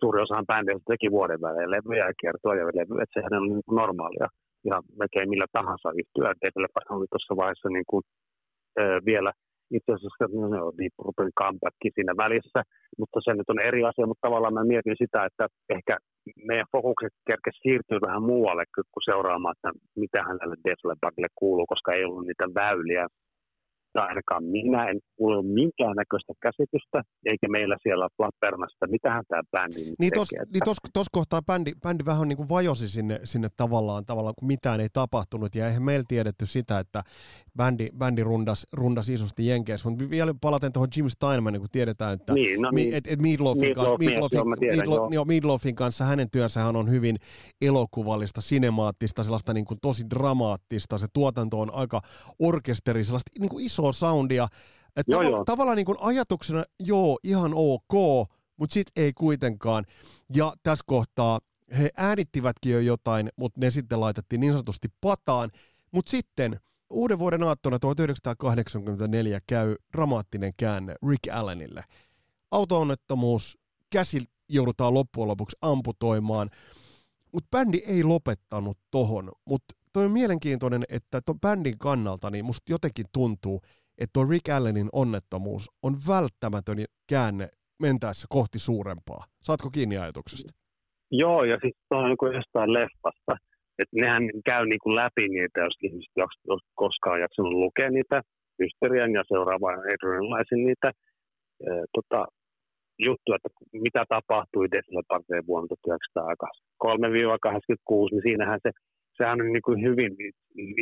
suuri 0.00 0.22
osahan 0.22 0.46
bändeistä 0.50 0.90
teki 0.92 1.10
vuoden 1.10 1.40
välein 1.40 1.70
levyjä 1.70 2.04
ja 2.06 2.20
kertoa 2.22 2.54
ja 2.54 2.66
levyjä, 2.66 3.02
että 3.02 3.16
sehän 3.16 3.42
on 3.42 3.48
niin 3.48 3.66
kuin 3.66 3.76
normaalia 3.82 4.28
ihan 4.66 4.82
melkein 4.98 5.30
millä 5.32 5.46
tahansa 5.52 5.88
yhtyä. 6.00 6.34
Def 6.42 6.56
Leppard 6.62 6.86
oli 6.90 7.06
tuossa 7.10 7.36
vaiheessa 7.36 7.68
niin 7.68 7.88
kuin, 7.90 8.02
ö, 8.80 8.82
vielä 9.10 9.32
itse 9.70 9.92
asiassa 9.92 10.24
no, 10.54 10.72
Deep 10.78 10.94
Purple 10.96 11.30
comeback 11.40 11.76
siinä 11.94 12.14
välissä, 12.24 12.60
mutta 12.98 13.18
se 13.24 13.30
nyt 13.34 13.50
on 13.50 13.60
eri 13.68 13.84
asia, 13.84 14.06
mutta 14.06 14.26
tavallaan 14.26 14.54
mä 14.54 14.70
mietin 14.72 14.96
sitä, 15.02 15.24
että 15.24 15.44
ehkä 15.76 15.94
meidän 16.48 16.72
fokukset 16.72 17.14
kerkesi 17.28 17.58
siirtyy 17.62 17.98
vähän 18.06 18.22
muualle 18.22 18.64
kuin 18.74 19.08
seuraamaan, 19.10 19.54
että 19.56 19.70
mitä 20.02 20.20
hänelle 20.28 20.56
Def 20.64 20.80
kuuluu, 21.34 21.66
koska 21.66 21.92
ei 21.92 22.04
ollut 22.04 22.26
niitä 22.26 22.46
väyliä 22.54 23.06
tai 23.94 24.08
ainakaan 24.08 24.44
minä 24.44 24.88
en 24.90 24.98
ole 25.20 25.42
minkäännäköistä 25.42 26.32
käsitystä, 26.42 27.02
eikä 27.26 27.48
meillä 27.48 27.76
siellä 27.82 28.08
Lappeenrannassa, 28.18 28.86
mitähän 28.86 29.24
tämä 29.28 29.42
bändi 29.52 29.76
Niin 29.76 29.96
tekee. 29.98 30.10
tuossa 30.14 30.36
niin 30.52 30.62
tos, 30.64 30.76
tos 30.92 31.06
kohtaa 31.12 31.42
bändi, 31.42 31.72
bändi 31.82 32.04
vähän 32.04 32.28
niin 32.28 32.36
kuin 32.36 32.48
vajosi 32.48 32.88
sinne, 32.88 33.20
sinne 33.24 33.48
tavallaan, 33.56 34.06
tavallaan, 34.06 34.34
kun 34.38 34.48
mitään 34.48 34.80
ei 34.80 34.88
tapahtunut, 34.92 35.54
ja 35.54 35.66
eihän 35.66 35.82
meillä 35.82 36.04
tiedetty 36.08 36.46
sitä, 36.46 36.78
että 36.78 37.02
bändi, 37.56 37.88
bändi 37.98 38.22
rundas, 38.22 38.66
rundas 38.72 39.08
isosti 39.08 39.46
Jenkeissä, 39.46 39.88
mutta 39.90 40.10
vielä 40.10 40.34
palaten 40.40 40.72
tuohon 40.72 40.88
Jim 40.96 41.08
Steinmanin, 41.08 41.60
kun 41.60 41.70
tiedetään, 41.72 42.14
että 42.14 42.32
niin, 42.34 42.62
no 42.62 42.70
niin. 42.70 42.94
et, 42.94 43.06
et 43.06 43.22
Meatloafin, 43.22 43.62
Meatloaf 43.62 43.86
kanssa, 43.86 43.98
mies, 43.98 44.10
Meatloafin, 44.10 44.36
joo, 44.36 44.44
mä 44.44 44.56
tiedän, 44.56 44.78
Meatloaf, 44.78 44.98
joo. 44.98 45.08
joo, 45.12 45.24
Meatloafin 45.24 45.74
kanssa 45.74 46.04
hänen 46.04 46.30
työnssähän 46.30 46.76
on 46.76 46.90
hyvin 46.90 47.16
elokuvallista, 47.62 48.40
sinemaattista, 48.40 49.24
sellaista 49.24 49.54
niin 49.54 49.64
kuin 49.64 49.78
tosi 49.82 50.04
dramaattista, 50.10 50.98
se 50.98 51.06
tuotanto 51.12 51.60
on 51.60 51.74
aika 51.74 52.00
orkesteri, 52.38 53.04
sellaista 53.04 53.30
niin 53.38 53.48
kuin 53.48 53.64
isoa 53.90 54.08
soundia, 54.08 54.48
että 54.96 55.12
Joo, 55.12 55.20
tavalla, 55.20 55.36
joo. 55.36 55.44
tavallaan 55.44 55.76
niin 55.76 55.86
kuin 55.86 55.98
ajatuksena, 56.00 56.64
joo, 56.80 57.18
ihan 57.22 57.52
ok, 57.54 58.28
mutta 58.56 58.74
sitten 58.74 59.04
ei 59.04 59.12
kuitenkaan. 59.12 59.84
Ja 60.34 60.54
tässä 60.62 60.84
kohtaa 60.86 61.40
he 61.78 61.90
äänittivätkin 61.96 62.72
jo 62.72 62.80
jotain, 62.80 63.28
mutta 63.36 63.60
ne 63.60 63.70
sitten 63.70 64.00
laitettiin 64.00 64.40
niin 64.40 64.52
sanotusti 64.52 64.88
pataan. 65.00 65.50
Mutta 65.92 66.10
sitten 66.10 66.60
uuden 66.90 67.18
vuoden 67.18 67.42
aattona 67.42 67.78
1984 67.78 69.40
käy 69.46 69.76
dramaattinen 69.92 70.52
käänne 70.56 70.94
Rick 71.08 71.32
Allenille. 71.32 71.84
Autoonnettomuus, 72.50 73.58
käsi 73.90 74.24
joudutaan 74.48 74.94
loppujen 74.94 75.28
lopuksi 75.28 75.56
amputoimaan, 75.62 76.50
mutta 77.32 77.48
bändi 77.50 77.82
ei 77.86 78.04
lopettanut 78.04 78.78
tohon. 78.90 79.32
Mutta 79.44 79.74
toi 79.94 80.04
on 80.04 80.18
mielenkiintoinen, 80.20 80.84
että 80.88 81.20
tuon 81.26 81.40
bändin 81.40 81.78
kannalta 81.78 82.30
niin 82.30 82.44
musta 82.44 82.72
jotenkin 82.72 83.06
tuntuu, 83.12 83.60
että 83.98 84.12
tuo 84.12 84.26
Rick 84.30 84.48
Allenin 84.48 84.88
onnettomuus 84.92 85.70
on 85.82 85.94
välttämätön 86.08 86.78
käänne 87.08 87.48
mentäessä 87.82 88.26
kohti 88.30 88.58
suurempaa. 88.58 89.22
Saatko 89.42 89.70
kiinni 89.70 89.98
ajatuksesta? 89.98 90.52
Joo, 91.10 91.44
ja 91.44 91.54
sitten 91.54 91.98
on 91.98 92.08
niin 92.08 92.34
jostain 92.34 92.72
leffasta. 92.72 93.34
Että 93.78 93.96
nehän 94.02 94.22
käy 94.44 94.66
niin 94.66 94.82
kuin 94.82 94.96
läpi 94.96 95.28
niitä, 95.28 95.60
jos 95.60 95.76
ihmiset 95.82 96.12
jos, 96.16 96.60
koskaan 96.74 97.20
jaksanut 97.20 97.52
lukea 97.52 97.90
niitä, 97.90 98.22
Hysterian 98.62 99.12
ja 99.12 99.22
seuraavaan 99.28 99.78
Adrianlaisin 99.78 100.64
niitä 100.66 100.88
e, 101.60 101.70
tota, 101.96 102.26
juttuja, 103.06 103.36
että 103.36 103.48
mitä 103.72 104.04
tapahtui 104.08 104.66
Desleparteen 104.74 105.46
vuonna 105.46 105.76
1983-86, 105.88 105.92
niin 108.10 108.22
siinähän 108.22 108.60
se, 108.62 108.70
sehän 109.16 109.40
on 109.40 109.52
niin 109.52 109.66
kuin 109.68 109.82
hyvin 109.82 110.12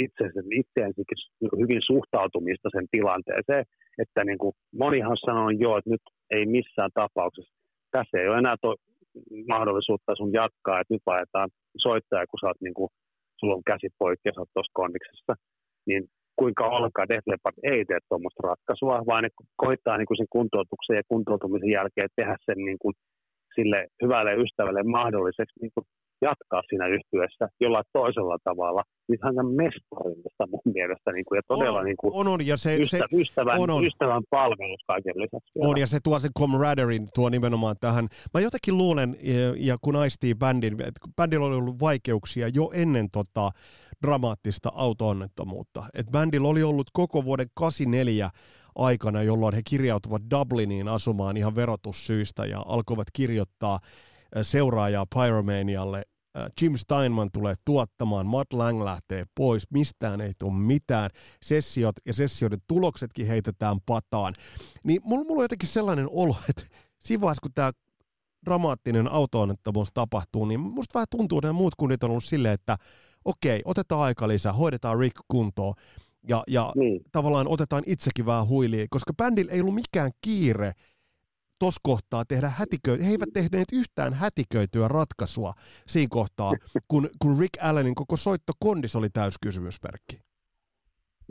itsensä, 0.05 0.41
itseänsäkin 0.63 1.19
hyvin 1.63 1.83
suhtautumista 1.87 2.69
sen 2.73 2.87
tilanteeseen, 2.91 3.65
että 3.99 4.25
niin 4.25 4.39
kuin 4.39 4.53
monihan 4.83 5.17
sanoo 5.27 5.51
joo, 5.51 5.77
että 5.79 5.91
nyt 5.91 6.05
ei 6.31 6.47
missään 6.47 6.91
tapauksessa, 6.95 7.55
tässä 7.91 8.19
ei 8.19 8.29
ole 8.29 8.39
enää 8.39 8.57
to, 8.63 8.75
mahdollisuutta 9.49 10.15
sun 10.17 10.33
jatkaa, 10.33 10.81
että 10.81 10.95
nyt 10.95 11.03
vaihdetaan 11.07 11.49
soittaja, 11.77 12.27
kun 12.31 12.39
sä 12.41 12.47
oot 12.47 12.61
niin 12.61 12.75
kuin, 12.75 12.89
sulla 13.39 13.55
on 13.55 13.69
käsi 13.71 13.89
poikki 13.99 14.29
ja 14.29 14.33
sä 14.33 14.45
tuossa 14.55 15.35
niin 15.87 16.05
kuinka 16.37 16.65
olkaa 16.79 17.09
Def 17.09 17.25
ei 17.63 17.85
tee 17.85 17.99
tuommoista 18.09 18.49
ratkaisua, 18.49 19.07
vaan 19.07 19.23
ne 19.23 19.31
koittaa 19.57 19.97
niin 19.99 20.07
kuin 20.07 20.19
sen 20.21 20.35
kuntoutuksen 20.37 20.97
ja 20.97 21.03
kuntoutumisen 21.09 21.71
jälkeen 21.71 22.09
tehdä 22.17 22.37
sen 22.47 22.59
niin 22.69 22.79
kuin 22.83 22.95
sille 23.55 23.87
hyvälle 24.03 24.35
ystävälle 24.35 24.83
mahdolliseksi. 24.83 25.61
Niin 25.61 25.75
kuin 25.75 25.87
jatkaa 26.23 26.63
siinä 26.69 26.87
yhtyessä 26.87 27.45
jollain 27.61 27.85
toisella 27.93 28.37
tavalla. 28.45 28.83
Niin 29.09 29.19
hän 29.25 29.39
on 29.39 29.55
mestarillista 29.63 30.47
mun 30.53 30.67
mielestä 30.75 31.13
niin 31.13 31.25
kuin, 31.25 31.37
ja 31.39 31.43
todella 31.49 31.79
on, 31.79 31.85
niin 31.85 31.97
kuin, 32.01 32.13
on, 32.15 32.29
on, 32.29 32.47
ja 32.47 32.57
se, 32.57 32.77
ystä, 32.77 32.97
se, 32.99 33.17
ystävän, 33.21 33.61
on, 33.61 33.71
on. 33.71 33.87
ystävän 33.87 34.23
palvelus 34.31 34.81
kaiken 34.87 35.15
lisäksi. 35.17 35.51
vielä. 35.55 35.69
On, 35.71 35.79
ja 35.79 35.87
se 35.87 35.99
tuo 36.05 36.19
sen 36.19 36.31
camaraderin 36.41 37.09
tuo 37.15 37.29
nimenomaan 37.29 37.77
tähän. 37.81 38.09
Mä 38.35 38.41
jotenkin 38.41 38.77
luulen, 38.79 39.17
ja- 39.23 39.55
ja 39.57 39.77
kun 39.81 39.97
aistii 39.97 40.35
bändin, 40.35 40.73
että 40.73 41.01
bändillä 41.17 41.47
oli 41.47 41.57
ollut 41.57 41.81
vaikeuksia 41.81 42.49
jo 42.55 42.71
ennen 42.75 43.11
tota 43.11 43.51
dramaattista 44.03 44.73
auto-onnettomuutta. 44.75 45.85
Et 45.95 46.07
bändillä 46.13 46.49
oli 46.49 46.63
ollut 46.63 46.87
koko 46.93 47.25
vuoden 47.25 47.47
84 47.55 48.31
aikana, 48.75 49.23
jolloin 49.23 49.55
he 49.55 49.61
kirjautuvat 49.71 50.23
Dubliniin 50.31 50.89
asumaan 50.89 51.37
ihan 51.37 51.55
verotussyistä 51.55 52.47
ja 52.47 52.63
alkoivat 52.67 53.07
kirjoittaa 53.13 53.79
seuraajaa 54.43 55.07
Pyromanialle. 55.15 56.03
Äh, 56.39 56.47
Jim 56.63 56.77
Steinman 56.77 57.29
tulee 57.33 57.55
tuottamaan, 57.65 58.27
Matt 58.27 58.53
Lang 58.53 58.83
lähtee 58.85 59.25
pois, 59.35 59.67
mistään 59.71 60.21
ei 60.21 60.33
tule 60.39 60.53
mitään. 60.53 61.11
Sessiot 61.43 61.97
ja 62.07 62.15
sessioiden 62.15 62.59
tuloksetkin 62.67 63.27
heitetään 63.27 63.79
pataan. 63.87 64.35
Niin 64.85 65.01
mulla, 65.05 65.25
mulla 65.25 65.39
on 65.41 65.45
jotenkin 65.45 65.69
sellainen 65.69 66.07
olo, 66.11 66.37
että 66.49 66.63
siinä 66.99 67.21
vaiheessa, 67.21 67.43
kun 67.43 67.51
tämä 67.55 67.73
dramaattinen 68.47 69.09
auto-onnettomuus 69.13 69.89
tapahtuu, 69.95 70.45
niin 70.45 70.61
musta 70.61 70.95
vähän 70.95 71.07
tuntuu, 71.11 71.39
että 71.39 71.49
nämä 71.49 71.59
muut 71.59 71.75
kunnit 71.75 72.05
on 72.05 72.11
ollut 72.11 72.25
silleen, 72.25 72.55
että 72.55 72.77
okei, 73.25 73.63
otetaan 73.65 74.01
aika 74.01 74.29
lisää, 74.29 74.53
hoidetaan 74.53 74.99
Rick 74.99 75.17
kuntoon 75.29 75.75
ja, 76.29 76.43
ja 76.49 76.73
Niin. 76.77 77.01
tavallaan 77.13 77.49
otetaan 77.49 77.83
itsekin 77.87 78.27
vähän 78.27 78.49
huiliin, 78.49 78.87
koska 78.91 79.13
bändillä 79.15 79.53
ei 79.53 79.61
ollut 79.61 79.75
mikään 79.75 80.11
kiire 80.21 80.73
tos 81.65 81.77
kohtaa 81.91 82.23
tehdä 82.33 82.49
hätiköityä. 82.61 83.07
He 83.07 83.13
eivät 83.15 83.33
tehneet 83.39 83.71
yhtään 83.81 84.13
hätiköityä 84.23 84.87
ratkaisua 84.99 85.53
siinä 85.93 86.15
kohtaa, 86.19 86.53
kun, 86.91 87.05
kun 87.21 87.33
Rick 87.41 87.55
Allenin 87.69 87.95
koko 88.03 88.17
soittokondis 88.27 88.97
oli 88.99 89.11
täyskysymysmerkki. 89.21 90.17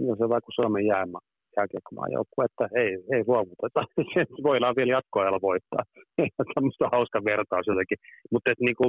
No 0.05 0.11
se 0.19 0.25
vaikka 0.33 0.51
Suomen 0.57 0.85
jäämä 0.93 1.19
jääkiekkomaan 1.57 2.11
joukkue, 2.17 2.45
että 2.45 2.65
ei, 2.81 2.91
ei 3.15 3.23
luovuteta. 3.31 3.81
Voidaan 4.49 4.75
vielä 4.79 4.91
jatkoajalla 4.97 5.41
voittaa. 5.49 5.83
Tämmöistä 6.55 6.85
hauska 6.95 7.19
vertaus 7.31 7.65
jotenkin. 7.67 7.99
Mutta 8.31 8.51
et 8.51 8.59
niinku, 8.67 8.85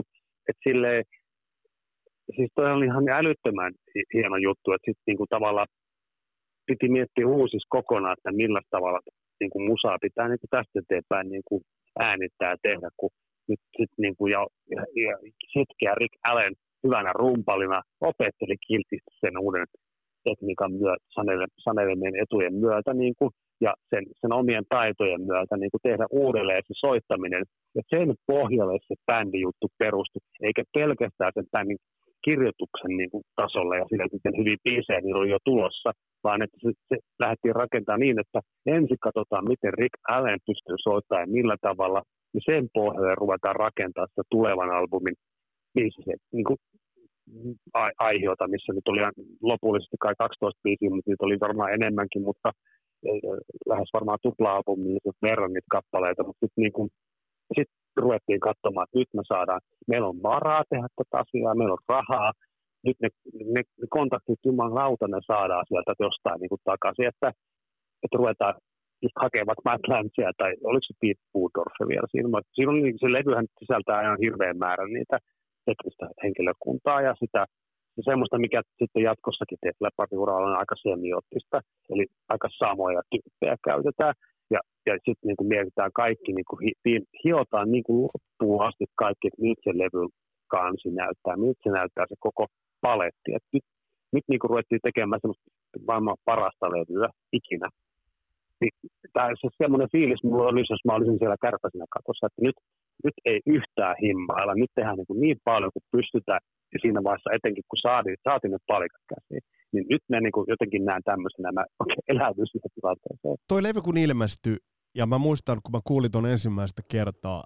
et 0.48 0.58
silleen, 0.66 1.02
siis 2.36 2.50
toi 2.54 2.72
oli 2.72 2.86
ihan 2.86 3.08
älyttömän 3.08 3.72
hi- 3.94 4.10
hieno 4.14 4.36
juttu, 4.36 4.72
että 4.72 4.86
sitten 4.88 5.08
niinku 5.10 5.26
tavallaan 5.34 5.70
piti 6.66 6.88
miettiä 6.88 7.26
uusis 7.26 7.64
kokonaan, 7.68 8.16
että 8.18 8.32
millä 8.42 8.60
tavalla 8.70 9.00
niinku 9.42 9.60
musaa 9.70 10.04
pitää 10.06 10.28
niinku 10.28 10.46
tästä 10.50 10.78
eteenpäin 10.82 11.28
niinku 11.34 11.54
äänittää 12.08 12.50
ja 12.50 12.62
tehdä, 12.62 12.88
kun 12.96 13.10
nyt 13.48 13.60
sit 13.76 13.92
niinku 13.98 14.26
ja, 14.26 14.42
ja, 14.76 14.82
ja 15.06 15.14
sitkeä 15.52 15.94
Rick 16.00 16.14
Allen 16.28 16.54
hyvänä 16.84 17.12
rumpalina 17.20 17.82
opetteli 18.00 18.56
kiltisti 18.66 19.12
sen 19.20 19.38
uuden 19.38 19.66
tekniikan 20.24 20.72
myötä, 20.72 21.04
sanele- 21.16 21.54
sanelemien 21.66 22.16
etujen 22.22 22.54
myötä 22.54 22.94
niin 22.94 23.14
kuin, 23.18 23.30
ja 23.60 23.72
sen, 23.90 24.04
sen 24.20 24.32
omien 24.32 24.64
taitojen 24.68 25.22
myötä 25.30 25.56
niin 25.56 25.70
kuin 25.70 25.84
tehdä 25.88 26.06
uudelleen 26.10 26.62
se 26.66 26.74
soittaminen. 26.86 27.44
Ja 27.74 27.82
sen 27.90 28.14
pohjalle 28.26 28.78
se 28.88 28.94
bändijuttu 29.06 29.66
perustui, 29.78 30.22
eikä 30.42 30.62
pelkästään 30.74 31.32
sen 31.34 31.46
bändin 31.52 31.78
kirjoituksen 32.24 32.92
niin 32.96 33.10
kuin, 33.10 33.24
tasolla 33.40 33.76
ja 33.76 33.84
sillä 33.88 34.06
miten 34.12 34.38
hyvin 34.40 34.58
biisejä 34.64 35.00
niillä 35.00 35.20
oli 35.20 35.30
jo 35.36 35.38
tulossa, 35.44 35.90
vaan 36.24 36.42
että 36.42 36.58
se, 36.62 36.70
se 36.88 36.96
lähdettiin 37.22 37.54
rakentamaan 37.62 38.00
niin, 38.00 38.20
että 38.20 38.40
ensin 38.66 39.00
katsotaan, 39.06 39.48
miten 39.52 39.74
Rick 39.80 39.94
Allen 40.08 40.40
pystyy 40.46 40.76
soittamaan 40.86 41.22
ja 41.26 41.34
millä 41.38 41.56
tavalla, 41.68 42.02
niin 42.32 42.46
sen 42.50 42.64
pohjalle 42.74 43.14
ruvetaan 43.14 43.56
rakentamaan 43.56 44.08
sitä 44.08 44.22
tulevan 44.30 44.70
albumin 44.70 45.16
biisiä, 45.74 46.16
niin 46.32 46.44
kuin 46.48 46.58
ai- 47.74 47.98
aiheota, 47.98 48.48
missä 48.48 48.72
nyt 48.72 48.88
oli 48.88 49.00
lopullisesti 49.42 49.96
kai 50.00 50.14
12 50.18 50.60
biisiä, 50.64 50.90
mutta 50.90 51.10
niitä 51.10 51.26
oli 51.26 51.40
varmaan 51.46 51.74
enemmänkin, 51.78 52.22
mutta 52.22 52.48
ei, 53.10 53.20
lähes 53.66 53.90
varmaan 53.92 54.18
tupla-albumin 54.22 54.98
verran 55.22 55.52
niitä 55.52 55.74
kappaleita, 55.76 56.24
mutta 56.24 56.46
sitten 56.46 56.62
niin 56.62 56.90
sit 57.56 57.68
ruvettiin 57.96 58.40
katsomaan, 58.40 58.84
että 58.84 58.98
nyt 58.98 59.10
me 59.14 59.22
saadaan, 59.28 59.60
meillä 59.90 60.08
on 60.08 60.22
varaa 60.22 60.64
tehdä 60.70 60.88
tätä 60.96 61.18
asiaa, 61.22 61.54
meillä 61.54 61.72
on 61.72 61.88
rahaa, 61.88 62.32
nyt 62.86 62.96
ne, 63.02 63.08
ne, 63.54 63.62
ne 63.80 63.86
kontaktit 63.90 64.40
jumalauta 64.44 65.08
ne 65.08 65.20
saadaan 65.26 65.64
sieltä 65.68 65.92
jostain 66.06 66.40
niin 66.40 66.48
kuin 66.48 66.64
takaisin, 66.64 67.06
että, 67.06 67.28
että 68.02 68.16
ruvetaan 68.20 68.54
just 69.02 69.16
hakevat 69.24 69.58
Matt 69.64 69.82
tai 70.38 70.52
oliko 70.64 70.86
se 70.86 70.94
Pete 71.00 71.22
Budorf 71.32 71.76
vielä 71.88 72.06
siinä, 72.10 72.28
siinä 72.54 72.72
on, 72.72 72.82
niin- 72.82 72.98
se 73.00 73.12
levyhän 73.12 73.46
sisältää 73.60 74.02
ihan 74.02 74.22
hirveän 74.24 74.58
määrän 74.58 74.92
niitä 74.92 75.16
teknistä 75.66 76.06
henkilökuntaa 76.22 77.00
ja 77.08 77.14
sitä 77.22 77.46
ja 77.96 78.02
semmoista, 78.02 78.38
mikä 78.38 78.62
sitten 78.78 79.02
jatkossakin 79.02 79.58
Def 79.62 79.76
Leppardin 79.80 80.18
on 80.18 80.56
aika 80.62 80.76
semiottista, 80.82 81.60
eli 81.90 82.06
aika 82.28 82.48
samoja 82.58 83.02
tyyppejä 83.10 83.56
käytetään. 83.64 84.14
Ja, 84.54 84.60
ja 84.86 84.94
sitten 85.04 85.28
niin 85.28 85.48
mietitään 85.54 85.92
kaikki, 86.02 86.30
niin 86.32 86.48
kuin 86.48 86.60
hi, 86.64 86.72
hi, 86.88 87.00
hiotaan 87.24 87.70
niin 87.70 87.84
kuin 87.86 88.08
loppuun 88.08 88.64
asti 88.66 88.84
kaikki, 88.94 89.28
että 89.28 89.42
miltä 89.42 89.62
se 89.64 89.78
levy 89.82 90.04
kansi 90.54 90.88
näyttää, 90.90 91.36
miltä 91.36 91.60
se 91.62 91.70
näyttää 91.70 92.04
se 92.08 92.16
koko 92.26 92.46
paletti. 92.80 93.28
Et 93.36 93.46
nyt 93.52 93.64
nyt 94.12 94.24
niin 94.28 94.40
kuin 94.40 94.50
ruvettiin 94.50 94.84
tekemään 94.88 95.20
semmoista 95.20 95.44
maailman 95.86 96.24
parasta 96.24 96.66
levyä 96.76 97.08
ikinä. 97.32 97.68
Niin, 98.60 98.74
Tämä 99.12 99.28
se 99.40 99.48
semmoinen 99.62 99.92
fiilis 99.94 100.22
mulla 100.24 100.50
olisi, 100.52 100.72
jos 100.72 100.84
mä 100.84 100.94
olisin 100.96 101.18
siellä 101.18 101.44
kärpäisenä 101.46 101.86
katossa, 101.96 102.26
että 102.26 102.42
nyt, 102.46 102.56
nyt 103.04 103.16
ei 103.30 103.40
yhtään 103.56 103.96
himmailla, 104.02 104.54
nyt 104.54 104.72
tehdään 104.74 104.96
niin, 104.96 105.10
kuin 105.10 105.20
niin 105.20 105.38
paljon 105.44 105.72
kuin 105.74 105.90
pystytään, 105.96 106.40
ja 106.72 106.78
siinä 106.82 107.00
vaiheessa 107.04 107.36
etenkin 107.36 107.64
kun 107.68 107.84
saatiin, 107.86 108.16
saatiin 108.28 108.52
ne 108.52 108.58
palikat 108.72 109.04
käsiin, 109.12 109.42
Niin 109.72 109.86
nyt 109.90 110.02
mä 110.08 110.20
niin 110.20 110.32
kuin 110.32 110.46
jotenkin 110.48 110.84
näen 110.84 111.02
tämmöisenä, 111.04 111.52
mä 111.52 111.64
okay, 111.78 111.96
eläydyn 112.08 112.46
siihen 112.46 112.70
tilanteeseen. 112.74 113.36
Toi 113.48 113.62
levy 113.62 113.80
kun 113.80 113.98
ilmestyi, 113.98 114.56
ja 114.94 115.06
mä 115.06 115.18
muistan, 115.18 115.60
kun 115.62 115.72
mä 115.72 115.80
kuulin 115.84 116.10
ton 116.10 116.26
ensimmäistä 116.26 116.82
kertaa, 116.90 117.44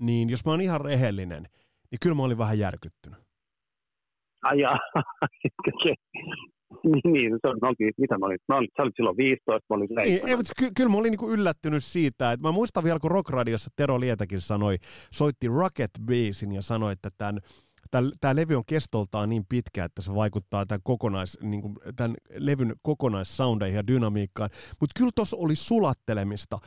niin 0.00 0.30
jos 0.30 0.44
mä 0.44 0.50
oon 0.50 0.60
ihan 0.60 0.80
rehellinen, 0.80 1.42
niin 1.90 1.98
kyllä 2.02 2.16
mä 2.16 2.22
olin 2.22 2.38
vähän 2.38 2.58
järkyttynyt. 2.58 3.18
Ai 4.42 4.60
jaa. 4.60 4.78
niin, 6.84 7.12
niin, 7.12 7.32
se 7.40 7.48
on, 7.48 7.58
oltiin, 7.62 7.92
mitä 7.98 8.18
mä 8.18 8.26
olin, 8.26 8.38
mä 8.48 8.56
olin, 8.56 8.68
sä 8.76 8.82
olit 8.82 8.96
silloin 8.96 9.16
15, 9.16 9.66
mä 9.70 9.76
olin 9.76 9.88
niin, 9.96 10.28
ei, 10.28 10.36
mutta 10.36 10.52
ky- 10.58 10.70
kyllä 10.76 10.90
mä 10.90 10.96
olin 10.96 11.10
niinku 11.10 11.30
yllättynyt 11.30 11.84
siitä, 11.84 12.32
että 12.32 12.48
mä 12.48 12.52
muistan 12.52 12.84
vielä, 12.84 12.98
kun 12.98 13.10
Rock 13.10 13.30
Radiossa 13.30 13.70
Tero 13.76 14.00
Lietäkin 14.00 14.40
sanoi, 14.40 14.76
soitti 15.12 15.48
Rocket 15.48 15.90
Basin 16.06 16.52
ja 16.52 16.62
sanoi, 16.62 16.92
että 16.92 17.08
tämän 17.18 17.38
tämä 18.20 18.36
levy 18.36 18.54
on 18.54 18.62
kestoltaan 18.66 19.28
niin 19.28 19.42
pitkä, 19.48 19.84
että 19.84 20.02
se 20.02 20.14
vaikuttaa 20.14 20.66
tämän, 20.66 20.80
kokonais, 20.84 21.38
niin 21.42 21.62
kuin, 21.62 21.74
tämän 21.96 22.16
levyn 22.38 22.72
kokonaissoundeihin 22.82 23.76
ja 23.76 23.86
dynamiikkaan. 23.86 24.50
Mutta 24.80 24.98
kyllä 24.98 25.10
tuossa 25.14 25.36
oli 25.40 25.56
sulattelemista. 25.56 26.58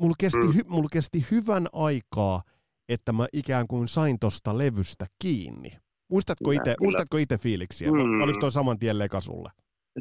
Mulla 0.00 0.14
kesti, 0.18 0.46
mm. 0.46 0.54
hy, 0.54 0.60
mulla 0.68 0.88
kesti 0.92 1.18
hyvän 1.30 1.66
aikaa, 1.72 2.42
että 2.88 3.12
mä 3.12 3.26
ikään 3.32 3.66
kuin 3.66 3.88
sain 3.88 4.16
tuosta 4.20 4.58
levystä 4.58 5.06
kiinni. 5.22 5.70
Muistatko 6.10 6.50
itse, 6.50 6.74
muistatko 6.80 7.16
itse 7.16 7.38
fiiliksiä? 7.38 7.90
Mm. 7.90 8.20
Oliko 8.22 8.38
toi 8.40 8.52
saman 8.52 8.78
tien 8.78 8.98
leka 8.98 9.20
sulle? 9.20 9.50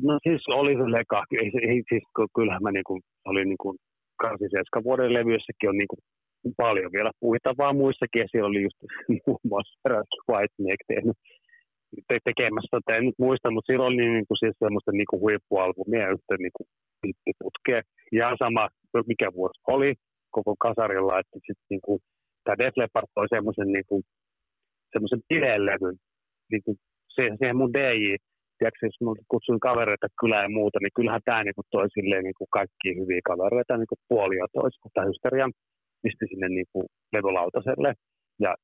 No 0.03 0.19
siis 0.23 0.41
oli 0.47 0.73
se 0.73 0.91
leka. 0.91 1.23
Ei, 1.31 1.51
ei, 1.69 1.83
siis, 1.89 2.03
kyllähän 2.35 2.63
mä 2.63 2.71
niinku, 2.71 2.99
oli 3.25 3.45
niinku 3.45 3.75
87 4.17 4.83
vuoden 4.83 5.13
levyissäkin 5.13 5.69
on 5.69 5.77
niinku 5.77 5.95
paljon 6.57 6.91
vielä 6.97 7.11
puitavaa 7.19 7.73
muissakin, 7.73 8.21
ja 8.21 8.27
siellä 8.31 8.49
oli 8.51 8.61
just 8.67 8.79
muun 9.27 9.39
muassa 9.43 9.73
Whitesnake 10.29 10.83
tehnyt 10.87 11.17
te- 12.07 12.25
tekemässä, 12.29 12.79
tai 12.85 12.97
en 12.97 13.05
nyt 13.05 13.19
muista, 13.25 13.51
mutta 13.51 13.71
silloin 13.71 13.93
oli 13.93 14.09
niin 14.15 14.27
kuin, 14.27 14.37
siis 14.41 14.55
semmoista 14.63 14.91
niin 14.91 15.09
kuin 15.09 15.21
huippualbumia 15.23 16.13
yhtä 16.15 16.33
niin 16.39 16.55
kuin 16.57 16.67
hittiputkea. 17.05 17.81
Ja 18.19 18.35
sama, 18.43 18.69
mikä 19.11 19.27
vuosi 19.37 19.59
oli 19.67 19.91
koko 20.37 20.53
kasarilla, 20.65 21.19
että 21.19 21.37
sitten 21.47 21.69
niin 21.69 21.83
kuin, 21.85 21.99
tämä 22.43 22.59
Def 22.59 22.75
Leppard 22.77 23.07
toi 23.15 23.27
semmoisen 23.35 23.69
niin 23.75 23.87
kuin, 23.89 24.01
semmoisen 24.93 25.21
pidellevyn, 25.29 25.97
niin 26.51 26.63
kuin, 26.65 26.77
se, 27.15 27.23
siihen 27.37 27.57
mun 27.57 27.73
DJ, 27.73 28.15
tiedätkö, 28.57 28.85
jos 28.85 29.01
mä 29.01 29.11
kutsuin 29.31 29.59
kavereita 29.67 30.07
kylään 30.21 30.47
ja 30.47 30.57
muuta, 30.59 30.77
niin 30.79 30.95
kyllähän 30.97 31.25
tämä 31.25 31.43
niin 31.43 31.57
kuin, 31.57 31.67
toi 31.71 31.87
silleen 31.89 32.23
niin 32.23 32.39
kuin 32.39 32.51
kaikki 32.57 32.89
hyviä 32.99 33.21
kavereita 33.31 33.77
niin 33.77 33.91
kuin 33.91 34.03
puolia 34.09 34.45
tois, 34.57 34.75
kun 34.81 34.91
tämä 34.93 35.09
hysterian 35.11 35.51
pisti 36.03 36.25
sinne 36.29 36.49
niin 36.49 36.65
kuin 36.73 36.85
levylautaselle. 37.13 37.93
Ja 38.39 38.55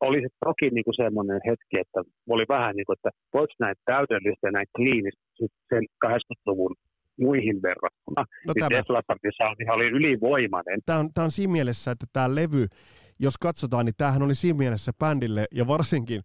oli 0.00 0.20
se 0.20 0.28
toki 0.44 0.66
niin 0.70 0.84
kuin 0.84 0.96
semmoinen 1.04 1.40
hetki, 1.48 1.76
että 1.84 2.00
oli 2.28 2.44
vähän 2.48 2.76
niin 2.76 2.86
kuin, 2.86 2.96
että 2.98 3.10
voiko 3.34 3.54
näin 3.60 3.76
täydellistä 3.84 4.46
ja 4.48 4.52
näin 4.52 4.66
kliinistä 4.76 5.22
sen 5.68 5.84
80-luvun 6.06 6.74
muihin 7.20 7.62
verrattuna. 7.62 8.22
No 8.46 8.52
niin 8.54 8.60
tämä. 8.60 9.74
oli 9.74 9.86
ylivoimainen. 9.86 10.80
Tämä 10.86 10.98
on, 10.98 11.10
tämä 11.14 11.24
on 11.24 11.30
siinä 11.30 11.52
mielessä, 11.52 11.90
että 11.90 12.06
tämä 12.12 12.34
levy, 12.34 12.66
jos 13.18 13.38
katsotaan, 13.38 13.86
niin 13.86 13.94
tämähän 13.98 14.22
oli 14.22 14.34
siinä 14.34 14.58
mielessä 14.58 14.92
bändille 14.98 15.44
ja 15.52 15.66
varsinkin 15.66 16.22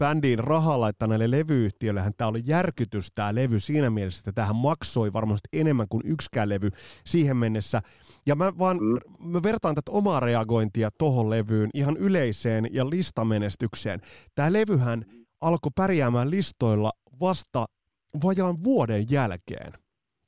bändiin 0.00 0.38
rahaa 0.38 0.80
laittaneille 0.80 1.30
levyyhtiöille, 1.30 2.02
tämä 2.16 2.28
oli 2.28 2.40
järkytys 2.46 3.08
tämä 3.14 3.34
levy 3.34 3.60
siinä 3.60 3.90
mielessä, 3.90 4.20
että 4.20 4.32
tähän 4.32 4.56
maksoi 4.56 5.12
varmasti 5.12 5.48
enemmän 5.52 5.86
kuin 5.88 6.02
yksikään 6.04 6.48
levy 6.48 6.70
siihen 7.06 7.36
mennessä. 7.36 7.80
Ja 8.26 8.34
mä 8.34 8.52
vaan 8.58 8.76
mm. 8.76 8.98
mä 9.18 9.42
vertaan 9.42 9.74
tätä 9.74 9.92
omaa 9.92 10.20
reagointia 10.20 10.90
tohon 10.98 11.30
levyyn 11.30 11.70
ihan 11.74 11.96
yleiseen 11.96 12.68
ja 12.72 12.90
listamenestykseen. 12.90 14.00
Tämä 14.34 14.52
levyhän 14.52 15.04
alkoi 15.40 15.70
pärjäämään 15.76 16.30
listoilla 16.30 16.92
vasta 17.20 17.66
vajaan 18.24 18.56
vuoden 18.64 19.06
jälkeen. 19.10 19.72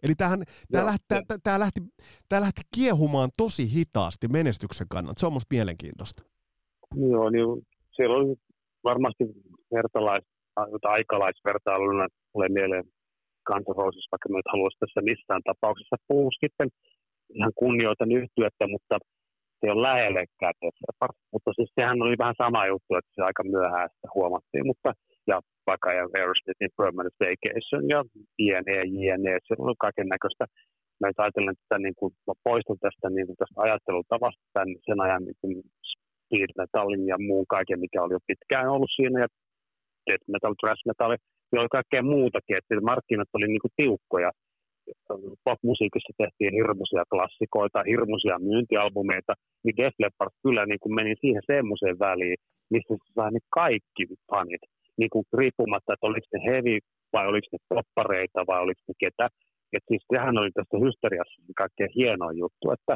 Eli 0.03 0.15
tämähän, 0.15 0.43
tämä, 0.73 0.87
lähti, 0.87 1.05
tämä, 1.09 1.39
tämä, 1.43 1.59
lähti, 1.59 1.81
tämä 2.29 2.41
lähti 2.41 2.63
kiehumaan 2.75 3.31
tosi 3.37 3.73
hitaasti 3.73 4.29
menestyksen 4.29 4.87
kannalta. 4.91 5.21
Se 5.21 5.27
on 5.27 5.33
musta 5.33 5.55
mielenkiintoista. 5.55 6.23
Joo, 6.95 7.31
niin 7.31 7.67
siellä 7.97 8.17
oli 8.17 8.37
varmasti 8.85 9.25
vertalais, 9.77 10.25
aikalaisvertailuna 10.83 12.07
tulee 12.33 12.49
mieleen 12.49 12.85
Guns 13.47 13.67
vaikka 14.13 14.29
mä 14.29 14.37
nyt 14.37 14.53
haluaisin 14.55 14.83
tässä 14.83 15.01
missään 15.11 15.43
tapauksessa 15.51 15.97
puhua 16.09 16.31
sitten 16.45 16.69
ihan 17.39 17.53
kunnioitan 17.63 18.13
yhtyettä, 18.21 18.65
mutta 18.75 18.95
se 19.61 19.71
on 19.75 19.83
lähellekään 19.83 20.55
Def 20.63 21.01
Mutta 21.33 21.51
siis 21.57 21.71
sehän 21.79 22.03
oli 22.03 22.17
vähän 22.19 22.41
sama 22.45 22.67
juttu, 22.73 22.91
että 22.95 23.13
se 23.15 23.23
aika 23.23 23.43
myöhään 23.55 23.89
sitä 23.95 24.09
huomattiin, 24.15 24.67
mutta 24.67 24.91
ja 25.31 25.37
vaikka 25.67 25.89
Aerosmithin 25.91 26.77
Permanent 26.79 27.17
Vacation 27.25 27.85
ja 27.95 28.01
JNE, 28.45 28.79
JNE, 28.97 29.35
se 29.47 29.55
on 29.59 29.85
kaiken 29.85 30.09
näköistä. 30.15 30.45
Mä 31.01 31.07
ajattelen, 31.19 31.55
että 31.57 31.79
niin 31.79 31.97
kuin, 31.99 32.11
mä 32.27 32.35
poistun 32.49 32.79
tästä, 32.85 33.07
niin 33.11 33.27
kuin, 33.27 33.37
tästä 33.37 33.59
ajattelutavasta 33.67 34.45
tämän, 34.53 34.69
sen 34.87 35.01
ajan 35.07 35.25
niin 35.25 35.39
kuin 35.41 35.55
speed 35.91 36.51
metallin 36.61 37.07
ja 37.13 37.17
muun 37.29 37.47
kaiken, 37.57 37.81
mikä 37.81 38.03
oli 38.03 38.15
jo 38.15 38.27
pitkään 38.27 38.69
ollut 38.75 38.93
siinä, 38.97 39.21
ja 39.25 39.29
death 40.07 40.27
metal, 40.33 40.55
thrash 40.61 40.83
metal, 40.87 41.11
ja 41.53 41.61
oli 41.61 41.69
kaikkea 41.79 42.03
muutakin, 42.03 42.57
että 42.57 42.81
markkinat 42.93 43.31
oli 43.37 43.49
niin 43.49 43.65
kuin 43.65 43.77
tiukkoja. 43.81 44.31
Popmusiikissa 45.45 46.13
tehtiin 46.23 46.53
hirmuisia 46.61 47.05
klassikoita, 47.13 47.89
hirmuisia 47.93 48.39
myyntialbumeita, 48.49 49.33
niin 49.65 49.77
Def 49.77 49.95
Leppard 50.03 50.33
kyllä 50.43 50.67
niin 50.67 50.83
kuin 50.83 50.95
meni 50.95 51.15
siihen 51.21 51.43
semmoiseen 51.53 51.99
väliin, 51.99 52.37
missä 52.71 52.95
se 52.95 53.13
sai 53.15 53.31
kaikki 53.61 54.05
fanit, 54.31 54.63
niin 55.01 55.11
kuin 55.13 55.25
riippumatta, 55.39 55.93
että 55.93 56.07
oliko 56.07 56.27
ne 56.33 56.41
heavy 56.49 56.79
vai 57.13 57.27
oliko 57.31 57.47
ne 57.53 57.59
poppareita 57.69 58.41
vai 58.47 58.61
oliko 58.65 58.83
ne 58.89 58.95
ketä. 59.05 59.27
Et 59.77 59.85
siis 59.89 60.05
sehän 60.13 60.39
oli 60.41 60.51
tästä 60.55 60.77
hysteriassa 60.85 61.43
kaikkein 61.63 61.93
hienoin 61.99 62.39
juttu, 62.39 62.65
että 62.77 62.95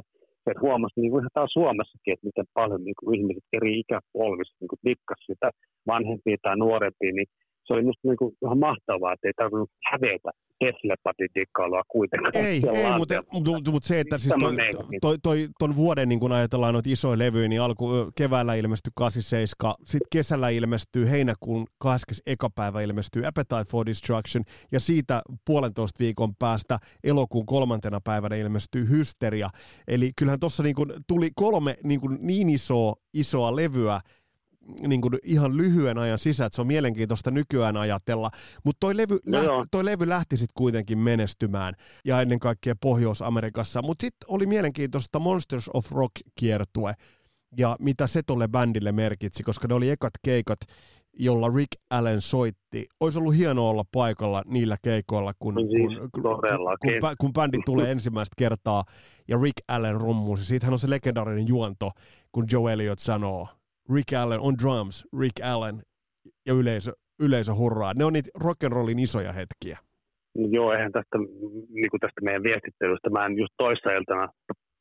että 0.51 0.67
huomasi 0.67 1.01
niin 1.01 1.11
kuin 1.11 1.21
ihan 1.23 1.37
taas 1.39 1.53
Suomessakin, 1.53 2.13
että 2.13 2.27
miten 2.27 2.45
paljon 2.55 2.85
niin 2.85 2.99
kuin 2.99 3.19
ihmiset 3.19 3.45
eri 3.57 3.79
ikäpolvissa 3.81 4.57
niin 4.61 4.69
kuin 4.69 4.97
sitä 5.27 5.51
vanhempia 5.87 6.37
tai 6.43 6.57
nuorempia, 6.57 7.13
niin 7.13 7.27
se 7.67 7.73
oli 7.73 7.83
musta 7.83 8.09
niin 8.09 8.17
kuin 8.17 8.37
ihan 8.43 8.59
mahtavaa, 8.59 9.13
että 9.13 9.29
ei 9.29 9.33
tarvinnut 9.37 9.71
hävetä 9.93 10.31
Tesla-patidikkailua 10.59 11.83
kuitenkaan. 11.89 12.47
Ei, 12.47 12.63
ei 12.73 12.99
mutta, 12.99 13.23
mutta, 13.33 13.71
mutta 13.71 13.89
se, 13.89 14.01
että 14.01 14.19
siis 14.19 14.35
toi, 14.41 14.57
toi, 15.01 15.19
toi, 15.23 15.49
ton 15.59 15.77
vuoden, 15.77 16.09
niin 16.09 16.21
kun 16.21 16.33
ajatellaan 16.33 16.75
noita 16.75 16.89
isoja 16.93 17.19
levyjä, 17.19 17.49
niin 17.49 17.61
alku 17.61 17.89
keväällä 18.15 18.55
ilmestyi 18.55 18.91
87, 18.95 19.75
sitten 19.85 20.07
kesällä 20.13 20.49
ilmestyy 20.49 21.11
heinäkuun 21.11 21.67
21. 21.79 22.47
päivä 22.55 22.81
ilmestyy 22.81 23.27
Appetite 23.27 23.65
for 23.71 23.87
Destruction, 23.87 24.45
ja 24.73 24.81
siitä 24.81 25.23
puolentoista 25.47 26.05
viikon 26.05 26.37
päästä 26.39 26.79
elokuun 27.05 27.47
kolmantena 27.47 28.01
päivänä 28.05 28.37
ilmestyy 28.37 28.89
Hysteria. 28.89 29.49
Eli 29.89 30.11
kyllähän 30.19 30.41
tuossa 30.41 30.63
niin 30.63 30.77
tuli 31.09 31.31
kolme 31.35 31.77
niin, 31.85 32.01
niin 32.21 32.51
isoa, 32.51 32.95
isoa 33.15 33.57
levyä, 33.57 34.01
niin 34.87 35.01
kuin 35.01 35.19
ihan 35.23 35.57
lyhyen 35.57 35.99
ajan 35.99 36.19
sisään, 36.19 36.47
että 36.47 36.55
se 36.57 36.63
on 36.63 36.67
mielenkiintoista 36.67 37.31
nykyään 37.31 37.77
ajatella. 37.77 38.31
Mutta 38.65 38.81
toi, 38.81 38.97
levy, 38.97 39.19
no 39.27 39.39
lähti, 39.39 39.69
toi 39.71 39.85
levy 39.85 40.09
lähti 40.09 40.37
sitten 40.37 40.55
kuitenkin 40.55 40.99
menestymään, 40.99 41.75
ja 42.05 42.21
ennen 42.21 42.39
kaikkea 42.39 42.75
Pohjois-Amerikassa. 42.81 43.83
Mutta 43.83 44.03
sitten 44.03 44.27
oli 44.31 44.47
mielenkiintoista 44.47 45.19
Monsters 45.19 45.71
of 45.75 45.93
Rock-kiertue, 45.93 46.95
ja 47.57 47.77
mitä 47.81 48.07
se 48.07 48.23
tolle 48.23 48.49
bändille 48.49 48.93
merkitsi, 48.93 49.43
koska 49.43 49.69
ne 49.69 49.75
oli 49.75 49.91
ekat 49.91 50.13
keikat, 50.25 50.59
jolla 51.19 51.49
Rick 51.49 51.71
Allen 51.91 52.21
soitti. 52.21 52.87
Olisi 53.01 53.19
ollut 53.19 53.37
hienoa 53.37 53.71
olla 53.71 53.85
paikalla 53.93 54.43
niillä 54.47 54.77
keikoilla, 54.83 55.33
kun, 55.39 55.55
no 55.55 55.61
siis, 55.61 55.99
kun, 55.99 56.11
kun, 56.11 56.23
kun, 56.81 57.17
kun 57.19 57.33
bändi 57.33 57.59
tulee 57.67 57.91
ensimmäistä 57.93 58.35
kertaa 58.39 58.85
ja 59.29 59.39
Rick 59.43 59.57
Allen 59.69 60.01
rummusi. 60.01 60.45
Siitähän 60.45 60.73
on 60.73 60.79
se 60.79 60.91
legendaarinen 60.91 61.49
juonto, 61.49 61.91
kun 62.33 62.47
Joe 62.53 62.73
Elliott 62.73 62.99
sanoo, 62.99 63.49
Rick 63.95 64.13
Allen 64.13 64.41
on 64.41 64.55
drums, 64.63 65.05
Rick 65.21 65.37
Allen 65.45 65.77
ja 66.47 66.55
yleisö, 66.55 66.93
yleisö 67.21 67.55
hurraa. 67.55 67.93
Ne 67.95 68.05
on 68.05 68.13
niitä 68.13 68.31
rock'n'rollin 68.45 69.01
isoja 69.01 69.33
hetkiä. 69.33 69.79
Joo, 70.57 70.73
eihän 70.73 70.93
tästä, 70.93 71.19
niin 71.79 71.91
kuin 71.91 72.01
tästä 72.01 72.21
meidän 72.25 72.43
viestittelystä, 72.43 73.11
mä 73.11 73.27
en 73.27 73.39
just 73.39 73.55
toissa 73.57 73.91
iltana 73.91 74.29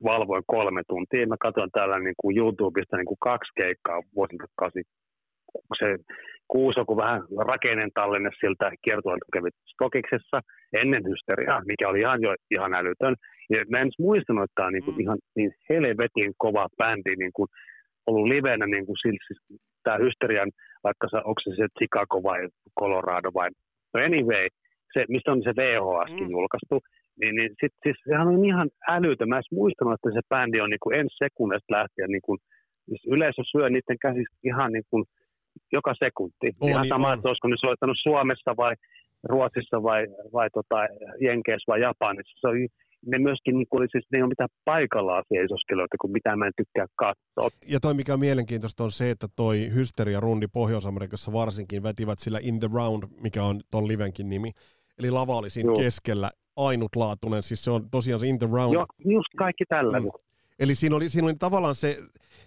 valvoin 0.03 0.43
kolme 0.47 0.81
tuntia. 0.87 1.27
Mä 1.27 1.35
katson 1.39 1.69
täällä 1.73 1.99
niin 1.99 2.17
kuin 2.17 2.37
YouTubesta 2.37 2.97
niin 2.97 3.11
kuin 3.11 3.23
kaksi 3.29 3.51
keikkaa 3.61 4.01
vuosilta 4.15 4.45
kasi. 4.61 4.81
Se 5.79 5.87
kuusi 6.47 6.79
kun 6.87 6.97
vähän 6.97 7.21
rakenen 7.51 7.91
tallenne 7.93 8.29
siltä 8.39 8.71
kiertueelta 8.83 9.25
kävi 9.33 9.49
Stokiksessa 9.73 10.37
ennen 10.81 11.03
hysteriaa, 11.11 11.61
mikä 11.65 11.89
oli 11.89 11.99
ihan 11.99 12.21
jo 12.21 12.35
ihan 12.51 12.73
älytön. 12.73 13.15
Ja 13.49 13.59
mä 13.71 13.79
en 13.79 13.91
muistanut, 13.99 14.43
että 14.43 14.55
tämä 14.55 14.67
on 14.67 14.73
niin 14.73 14.85
kuin 14.85 14.95
mm. 14.95 15.01
ihan 15.01 15.17
niin 15.35 15.51
helvetin 15.69 16.31
kova 16.37 16.67
bändi, 16.77 17.15
niin 17.15 17.35
kuin 17.35 17.47
ollut 18.07 18.29
livenä 18.29 18.65
niin 18.65 18.85
kuin 18.85 18.97
siis, 19.01 19.39
tämä 19.83 19.97
hysterian, 20.05 20.51
vaikka 20.83 21.07
se, 21.09 21.17
onko 21.17 21.39
se 21.43 21.51
se 21.55 21.65
Chicago 21.77 22.23
vai 22.23 22.41
Colorado 22.79 23.29
vai, 23.33 23.49
no 23.93 23.97
anyway, 24.07 24.47
se, 24.93 25.05
mistä 25.09 25.31
on 25.31 25.43
se 25.43 25.53
VHSkin 25.59 26.27
mm. 26.27 26.35
julkaistu, 26.37 26.75
niin, 27.19 27.35
niin 27.35 27.51
sit, 27.61 27.73
siis 27.83 27.97
sehän 28.09 28.27
on 28.27 28.45
ihan 28.45 28.69
älytön. 28.95 29.29
Mä 29.29 29.37
en 29.37 29.57
muistanut, 29.61 29.93
että 29.93 30.09
se 30.13 30.21
bändi 30.29 30.57
on 30.61 30.69
niin 30.69 30.83
kuin 30.83 30.95
ensi 30.99 31.15
sekunnista 31.23 31.75
lähtien, 31.77 32.09
niin 32.09 32.25
kuin, 32.27 32.37
siis 32.89 33.03
yleisö 33.15 33.41
syö 33.51 33.69
niiden 33.69 33.99
käsistä 34.05 34.37
ihan 34.43 34.71
niin 34.75 34.87
kuin 34.89 35.03
joka 35.77 35.93
sekunti. 36.03 36.47
On, 36.61 36.69
ihan 36.69 36.81
niin 36.81 36.93
sama, 36.93 37.07
on. 37.07 37.13
että 37.13 37.27
olisiko 37.29 37.47
ne 37.47 37.57
soittanut 37.65 37.97
Suomessa 38.07 38.51
vai 38.57 38.73
Ruotsissa 39.31 39.83
vai, 39.83 40.01
vai 40.33 40.49
tota, 40.57 40.79
Jenkeissä 41.27 41.69
vai 41.71 41.81
Japanissa. 41.81 42.37
Se 42.41 42.47
oli, 42.47 42.67
ne 43.05 43.17
myöskin 43.17 43.57
niin 43.57 43.67
oli 43.71 43.87
siis, 43.91 44.05
ne 44.11 44.17
ei 44.17 44.21
ole 44.21 44.29
mitään 44.29 44.49
paikallaan 44.65 45.23
seisoskeluita, 45.33 45.97
kun 46.01 46.11
mitä 46.11 46.35
mä 46.35 46.45
en 46.47 46.53
tykkää 46.57 46.85
katsoa. 46.95 47.59
Ja 47.67 47.79
toi 47.79 47.93
mikä 47.93 48.13
on 48.13 48.19
mielenkiintoista 48.19 48.83
on 48.83 48.91
se, 48.91 49.11
että 49.11 49.27
toi 49.35 49.69
Hysteria-rundi 49.73 50.47
Pohjois-Amerikassa 50.47 51.33
varsinkin 51.33 51.83
vetivät 51.83 52.19
sillä 52.19 52.39
In 52.41 52.59
the 52.59 52.69
Round, 52.73 53.03
mikä 53.21 53.43
on 53.43 53.61
ton 53.71 53.87
livenkin 53.87 54.29
nimi. 54.29 54.51
Eli 54.99 55.11
lava 55.11 55.37
oli 55.37 55.49
siinä 55.49 55.67
Joo. 55.67 55.79
keskellä 55.79 56.31
ainutlaatuinen, 56.55 57.43
siis 57.43 57.63
se 57.63 57.71
on 57.71 57.89
tosiaan 57.89 58.19
se 58.19 58.27
In 58.27 58.39
the 58.39 58.49
Round. 58.51 58.73
Joo, 58.73 58.85
just 59.05 59.29
kaikki 59.37 59.63
tällä. 59.69 59.99
Mm. 59.99 60.09
Eli 60.59 60.75
siinä 60.75 60.95
oli, 60.95 61.09
siinä 61.09 61.27
oli 61.27 61.35
tavallaan 61.35 61.75
se, 61.75 61.97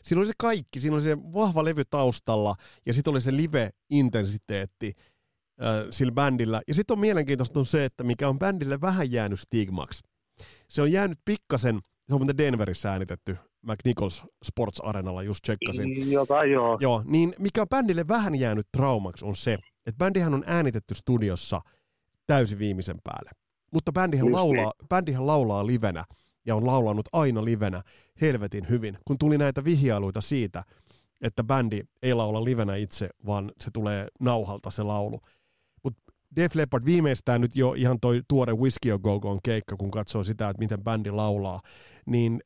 siinä 0.03 0.21
oli 0.21 0.27
se 0.27 0.33
kaikki, 0.39 0.79
siinä 0.79 0.97
oli 0.97 1.03
se 1.03 1.19
vahva 1.19 1.65
levy 1.65 1.83
taustalla 1.91 2.55
ja 2.87 2.93
sitten 2.93 3.11
oli 3.11 3.21
se 3.21 3.31
live-intensiteetti 3.31 4.93
äh, 5.63 5.87
sillä 5.91 6.13
bändillä. 6.13 6.63
Ja 6.69 6.75
sitten 6.75 6.95
on 6.95 7.01
mielenkiintoista 7.01 7.59
on 7.59 7.67
se, 7.67 7.85
että 7.85 8.05
mikä 8.05 8.29
on 8.29 8.39
bändille 8.39 8.81
vähän 8.81 9.13
jäänyt 9.13 9.41
stigmaksi. 9.41 10.03
Se 10.69 10.83
on 10.83 10.93
jäänyt 10.93 11.19
pikkasen, 11.25 11.81
se 12.09 12.15
on 12.15 12.21
muuten 12.21 12.39
Denverissä 12.39 12.91
äänitetty, 12.91 13.37
McNichols 13.63 14.25
Sports 14.45 14.81
Arenalla, 14.81 15.23
just 15.23 15.43
tsekkasin. 15.43 16.13
Jota 16.13 16.45
joo. 16.45 16.79
Joo, 16.81 17.03
niin 17.05 17.35
mikä 17.39 17.61
on 17.61 17.69
bändille 17.69 18.09
vähän 18.09 18.35
jäänyt 18.35 18.67
traumaksi 18.73 19.25
on 19.25 19.37
se, 19.37 19.59
että 19.87 19.99
bändihän 19.99 20.35
on 20.35 20.45
äänitetty 20.47 20.95
studiossa 20.95 21.61
täysin 22.27 22.59
viimeisen 22.59 22.97
päälle. 23.05 23.31
Mutta 23.73 23.93
bändihän, 23.93 24.33
laulaa, 24.33 24.73
niin. 24.81 24.89
bändihän 24.89 25.27
laulaa 25.27 25.67
livenä 25.67 26.05
ja 26.47 26.57
on 26.57 26.67
laulanut 26.67 27.09
aina 27.13 27.45
livenä 27.45 27.83
helvetin 28.21 28.69
hyvin. 28.69 28.99
Kun 29.05 29.19
tuli 29.19 29.39
näitä 29.39 29.65
vihjailuita 29.65 30.21
siitä, 30.21 30.65
että 31.21 31.45
bändi 31.45 31.81
ei 32.03 32.15
laula 32.15 32.45
livenä 32.45 32.77
itse, 32.77 33.09
vaan 33.27 33.53
se 33.61 33.71
tulee 33.71 34.07
nauhalta 34.21 34.71
se 34.71 34.83
laulu. 34.83 35.21
Def 36.37 36.55
Leppard 36.55 36.85
viimeistään 36.85 37.41
nyt 37.41 37.57
jo 37.57 37.73
ihan 37.73 38.01
toi 38.01 38.21
tuore 38.29 38.53
Whiskey 38.53 38.99
Go 38.99 39.41
keikka, 39.43 39.77
kun 39.77 39.91
katsoo 39.91 40.25
sitä, 40.25 40.49
että 40.49 40.63
miten 40.63 40.85
bändi 40.85 41.11
laulaa, 41.11 41.61
niin 42.07 42.41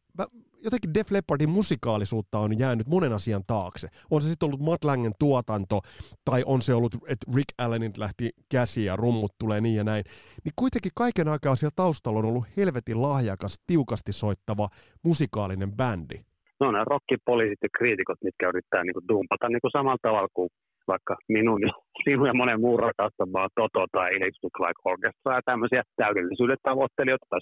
jotenkin 0.65 0.95
Def 0.95 1.11
Leppardin 1.11 1.51
musikaalisuutta 1.51 2.39
on 2.39 2.59
jäänyt 2.59 2.87
monen 2.87 3.13
asian 3.13 3.43
taakse. 3.47 3.89
On 4.11 4.23
se 4.23 4.29
sitten 4.29 4.47
ollut 4.47 4.61
Matt 4.61 4.85
Langen 4.85 5.13
tuotanto, 5.19 5.81
tai 6.25 6.43
on 6.47 6.63
se 6.63 6.75
ollut, 6.75 6.95
että 6.95 7.27
Rick 7.37 7.49
Allenin 7.59 7.93
lähti 7.97 8.31
käsi 8.49 8.85
ja 8.85 8.97
rummut 8.97 9.33
tulee 9.39 9.61
niin 9.61 9.77
ja 9.77 9.85
näin. 9.85 10.05
Niin 10.45 10.53
kuitenkin 10.57 10.93
kaiken 10.95 11.29
aikaa 11.29 11.57
siellä 11.57 11.73
taustalla 11.77 12.19
on 12.19 12.25
ollut 12.25 12.45
helvetin 12.57 13.03
lahjakas, 13.03 13.61
tiukasti 13.67 14.13
soittava 14.13 14.69
musikaalinen 15.05 15.73
bändi. 15.73 16.15
No 16.61 16.73
nämä 16.73 16.85
rockipoliisit 16.85 17.59
ja 17.63 17.69
kriitikot, 17.79 18.19
mitkä 18.25 18.49
yrittää 18.49 18.85
niin 18.85 18.95
kuin 18.95 19.09
dumpata 19.09 19.49
niin 19.49 19.61
kuin 19.61 19.71
samalla 19.71 19.99
tavalla 20.03 20.29
kuin 20.35 20.49
vaikka 20.89 21.15
minun 21.29 21.61
ja 21.67 21.73
sinun 22.05 22.27
ja 22.27 22.35
monen 22.35 22.61
muun 22.61 22.81
rakastamaa 22.81 23.49
Toto 23.57 23.83
tai 23.93 24.09
Electric 24.17 24.57
Like 24.63 24.83
Orchestra 24.91 25.35
ja 25.37 25.43
tämmöisiä 25.45 25.83
täydellisyyden 25.97 26.65
tavoittelijoita 26.69 27.27
tai 27.31 27.41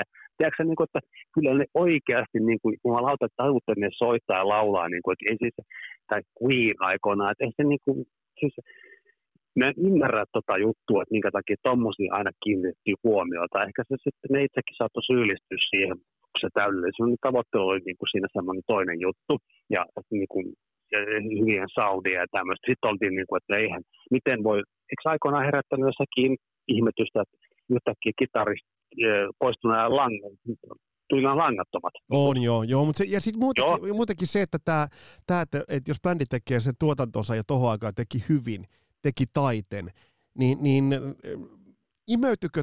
ja 0.00 0.04
tiedätkö, 0.36 0.64
niin 0.64 0.76
kuin, 0.76 0.88
että 0.88 1.00
kyllä 1.34 1.54
ne 1.54 1.66
oikeasti, 1.74 2.38
niin 2.40 2.60
kuin, 2.62 2.74
jumalauta, 2.84 3.26
että 3.26 3.74
ne 3.76 3.88
soittaa 4.02 4.38
ja 4.38 4.48
laulaa, 4.48 4.88
niin 4.88 5.02
kuin, 5.02 5.12
että 5.14 5.26
ei 5.30 5.36
siis, 5.42 5.56
tai 6.08 6.20
Queen 6.38 6.76
aikoinaan, 6.90 7.32
että 7.32 7.44
ei 7.44 7.52
se 7.56 7.64
niin 7.64 7.82
kuin, 7.84 7.98
siis, 8.40 8.54
mä 9.58 9.68
en 9.68 9.74
ymmärrä 9.88 10.24
tota 10.36 10.54
juttua, 10.66 11.02
että 11.02 11.14
minkä 11.16 11.30
takia 11.38 11.64
tommosia 11.68 12.14
aina 12.18 12.30
kiinnitettiin 12.44 12.96
huomiota. 13.04 13.64
Ehkä 13.68 13.82
se 13.88 13.96
sitten 14.06 14.30
ne 14.32 14.44
itsekin 14.44 14.76
saattoi 14.78 15.08
syyllistyä 15.10 15.58
siihen, 15.70 15.96
kun 16.30 16.40
se 16.42 16.48
täydellisyys 16.54 17.24
tavoittelu 17.26 17.68
oli 17.68 17.82
niin 17.86 17.98
kuin 17.98 18.10
siinä 18.12 18.28
semmoinen 18.32 18.66
toinen 18.72 18.98
juttu. 19.06 19.34
Ja 19.74 19.82
niin 20.10 20.30
kuin, 20.32 20.46
hyvien 21.40 21.68
saudia 21.74 22.20
ja 22.20 22.26
tämmöistä. 22.30 22.66
Sitten 22.70 22.90
oltiin 22.90 23.14
niin 23.14 23.26
kuin, 23.28 23.38
että 23.40 23.56
eihän, 23.56 23.82
miten 24.10 24.38
voi, 24.42 24.58
eikö 24.90 25.02
aikoinaan 25.04 25.44
herättänyt 25.44 25.86
jossakin 25.90 26.36
ihmetystä, 26.68 27.22
että 27.22 27.36
yhtäkkiä 27.74 28.12
kitarista 28.18 28.70
poistui 29.38 29.70
nämä 29.70 29.96
langat, 29.96 30.32
tuli 31.08 31.22
nämä 31.22 31.36
langattomat. 31.36 31.92
On 32.10 32.42
joo, 32.42 32.62
joo 32.62 32.84
mutta 32.84 32.98
se, 32.98 33.04
ja 33.04 33.20
sitten 33.20 33.40
muutenkin, 33.40 33.86
joo. 33.86 33.94
muutenkin 33.94 34.26
se, 34.26 34.42
että, 34.42 34.58
tää, 34.64 34.88
tää, 35.26 35.42
että, 35.42 35.64
että 35.68 35.90
jos 35.90 36.00
bändi 36.02 36.24
tekee 36.30 36.60
sen 36.60 36.74
tuotantonsa 36.78 37.34
ja 37.34 37.42
tohon 37.46 37.70
aikaan 37.70 37.94
teki 37.94 38.18
hyvin, 38.28 38.64
teki 39.02 39.24
taiten, 39.32 39.90
niin, 40.38 40.58
niin 40.62 40.84
imeytykö 42.08 42.62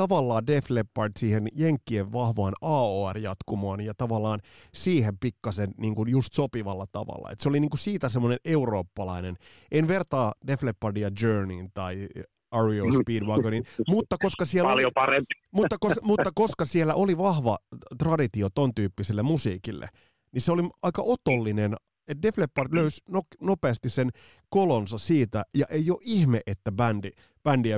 tavallaan 0.00 0.46
Def 0.46 0.70
Leppard 0.70 1.12
siihen 1.18 1.48
Jenkkien 1.54 2.12
vahvaan 2.12 2.54
AOR-jatkumoon 2.60 3.80
ja 3.80 3.94
tavallaan 3.94 4.40
siihen 4.74 5.18
pikkasen 5.18 5.74
niin 5.78 5.94
kuin 5.94 6.10
just 6.10 6.32
sopivalla 6.32 6.86
tavalla. 6.92 7.30
Et 7.30 7.40
se 7.40 7.48
oli 7.48 7.60
niin 7.60 7.70
kuin 7.70 7.78
siitä 7.78 8.08
semmoinen 8.08 8.38
eurooppalainen. 8.44 9.36
En 9.72 9.88
vertaa 9.88 10.34
Def 10.46 10.62
Leppardia 10.62 11.10
Journeyin 11.22 11.70
tai 11.74 12.08
Ario 12.50 12.84
mm. 12.84 12.92
Speedwagonin, 12.92 13.64
mutta 13.88 14.16
koska 14.22 14.44
siellä 14.44 14.70
Paljon 14.70 14.92
oli. 14.96 15.24
Mutta, 15.52 15.76
kos, 15.80 15.92
mutta 16.02 16.30
koska 16.34 16.64
siellä 16.64 16.94
oli 16.94 17.18
vahva 17.18 17.58
traditio 17.98 18.48
ton 18.54 18.74
tyyppiselle 18.74 19.22
musiikille, 19.22 19.88
niin 20.32 20.42
se 20.42 20.52
oli 20.52 20.62
aika 20.82 21.02
otollinen 21.02 21.76
että 22.10 22.22
Def 22.22 22.38
Leppard 22.38 22.74
löysi 22.74 23.00
no, 23.14 23.20
nopeasti 23.40 23.88
sen 23.88 24.08
kolonsa 24.48 24.98
siitä, 24.98 25.42
ja 25.60 25.66
ei 25.76 25.86
ole 25.90 26.06
ihme, 26.16 26.40
että 26.46 26.70
bändi, 26.72 27.10
bändiä 27.44 27.76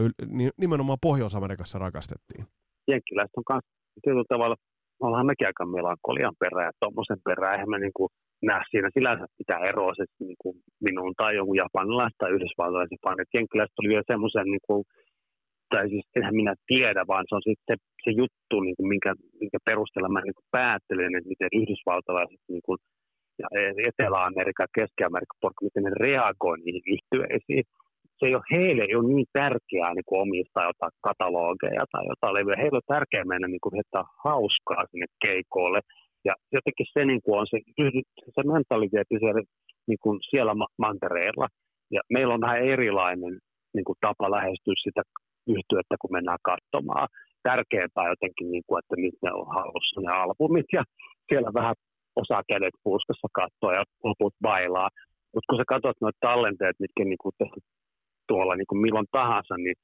nimenomaan 0.61 0.99
Pohjois-Amerikassa 1.07 1.79
rakastettiin. 1.79 2.45
Jenkkiläiset 2.89 3.37
on 3.37 3.45
kanssa 3.45 3.71
tietyllä 4.03 4.25
tavalla, 4.29 4.57
ollaan 5.01 5.27
mekin 5.27 5.47
aika 5.47 5.67
melankolian 5.67 6.35
perään, 6.43 6.69
ja 6.69 6.79
tuommoisen 6.81 7.21
perään, 7.29 7.55
eihän 7.55 7.71
me 7.71 7.79
niin 7.79 7.97
kuin 7.99 8.11
näe 8.49 8.63
siinä 8.71 8.89
sinänsä 8.97 9.27
pitää 9.39 9.61
eroa 9.71 9.93
se, 9.95 10.05
niin 10.29 10.39
kuin 10.43 10.55
minun 10.87 11.13
tai 11.17 11.37
jonkun 11.37 11.63
japanilaisen 11.65 12.19
tai 12.19 12.35
yhdysvaltalaisen 12.37 13.03
fanit. 13.05 13.35
Jenkkiläiset 13.35 13.79
oli 13.81 13.89
vielä 13.93 14.11
semmoisen, 14.13 14.47
niin 14.55 14.65
kuin, 14.69 14.85
tai 15.73 15.89
siis 15.89 16.07
enhän 16.17 16.39
minä 16.41 16.55
tiedä, 16.67 17.03
vaan 17.13 17.25
se 17.29 17.35
on 17.35 17.49
sitten 17.51 17.77
se, 18.05 18.11
juttu, 18.21 18.57
niin 18.61 18.77
kuin, 18.77 18.89
minkä, 18.93 19.11
minkä 19.41 19.59
perusteella 19.69 20.15
mä 20.15 20.21
niin 20.21 20.39
kuin 20.39 20.51
päättelen, 20.59 21.17
että 21.17 21.33
miten 21.33 21.57
yhdysvaltalaiset 21.61 22.43
niin 22.53 22.65
kuin, 22.67 22.79
Etelä-Amerikka, 23.89 24.67
Keski-Amerikka, 24.77 25.51
miten 25.63 25.83
ne 25.83 25.91
reagoi 26.05 26.59
niihin 26.59 26.87
yhtyeisiin. 26.95 27.65
Se 28.19 28.27
ei 28.27 28.35
ole, 28.35 28.51
heille 28.55 28.83
ei 28.85 28.95
ole 28.95 29.15
niin 29.15 29.31
tärkeää 29.33 29.95
niin 29.95 30.09
kuin 30.09 30.23
omistaa 30.25 30.71
jotain 30.71 30.95
katalogeja 31.09 31.85
tai 31.93 32.05
jotain 32.13 32.35
levyä. 32.35 32.63
Heille 32.63 32.81
on 32.83 32.95
tärkeää 32.95 33.31
mennä 33.33 33.49
niin 33.49 33.65
kuin, 33.65 33.81
että 33.83 34.01
hauskaa 34.25 34.83
sinne 34.91 35.07
keikoille. 35.25 35.81
Ja 36.29 36.35
jotenkin 36.57 36.87
se 36.95 37.05
niin 37.05 37.23
kuin 37.25 37.39
on 37.41 37.47
se, 37.53 37.59
se 38.35 38.43
mentaliteetti 38.55 39.17
siellä, 39.23 39.43
niin 39.89 40.01
kuin 40.03 40.17
siellä 40.31 40.55
mantereella. 40.85 41.47
Ja 41.95 42.01
meillä 42.15 42.35
on 42.35 42.45
vähän 42.47 42.65
erilainen 42.75 43.35
niin 43.75 43.85
kuin 43.85 43.99
tapa 44.01 44.31
lähestyä 44.37 44.75
sitä 44.85 45.03
yhtyettä, 45.55 45.95
kun 46.01 46.15
mennään 46.17 46.43
katsomaan. 46.51 47.09
Tärkeämpää 47.43 48.13
jotenkin, 48.15 48.51
niin 48.51 48.65
kuin, 48.67 48.79
että 48.79 48.97
mistä 49.05 49.27
ne 49.27 49.33
on 49.41 49.49
halussa 49.59 50.01
ne 50.01 50.13
albumit 50.23 50.71
ja 50.73 50.83
siellä 51.29 51.51
vähän 51.61 51.75
osaa 52.17 52.43
kädet 52.49 52.75
puuskassa 52.85 53.29
katsoa 53.33 53.73
ja 53.79 53.85
loput 54.05 54.35
bailaa. 54.43 54.89
Mutta 55.35 55.47
kun 55.49 55.59
sä 55.59 55.65
katsot 55.67 55.97
noita 56.01 56.19
tallenteet, 56.21 56.77
mitkä 56.79 57.05
niinku 57.05 57.31
tehty 57.39 57.61
tuolla 58.29 58.55
niinku 58.57 58.75
milloin 58.75 59.07
tahansa, 59.13 59.55
niin 59.57 59.77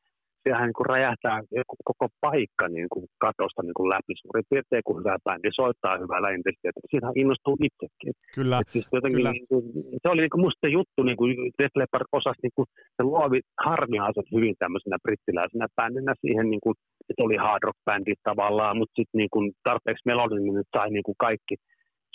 sehän 0.44 0.66
niinku 0.66 0.84
räjähtää 0.92 1.38
koko 1.84 2.06
paikka 2.20 2.68
niinku 2.68 2.98
katosta 3.18 3.62
niinku 3.62 3.88
läpi 3.88 4.14
suurin 4.20 4.48
piirtein, 4.50 4.86
kun 4.86 4.98
hyvä 5.00 5.16
bändi 5.24 5.50
soittaa 5.60 6.00
hyvällä 6.02 6.28
intensiteetillä. 6.36 6.90
Siitähän 6.90 7.20
innostuu 7.22 7.56
itsekin. 7.68 8.12
Kyllä, 8.38 8.58
siis 8.72 8.86
jotenkin, 8.92 9.18
kyllä. 9.18 9.32
Niinku, 9.32 9.56
se 10.02 10.08
oli 10.12 10.20
niinku 10.20 10.40
musta 10.44 10.62
se 10.64 10.68
juttu, 10.78 11.00
niinku 11.02 11.24
Def 11.58 11.74
Leppard 11.80 12.06
osasi, 12.18 12.40
niinku, 12.42 12.62
se 12.96 13.02
luovi 13.10 13.40
harvinaiset 13.66 14.28
hyvin 14.34 14.54
tämmöisenä 14.58 14.96
brittiläisenä 15.04 15.66
bändinä 15.76 16.14
siihen, 16.24 16.46
niinku, 16.50 16.70
että 17.10 17.22
oli 17.26 17.36
hard 17.36 17.62
rock 17.66 17.78
bändi 17.86 18.14
tavallaan, 18.30 18.76
mutta 18.78 18.96
sitten 18.98 19.18
niinku, 19.20 19.38
tarpeeksi 19.68 20.08
melodinen, 20.10 20.44
niin 20.44 20.72
sai 20.76 20.90
niinku 20.90 21.14
kaikki 21.26 21.54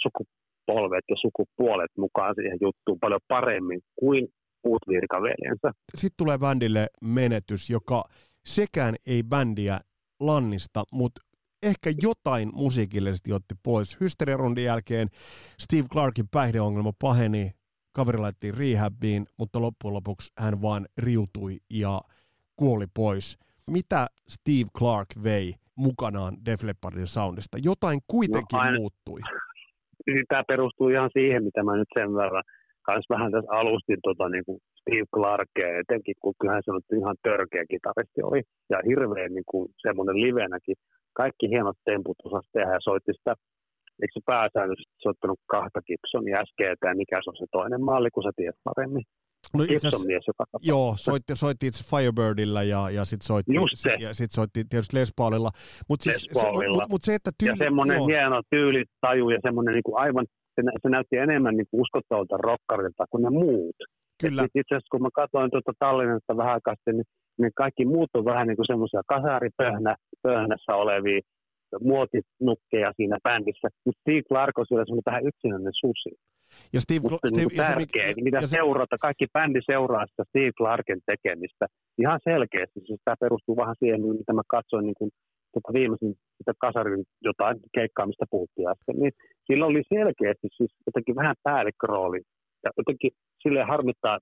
sukupolvet 0.04 1.06
ja 1.10 1.16
sukupuolet 1.22 1.92
mukaan 1.98 2.36
siihen 2.36 2.58
juttuun 2.62 3.00
paljon 3.00 3.20
paremmin 3.28 3.82
kuin 3.96 4.28
muut 4.66 4.82
virkaveljensä. 4.88 5.72
Sitten 5.98 6.18
tulee 6.18 6.38
bändille 6.38 6.88
menetys, 7.02 7.70
joka 7.70 8.04
sekään 8.46 8.96
ei 9.06 9.24
bändiä 9.24 9.80
lannista, 10.20 10.84
mutta 10.92 11.22
ehkä 11.64 11.94
jotain 12.02 12.50
musiikillisesti 12.54 13.34
otti 13.34 13.56
pois. 13.64 14.00
Hysteriarundin 14.00 14.64
jälkeen 14.64 15.08
Steve 15.60 15.88
Clarkin 15.88 16.28
päihdeongelma 16.32 16.92
paheni, 17.02 17.52
kaveri 17.94 18.18
laitettiin 18.18 18.58
rehabiin, 18.58 19.26
mutta 19.38 19.62
loppujen 19.62 19.94
lopuksi 19.94 20.32
hän 20.38 20.62
vaan 20.62 20.86
riutui 20.98 21.58
ja 21.70 22.02
kuoli 22.56 22.86
pois. 22.94 23.38
Mitä 23.68 24.08
Steve 24.30 24.70
Clark 24.78 25.08
vei 25.24 25.54
mukanaan 25.76 26.38
Def 26.46 26.64
Leppardin 26.64 27.08
soundista? 27.08 27.58
Jotain 27.64 28.00
kuitenkin 28.08 28.58
no, 28.58 28.60
aina, 28.60 28.78
muuttui 28.78 29.20
niin 30.08 30.26
tämä 30.28 30.44
perustuu 30.48 30.88
ihan 30.90 31.10
siihen, 31.18 31.44
mitä 31.44 31.64
mä 31.64 31.78
nyt 31.78 31.92
sen 31.98 32.10
verran 32.22 32.44
kanssa 32.88 33.14
vähän 33.14 33.32
tässä 33.32 33.52
alustin 33.52 34.00
tota, 34.04 34.30
niin 34.30 34.46
kuin 34.46 34.60
Steve 34.80 35.08
Clarkea, 35.16 35.80
etenkin 35.80 36.16
kun 36.22 36.34
kyllähän 36.40 36.64
se 36.66 36.72
on 36.72 37.00
ihan 37.00 37.18
törkeä 37.24 37.66
kitaristi 37.72 38.22
oli. 38.24 38.42
Ja 38.70 38.78
hirveän 38.90 39.34
niin 39.34 39.50
kuin, 39.52 39.66
semmoinen 39.86 40.22
livenäkin. 40.26 40.76
Kaikki 41.14 41.50
hienot 41.50 41.78
temput 41.86 42.18
osasi 42.24 42.50
tehdä 42.54 42.74
ja 42.74 42.86
soitti 42.88 43.14
sitä 43.14 43.34
eikö 44.02 44.14
se 44.14 44.22
pääsäännöllisesti 44.26 45.04
soittanut 45.06 45.40
kahta 45.56 45.80
Gibsonia 45.88 46.46
SGT 46.48 46.84
mikä 47.02 47.18
se 47.24 47.30
on 47.30 47.38
se 47.40 47.46
toinen 47.52 47.84
malli, 47.90 48.10
kun 48.12 48.24
sä 48.24 48.32
tiedät 48.36 48.66
paremmin? 48.70 49.06
No 49.58 49.64
itse 49.64 49.88
mies, 50.08 50.24
joka 50.28 50.46
Joo, 50.62 50.94
soitti, 50.98 51.36
soitti 51.36 51.68
itse 51.68 51.84
Firebirdillä 51.92 52.64
ja, 52.64 52.90
ja 52.90 53.06
sitten 53.06 53.26
soitti, 53.26 53.54
Just 53.56 53.74
se. 53.76 53.96
ja 54.00 54.14
sit 54.14 54.32
soitti 54.32 54.64
tietysti 54.70 54.98
Les 54.98 55.14
Paulilla. 55.16 55.50
Mutta 55.90 56.04
siis, 56.04 56.28
Les 56.28 56.44
Paulilla. 56.44 56.82
mut, 56.84 56.90
mut 56.90 57.02
se, 57.04 57.16
että 57.16 57.32
tyyli, 57.40 57.52
ja 57.60 57.66
semmoinen 57.66 57.98
joo, 57.98 58.08
hieno 58.08 58.42
tyylitaju 58.50 59.30
ja 59.30 59.40
semmoinen 59.44 59.74
niin 59.74 59.84
kuin 59.84 59.98
aivan, 59.98 60.26
se, 60.56 60.62
nä- 60.62 60.72
se 60.82 60.90
näytti 60.90 61.18
enemmän 61.18 61.56
niin 61.58 61.68
kuin 61.72 61.82
uskottavalta 61.82 62.38
rockarilta 62.38 63.06
kuin 63.10 63.22
ne 63.24 63.30
muut. 63.30 63.76
kyllä, 64.22 64.44
Itse 64.44 64.60
asiassa 64.76 64.92
kun 64.92 65.02
mä 65.02 65.10
katsoin 65.14 65.52
tuota 65.52 65.72
Tallinnasta 65.80 66.38
vähän 66.38 66.54
aikaa 66.54 66.76
sitten, 66.76 66.96
niin, 66.98 67.06
niin 67.42 67.52
kaikki 67.56 67.86
muut 67.86 68.10
on 68.14 68.26
vähän 68.26 68.48
niin 68.48 68.58
kuin 68.58 68.68
semmoisia 68.72 69.02
kasaripöhnässä 69.14 70.76
olevia 70.84 71.22
muotinukkeja 71.82 72.92
siinä 72.98 73.18
bändissä. 73.24 73.68
Mutta 73.86 74.02
Steve 74.02 74.24
Clark 74.30 74.58
on 74.58 74.66
siellä 74.68 74.86
semmoinen 74.86 75.10
vähän 75.12 75.28
yksinäinen 75.28 75.76
susi. 75.84 76.12
ja 76.74 76.82
Steve, 76.82 77.00
Mutta 77.02 77.28
Steve 77.28 77.46
niin 77.50 77.58
ja 77.58 77.64
se, 77.68 77.74
tärkeä, 77.74 78.14
mitä 78.28 78.38
ja 78.38 78.48
se- 78.48 78.56
seurata, 78.58 78.98
kaikki 78.98 79.26
bändi 79.34 79.60
seuraa 79.72 80.06
sitä 80.06 80.24
Steve 80.30 80.52
Clarken 80.60 81.02
tekemistä 81.06 81.66
ihan 82.04 82.20
selkeästi. 82.24 82.80
Siis 82.88 83.02
tämä 83.06 83.16
perustuu 83.20 83.56
vähän 83.58 83.76
siihen, 83.80 84.02
mitä 84.02 84.34
mä 84.34 84.42
katsoin 84.48 84.86
niin 84.86 85.00
kuin, 85.00 85.12
tota 85.54 85.74
viimeisin 85.74 86.14
sitä 86.38 86.54
kasarin 86.66 87.04
jotain 87.22 87.58
keikkaa, 87.78 88.06
mistä 88.06 88.26
puhuttiin 88.30 88.68
äsken, 88.74 88.96
niin 89.02 89.14
sillä 89.48 89.66
oli 89.66 89.82
selkeästi 89.96 90.48
siis 90.58 90.72
jotenkin 90.88 91.16
vähän 91.16 91.36
päällikkörooli. 91.44 92.22
Ja 92.64 92.70
jotenkin 92.78 93.12
silleen 93.44 93.68
harmittaa, 93.68 94.20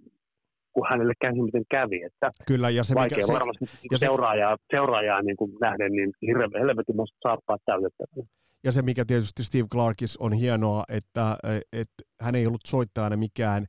kun 0.74 0.88
hänelle 0.90 1.14
kävi 1.22 1.42
miten 1.42 1.64
kävi, 1.72 2.04
että 2.04 2.32
kyllä, 2.48 2.70
ja 2.70 2.84
se, 2.84 2.96
vaikea 2.96 3.18
mikä, 3.18 3.28
se, 3.28 3.34
varmasti 3.34 3.66
ja 3.66 3.72
ja 3.92 3.98
se- 3.98 4.06
seuraajaa, 4.06 4.58
seuraajaa 4.72 5.22
niin 5.22 5.38
kuin 5.38 5.52
nähden, 5.62 5.92
niin 5.92 6.12
hirveän 6.28 6.52
helvetin 6.60 6.96
musta 6.96 7.18
saappaat 7.24 7.62
täytettävänä. 7.66 8.28
ja 8.64 8.72
se, 8.72 8.82
mikä 8.82 9.06
tietysti 9.06 9.44
Steve 9.44 9.68
Clarkis 9.72 10.18
on 10.18 10.34
hienoa, 10.34 10.84
että, 10.90 11.38
että 11.74 12.04
hän 12.22 12.36
ei 12.36 12.48
ollut 12.48 12.62
soittajana 12.68 13.18
mikään 13.18 13.66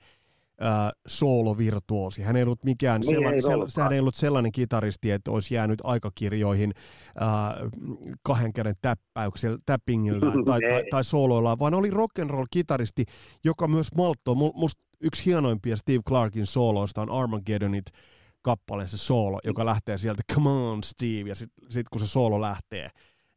äh, 0.62 0.90
soolovirtuosi. 1.06 2.22
Hän 2.22 2.36
ei 2.36 2.42
ollut 2.42 2.64
mikään 2.64 3.00
Niin, 3.00 3.10
sellainen, 3.10 3.34
ei 3.34 3.42
sell, 3.42 3.52
ollutkaan. 3.60 3.82
hän 3.84 3.92
ei 3.92 4.00
ollut 4.00 4.14
sellainen 4.14 4.52
kitaristi, 4.52 5.10
että 5.10 5.30
olisi 5.30 5.54
jäänyt 5.54 5.78
aikakirjoihin 5.84 6.72
äh, 7.22 7.70
kahden 8.22 8.52
käden 8.52 8.74
täppäyksellä, 8.82 9.58
tappingilla 9.66 10.20
tai, 10.46 10.60
tai, 10.60 10.72
Ei. 10.80 10.90
tai 10.90 11.04
sooloilla, 11.04 11.58
vaan 11.58 11.74
oli 11.74 11.90
rock 11.90 12.18
and 12.18 12.30
roll 12.30 12.46
kitaristi, 12.50 13.04
joka 13.44 13.68
myös 13.68 13.94
malttoi. 13.96 14.34
Mu- 14.34 14.52
Musta 14.54 14.82
yksi 15.02 15.26
hienoimpia 15.26 15.76
Steve 15.76 16.02
Clarkin 16.08 16.46
sooloista 16.46 17.02
on 17.02 17.10
Armageddonit 17.10 17.84
kappale 18.42 18.86
se 18.86 18.98
soolo, 18.98 19.38
joka 19.44 19.64
lähtee 19.64 19.98
sieltä 19.98 20.22
Come 20.34 20.50
on 20.50 20.82
Steve, 20.82 21.28
ja 21.28 21.34
sitten 21.34 21.72
sit, 21.72 21.88
kun 21.88 22.00
se 22.00 22.06
soolo 22.06 22.40
lähtee, 22.40 22.88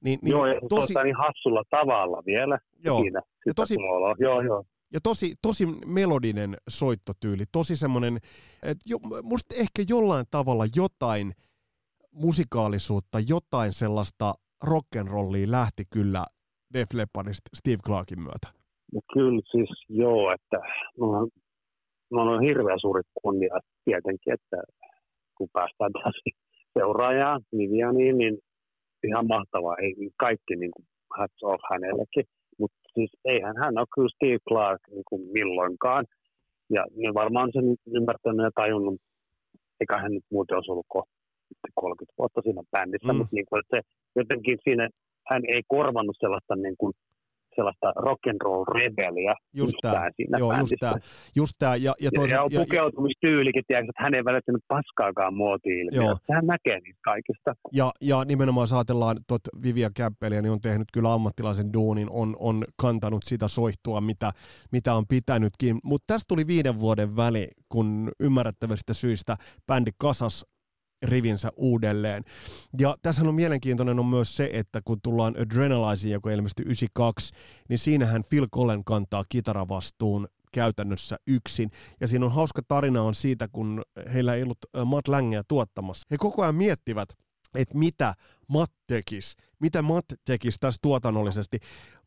niin, 0.03 0.19
niin 0.21 0.31
joo, 0.31 0.45
ja 0.45 0.61
tosi, 0.69 0.93
niin 1.03 1.15
hassulla 1.15 1.63
tavalla 1.69 2.23
vielä 2.25 2.59
Joo. 2.85 3.01
siinä. 3.01 3.21
Ja 3.45 3.53
tosi- 3.53 3.73
sooloa. 3.73 4.15
Joo, 4.19 4.41
joo. 4.41 4.63
ja 4.93 4.99
tosi, 5.03 5.35
tosi 5.41 5.65
melodinen 5.85 6.57
soittotyyli, 6.69 7.43
tosi 7.51 7.75
semmoinen, 7.75 8.17
että 8.63 8.83
jo, 8.85 8.97
musta 9.23 9.55
ehkä 9.59 9.83
jollain 9.89 10.25
tavalla 10.31 10.65
jotain 10.75 11.33
musikaalisuutta, 12.11 13.19
jotain 13.27 13.73
sellaista 13.73 14.33
rock'n'rollia 14.63 15.51
lähti 15.51 15.83
kyllä 15.89 16.25
Def 16.73 16.93
Leppardista 16.93 17.49
Steve 17.53 17.77
Clarkin 17.85 18.21
myötä. 18.21 18.47
No 18.93 19.01
kyllä 19.13 19.41
siis 19.51 19.69
joo, 19.89 20.33
että 20.33 20.57
on, 20.99 21.29
mulla 22.11 22.31
on 22.31 22.43
hirveän 22.43 22.79
suuri 22.79 23.01
kunnia 23.23 23.57
tietenkin, 23.85 24.33
että 24.33 24.57
kun 25.37 25.47
päästään 25.53 25.91
taas 25.91 26.15
seuraajaan 26.79 27.41
Vivianiin, 27.57 28.17
niin 28.17 28.37
ihan 29.07 29.27
mahtavaa. 29.27 29.75
Ei 29.81 29.93
kaikki 30.17 30.55
niin 30.55 30.71
kuin 30.71 30.85
hats 31.17 31.43
off 31.43 31.63
hänellekin. 31.71 32.25
Mutta 32.59 32.77
siis 32.93 33.11
eihän 33.25 33.55
hän 33.57 33.77
ole 33.77 33.93
kyllä 33.95 34.09
Steve 34.15 34.39
Clark 34.49 34.81
niin 34.89 35.07
kuin 35.09 35.21
milloinkaan. 35.33 36.05
Ja 36.69 36.85
ne 36.95 37.13
varmaan 37.13 37.49
sen 37.53 37.65
ymmärtänyt 37.97 38.43
ja 38.43 38.51
tajunnut, 38.55 38.95
eikä 39.79 39.97
hän 39.97 40.11
nyt 40.11 40.23
muuten 40.31 40.55
olisi 40.55 40.71
ollut 40.71 40.85
kohta 40.89 41.15
30 41.73 42.13
vuotta 42.17 42.41
siinä 42.41 42.61
bändissä, 42.71 43.07
Mm. 43.07 43.13
mm. 43.13 43.17
mutta 43.17 43.35
niin 43.35 43.45
kuin, 43.49 43.59
että 43.59 43.77
se, 43.77 43.81
jotenkin 44.15 44.57
siinä 44.63 44.89
hän 45.29 45.41
ei 45.53 45.61
korvannut 45.67 46.17
sellaista 46.19 46.55
niin 46.55 46.77
kuin, 46.77 46.93
sellaista 47.55 47.93
rock 47.95 48.27
and 48.27 48.41
roll 48.43 48.65
rebelia 48.75 49.33
Just 49.53 49.73
siinä 50.15 50.37
Joo, 50.37 50.51
just 50.51 50.57
bändissä. 50.57 50.77
tää. 50.79 50.95
Just 51.35 51.53
tää, 51.59 51.75
ja, 51.75 51.81
ja 51.81 52.05
Ja, 52.05 52.05
ja, 52.05 52.11
toisaalta, 52.15 52.53
ja, 52.53 52.59
ja, 52.59 52.65
pukeutumistyylikin, 52.65 53.63
tiedätkö, 53.67 53.89
että 53.89 54.03
hän 54.03 54.13
ei 54.13 54.25
välittänyt 54.25 54.63
paskaakaan. 54.67 55.33
Joo. 55.91 56.17
Hän 56.31 56.45
näkee 56.47 56.79
niistä 56.79 57.01
kaikista. 57.05 57.53
ja, 57.71 57.91
ja 58.01 58.25
nimenomaan 58.25 58.63
jos 58.63 58.73
ajatellaan 58.73 59.17
tot 59.27 59.41
Vivian 59.63 59.93
Campbellia, 59.93 60.41
niin 60.41 60.51
on 60.51 60.61
tehnyt 60.61 60.87
kyllä 60.93 61.13
ammattilaisen 61.13 61.73
duunin, 61.73 62.07
on, 62.09 62.35
on 62.39 62.63
kantanut 62.81 63.23
sitä 63.23 63.47
soihtua, 63.47 64.01
mitä, 64.01 64.31
mitä 64.71 64.93
on 64.93 65.05
pitänytkin. 65.09 65.77
Mutta 65.83 66.13
tästä 66.13 66.25
tuli 66.27 66.47
viiden 66.47 66.79
vuoden 66.79 67.15
väli, 67.15 67.47
kun 67.69 68.11
ymmärrettävistä 68.19 68.93
syistä 68.93 69.35
bändi 69.67 69.91
kasas 69.97 70.45
rivinsä 71.03 71.49
uudelleen. 71.55 72.23
Ja 72.79 72.95
tässä 73.01 73.21
on 73.21 73.35
mielenkiintoinen 73.35 73.99
on 73.99 74.05
myös 74.05 74.35
se, 74.35 74.49
että 74.53 74.81
kun 74.85 75.01
tullaan 75.01 75.35
Adrenalizein, 75.41 76.11
joka 76.11 76.31
ilmestyi 76.31 76.65
92, 76.65 77.33
niin 77.69 77.79
siinähän 77.79 78.23
Phil 78.29 78.47
Collen 78.47 78.83
kantaa 78.83 79.23
kitaravastuun 79.29 80.27
käytännössä 80.51 81.17
yksin. 81.27 81.71
Ja 82.01 82.07
siinä 82.07 82.25
on 82.25 82.31
hauska 82.31 82.61
tarina 82.67 83.01
on 83.01 83.15
siitä, 83.15 83.47
kun 83.51 83.81
heillä 84.13 84.35
ei 84.35 84.43
ollut 84.43 84.57
äh, 84.77 84.85
Matt 84.85 85.07
Langea 85.07 85.43
tuottamassa. 85.47 86.07
He 86.11 86.17
koko 86.17 86.41
ajan 86.41 86.55
miettivät, 86.55 87.09
että 87.55 87.77
mitä 87.77 88.13
Matt 88.47 88.73
tekisi, 88.87 89.35
mitä 89.59 89.81
Matt 89.81 90.13
tekisi 90.25 90.57
tässä 90.59 90.79
tuotannollisesti. 90.81 91.57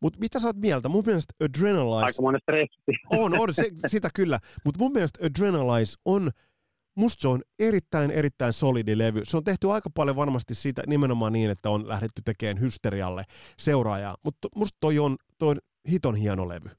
Mutta 0.03 0.19
mitä 0.19 0.39
sä 0.39 0.49
oot 0.49 0.57
mieltä? 0.57 0.89
Mun 0.89 1.05
mielestä 1.07 1.35
Adrenalize 1.45 2.05
Aika 2.05 2.23
monen 2.23 2.41
stressi. 2.41 2.81
on, 3.11 3.41
on, 3.41 3.55
se, 3.55 3.71
sitä 3.87 4.11
kyllä. 4.15 4.39
Mutta 4.65 4.79
mun 4.79 4.93
mielestä 4.93 5.27
Adrenalize 5.27 5.95
on, 6.05 6.31
musta 6.99 7.21
se 7.23 7.29
on 7.29 7.41
erittäin, 7.59 8.11
erittäin 8.11 8.53
solidi 8.53 8.99
levy. 8.99 9.21
Se 9.25 9.37
on 9.37 9.45
tehty 9.45 9.71
aika 9.71 9.91
paljon 9.95 10.17
varmasti 10.17 10.55
siitä 10.55 10.83
nimenomaan 10.87 11.33
niin, 11.33 11.51
että 11.51 11.71
on 11.71 11.89
lähdetty 11.89 12.23
tekemään 12.25 12.61
hysterialle 12.61 13.23
seuraajaa. 13.59 14.17
Mutta 14.25 14.49
musta 14.57 14.77
toi 14.81 14.99
on, 14.99 15.17
toi 15.39 15.49
on 15.51 15.59
hiton 15.93 16.15
hieno 16.15 16.49
levy. 16.49 16.71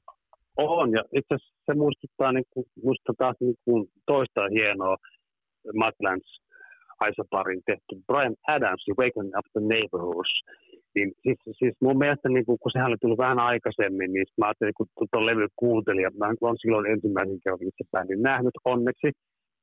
On, 0.56 0.92
ja 0.92 1.02
itse 1.18 1.34
asiassa 1.34 1.54
se 1.66 1.74
muistuttaa 1.74 2.32
niin 2.32 2.44
kuin, 2.50 2.66
musta 2.84 3.12
taas 3.18 3.36
niin 3.40 3.58
kuin 3.64 3.90
toista 4.06 4.40
hienoa 4.56 4.96
Matlands 5.74 6.40
Aisaparin 7.00 7.62
tehty 7.66 7.92
Brian 8.06 8.36
Adams, 8.48 8.84
Waking 8.98 9.32
Up 9.38 9.46
the 9.52 9.60
Neighborhoods. 9.60 10.32
Niin, 10.94 11.12
siis, 11.22 11.38
siis 11.58 11.74
mun 11.80 11.98
mielestä, 11.98 12.28
niin 12.28 12.46
kuin, 12.46 12.58
kun 12.62 12.70
sehän 12.72 12.88
oli 12.88 12.96
tullut 13.00 13.24
vähän 13.26 13.38
aikaisemmin, 13.38 14.12
niin 14.12 14.26
mä 14.38 14.46
ajattelin, 14.46 14.74
kun 14.76 15.08
tuon 15.12 15.26
levy 15.26 15.46
kuuntelin, 15.56 16.02
ja 16.02 16.10
mä 16.18 16.26
olen 16.40 16.56
silloin 16.62 16.90
ensimmäisen 16.94 17.40
kerran 17.44 17.68
itse 17.70 17.84
bändin 17.92 18.22
nähnyt 18.22 18.56
onneksi, 18.64 19.10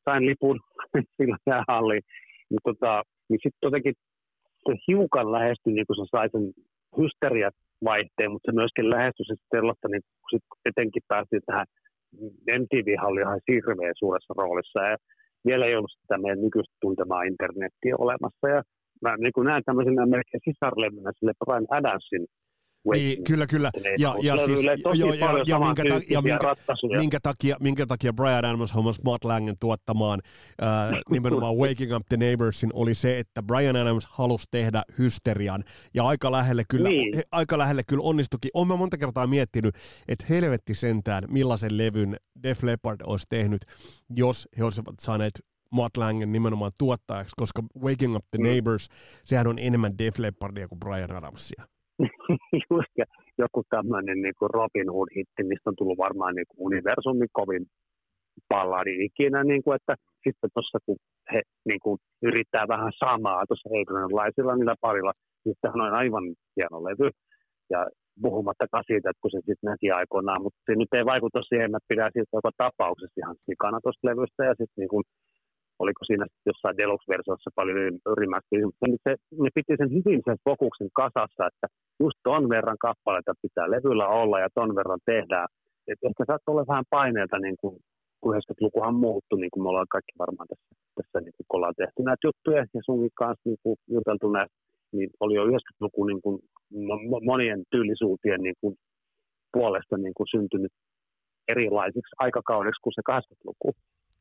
sain 0.07 0.25
lipun 0.25 0.59
silloin 1.17 1.43
jäähalliin, 1.51 2.03
niin, 2.49 2.63
tota, 2.67 3.03
niin 3.29 3.39
sitten 3.43 3.67
jotenkin 3.67 3.95
se 4.65 4.73
hiukan 4.87 5.31
lähestyi, 5.31 5.73
niin 5.73 5.87
kuin 5.87 5.97
se 5.97 6.05
sai 6.11 6.29
sen 6.31 6.45
hysteria 6.99 7.49
vaihteen, 7.89 8.31
mutta 8.31 8.51
se 8.51 8.55
myöskin 8.55 8.89
lähestyi 8.89 9.25
sitten 9.25 9.53
sellaista, 9.55 9.87
niin 9.87 10.03
kun 10.21 10.29
sit 10.33 10.45
etenkin 10.69 11.03
päästiin 11.07 11.41
tähän 11.45 11.67
MTV 12.61 12.87
oli 13.09 13.21
ihan 13.21 13.41
hirveän 13.47 13.99
suuressa 14.01 14.33
roolissa 14.37 14.79
ja 14.91 14.97
vielä 15.47 15.65
ei 15.65 15.75
ollut 15.75 15.97
sitä 16.01 16.17
meidän 16.17 16.41
nykyistä 16.45 16.75
tuntemaa 16.81 17.23
internettiä 17.31 17.95
olemassa. 18.05 18.45
Ja 18.55 18.61
mä 19.03 19.17
niin 19.17 19.45
näen 19.49 19.63
tämmöisenä 19.65 20.05
melkein 20.05 20.45
sisarlevynä 20.47 21.11
sille 21.17 21.33
Brian 21.39 21.67
Adamsin 21.77 22.25
Niin, 22.93 23.23
kyllä, 23.23 23.47
kyllä. 23.47 23.71
Ja, 23.97 24.15
ja, 24.21 24.37
siis, 24.45 24.59
joo, 24.93 25.13
ja, 25.13 25.27
ja, 25.47 25.59
minkä, 25.59 25.83
ta- 25.89 26.01
ja 26.09 26.21
minkä, 26.21 26.37
ratkaisuja. 26.43 26.99
minkä, 26.99 27.19
takia, 27.23 27.55
minkä 27.59 27.85
takia 27.85 28.13
Brian 28.13 28.45
Adams 28.45 28.73
hommas 28.75 29.01
Matt 29.03 29.23
Langen 29.23 29.55
tuottamaan 29.59 30.21
ää, 30.61 30.91
nimenomaan 31.11 31.55
Waking 31.57 31.95
Up 31.95 32.03
the 32.09 32.17
Neighborsin 32.17 32.69
oli 32.73 32.93
se, 32.93 33.19
että 33.19 33.43
Brian 33.43 33.75
Adams 33.75 34.07
halusi 34.11 34.45
tehdä 34.51 34.83
hysterian 34.97 35.63
ja 35.93 36.03
aika 36.07 36.31
lähelle 36.31 36.63
kyllä, 36.69 36.89
Niin. 36.89 37.15
he, 37.15 37.23
aika 37.31 37.57
lähelle 37.57 37.83
kyllä 37.87 38.03
onnistukin. 38.03 38.51
Olen 38.53 38.67
mä 38.67 38.75
monta 38.75 38.97
kertaa 38.97 39.27
miettinyt, 39.27 39.75
että 40.07 40.25
helvetti 40.29 40.73
sentään 40.73 41.23
millaisen 41.29 41.77
levyn 41.77 42.17
Def 42.43 42.63
Leppard 42.63 43.01
olisi 43.05 43.25
tehnyt, 43.29 43.61
jos 44.09 44.47
he 44.57 44.63
olisivat 44.63 44.95
saaneet 45.01 45.33
Matt 45.71 45.97
Langen 45.97 46.31
nimenomaan 46.31 46.71
tuottajaksi, 46.77 47.33
koska 47.37 47.63
Waking 47.83 48.15
Up 48.15 48.25
the 48.31 48.37
Mm. 48.37 48.43
Neighbors, 48.43 48.87
sehän 49.23 49.47
on 49.47 49.59
enemmän 49.59 49.97
Def 49.97 50.19
Leppardia 50.19 50.67
kuin 50.67 50.79
Brian 50.79 51.15
Adamsia. 51.15 51.63
Just, 52.69 52.93
ja 52.97 53.05
joku 53.37 53.63
tämmöinen 53.69 54.21
niin 54.21 54.49
Robin 54.57 54.89
Hood-hitti, 54.93 55.43
mistä 55.43 55.69
on 55.69 55.75
tullut 55.77 55.97
varmaan 55.97 56.35
niin 56.35 56.45
kuin 56.49 56.65
universumin 56.67 57.29
kovin 57.31 57.65
balladi 58.49 59.05
ikinä, 59.05 59.43
niin 59.43 59.63
kuin, 59.63 59.75
että 59.75 59.95
sitten 60.23 60.49
tuossa 60.53 60.77
kun 60.85 60.97
he 61.33 61.41
niin 61.69 61.79
kuin, 61.83 61.97
yrittää 62.21 62.65
vähän 62.67 62.93
samaa 63.03 63.45
tuossa 63.47 63.69
Adrianlaisilla 63.69 64.55
niillä 64.55 64.75
parilla, 64.81 65.13
niin 65.45 65.55
sehän 65.61 65.81
on 65.81 65.93
aivan 65.93 66.25
hieno 66.55 66.83
levy. 66.83 67.09
Ja 67.69 67.79
puhumattakaan 68.21 68.83
siitä, 68.87 69.09
että 69.09 69.21
kun 69.21 69.31
se 69.31 69.37
sitten 69.37 69.69
näki 69.71 69.91
aikoinaan, 69.91 70.41
mutta 70.43 70.59
se 70.65 70.71
nyt 70.75 70.93
ei 70.93 71.05
vaikuta 71.05 71.39
siihen, 71.49 71.75
että 71.75 71.89
pidän 71.91 72.11
siitä 72.13 72.37
joka 72.37 72.51
tapauksessa 72.57 73.19
ihan 73.21 73.35
sikana 73.49 73.79
tuosta 73.83 74.07
levystä 74.07 74.41
ja 74.49 74.53
sitten 74.59 74.79
niin 74.81 75.05
oliko 75.79 76.01
siinä 76.05 76.25
jossain 76.45 76.77
deluxe-versiossa 76.77 77.49
paljon 77.55 77.77
ylimmästi, 78.17 78.55
mutta 78.65 79.03
se, 79.05 79.11
ne 79.43 79.49
piti 79.55 79.73
sen 79.77 79.91
hyvin 79.97 80.21
sen 80.25 80.37
fokuksen 80.45 80.89
kasassa, 80.93 81.47
että 81.49 81.67
just 81.99 82.17
ton 82.23 82.49
verran 82.49 82.77
kappaleita 82.87 83.33
pitää 83.41 83.71
levyllä 83.71 84.07
olla 84.07 84.39
ja 84.39 84.49
ton 84.53 84.75
verran 84.75 84.99
tehdään. 85.05 85.47
Et 85.87 85.99
ehkä 86.07 86.23
saattaa 86.27 86.53
olla 86.53 86.71
vähän 86.71 86.89
paineelta 86.89 87.39
niin 87.39 87.57
kuin 87.61 87.75
kun 88.21 88.35
90-lukuhan 88.35 88.95
muuttui, 88.95 89.39
niin 89.39 89.51
kuin 89.51 89.63
me 89.63 89.69
ollaan 89.69 89.93
kaikki 89.95 90.13
varmaan 90.19 90.47
tässä, 90.47 90.67
tässä 90.95 91.19
niin 91.19 91.33
kun 91.47 91.57
ollaan 91.57 91.73
tehty 91.77 91.99
näitä 92.03 92.27
juttuja 92.27 92.65
ja 92.73 92.81
sunkin 92.85 93.19
kanssa 93.21 93.49
niin 93.49 93.61
kuin 93.63 93.77
juteltu 93.87 94.27
näistä, 94.31 94.57
niin 94.95 95.09
oli 95.19 95.33
jo 95.35 95.45
90-luku 95.45 96.05
niin 96.05 96.21
kuin 96.21 96.39
monien 97.31 97.63
tyylisuutien 97.71 98.41
niin 98.41 98.55
kuin 98.61 98.75
puolesta 99.53 99.97
niin 99.97 100.13
kuin 100.17 100.27
syntynyt 100.35 100.73
erilaisiksi 101.47 102.15
aikakaudeksi 102.19 102.81
kuin 102.83 102.93
se 102.93 103.01
80-luku. 103.11 103.69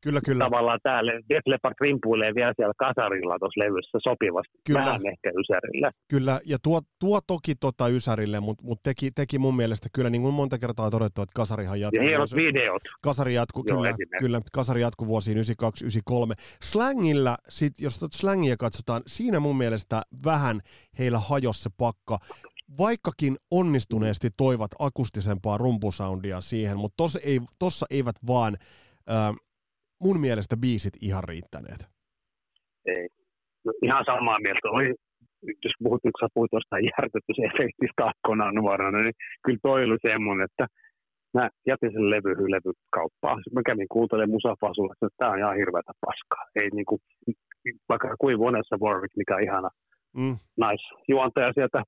Kyllä, 0.07 0.21
kyllä. 0.25 0.45
Tavallaan 0.45 0.81
täällä 0.83 1.13
Def 1.13 1.47
Leppard 1.47 1.75
rimpuilee 1.81 2.35
vielä 2.35 2.53
siellä 2.57 2.73
kasarilla 2.79 3.39
tuossa 3.39 3.61
levyssä 3.61 3.99
sopivasti, 4.03 4.59
kyllä. 4.67 4.81
vähän 4.81 5.07
ehkä 5.07 5.31
Ysärille. 5.41 5.91
Kyllä, 6.09 6.41
ja 6.45 6.59
tuo, 6.63 6.81
tuo 6.99 7.21
toki 7.27 7.55
tota 7.55 7.89
Ysärille, 7.89 8.41
mutta 8.41 8.65
mut 8.65 8.81
teki, 8.83 9.11
teki 9.11 9.39
mun 9.39 9.57
mielestä 9.57 9.89
kyllä, 9.93 10.11
niin 10.11 10.23
kuin 10.23 10.35
monta 10.35 10.59
kertaa 10.59 10.91
todettu, 10.91 11.23
että 11.23 11.33
kasarihan 11.35 11.81
jatkuu. 11.81 12.03
Ja 12.03 12.09
hienot 12.09 12.35
videot. 12.35 12.83
Kasari 13.03 13.35
jatkuu, 13.35 13.65
kyllä, 13.65 13.95
kyllä, 14.19 14.41
kasari 14.53 14.81
jatkuu 14.81 15.07
vuosiin 15.09 15.37
92, 15.37 15.85
93. 15.85 16.35
Slangilla, 16.63 17.37
sit, 17.49 17.73
jos 17.81 17.99
tuota 17.99 18.19
slangia 18.19 18.57
katsotaan, 18.57 19.03
siinä 19.07 19.41
mun 19.41 19.59
mielestä 19.59 20.03
vähän 20.25 20.61
heillä 20.99 21.19
hajosi 21.19 21.63
se 21.63 21.71
pakka 21.79 22.19
vaikkakin 22.79 23.37
onnistuneesti 23.51 24.31
toivat 24.37 24.71
akustisempaa 24.79 25.59
rumpusoundia 25.59 26.41
siihen, 26.41 26.77
mutta 26.77 26.97
tossa, 26.97 27.19
ei, 27.23 27.41
tossa 27.59 27.87
eivät 27.91 28.17
vaan 28.27 28.57
äh, 29.11 29.35
mun 30.01 30.21
mielestä 30.21 30.57
biisit 30.57 30.95
ihan 31.03 31.25
riittäneet. 31.25 31.87
Ei. 32.87 33.09
No, 33.65 33.73
ihan 33.83 34.05
samaa 34.05 34.41
mieltä. 34.41 34.69
Oli, 34.71 34.95
jos 35.65 35.73
puhut, 35.83 36.03
kun 36.03 36.13
sä 36.21 36.27
puhut 36.35 36.51
jostain 36.53 36.85
järkytysefektistä 36.85 38.03
akkonaan 38.11 38.55
nuorana, 38.55 38.99
niin 39.03 39.15
kyllä 39.45 39.59
toi 39.63 39.85
oli 39.85 39.99
semmoinen, 40.03 40.45
että 40.51 40.67
mä 41.35 41.49
jätin 41.67 41.93
sen 41.93 42.11
levy 42.11 42.33
levykauppaan. 42.55 43.43
Mä 43.53 43.63
kävin 43.67 43.89
kuuntelemaan 43.95 44.37
musafasulla, 44.37 44.93
että 44.95 45.09
tämä 45.19 45.31
on 45.31 45.39
ihan 45.39 45.57
hirveätä 45.57 45.93
paskaa. 46.07 46.45
Ei 46.61 46.69
niinku, 46.71 46.99
vaikka 47.89 48.17
kuin 48.23 48.39
Vonessa 48.39 48.77
Warwick, 48.83 49.17
mikä 49.17 49.37
on 49.37 49.43
ihana 49.43 49.71
mm. 50.17 50.37
naisjuontaja 50.57 51.53
sieltä 51.53 51.83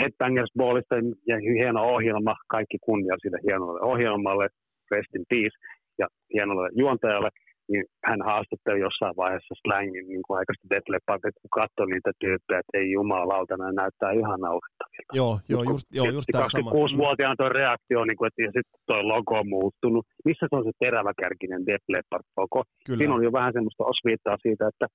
Headbangers 0.00 0.52
Ballista 0.58 0.94
ja 1.30 1.36
hieno 1.58 1.80
ohjelma, 1.94 2.34
kaikki 2.48 2.78
kunnia 2.86 3.14
sille 3.22 3.38
hienolle 3.46 3.80
ohjelmalle, 3.80 4.48
Rest 4.90 5.14
in 5.14 5.24
Peace, 5.30 5.56
ja 5.98 6.06
hienolle 6.34 6.68
juontajalle, 6.82 7.30
niin 7.70 7.84
hän 8.08 8.20
haastatteli 8.30 8.80
jossain 8.86 9.16
vaiheessa 9.22 9.54
slangin 9.62 10.06
niin 10.12 10.22
kuin 10.24 10.38
aikaisesti 10.38 10.70
Def 10.72 10.86
että 11.28 11.40
kun 11.42 11.56
katsoi 11.60 11.86
niitä 11.86 12.10
tyyppejä, 12.22 12.60
että 12.60 12.78
ei 12.80 12.86
jumalauta, 12.96 13.56
ne 13.56 13.72
näyttää 13.82 14.10
ihan 14.20 14.40
naurettavilta. 14.46 15.12
Joo, 15.20 15.34
joo, 15.52 15.62
just, 15.72 15.86
joo, 15.98 16.06
just 16.16 16.28
tämä 16.32 16.44
26-vuotiaan 16.44 17.36
tuo 17.38 17.48
reaktio, 17.48 18.00
niin 18.04 18.18
kuin, 18.18 18.28
että 18.28 18.42
ja 18.46 18.50
sitten 18.56 18.78
tuo 18.88 19.08
logo 19.14 19.34
on 19.42 19.48
muuttunut. 19.56 20.04
Missä 20.28 20.44
se 20.50 20.56
on 20.58 20.64
se 20.64 20.72
teräväkärkinen 20.84 21.66
Def 21.68 21.84
Leppard-logo? 21.94 22.60
Kyllä. 22.86 22.98
Siinä 22.98 23.14
on 23.14 23.24
jo 23.26 23.32
vähän 23.38 23.52
semmoista 23.56 23.84
osviittaa 23.92 24.36
siitä, 24.42 24.64
että 24.72 24.86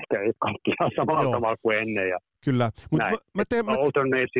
ehkä 0.00 0.14
ei 0.24 0.32
kaikki 0.46 0.70
ihan 0.74 0.90
samalla 0.96 1.22
Joo. 1.22 1.32
tavalla 1.32 1.62
kuin 1.62 1.78
ennen. 1.78 2.08
Ja 2.08 2.18
Kyllä. 2.44 2.70
Mut 2.90 3.00
mä, 3.00 3.10
mä, 3.34 3.42
teen, 3.48 3.66
mä, 3.66 3.72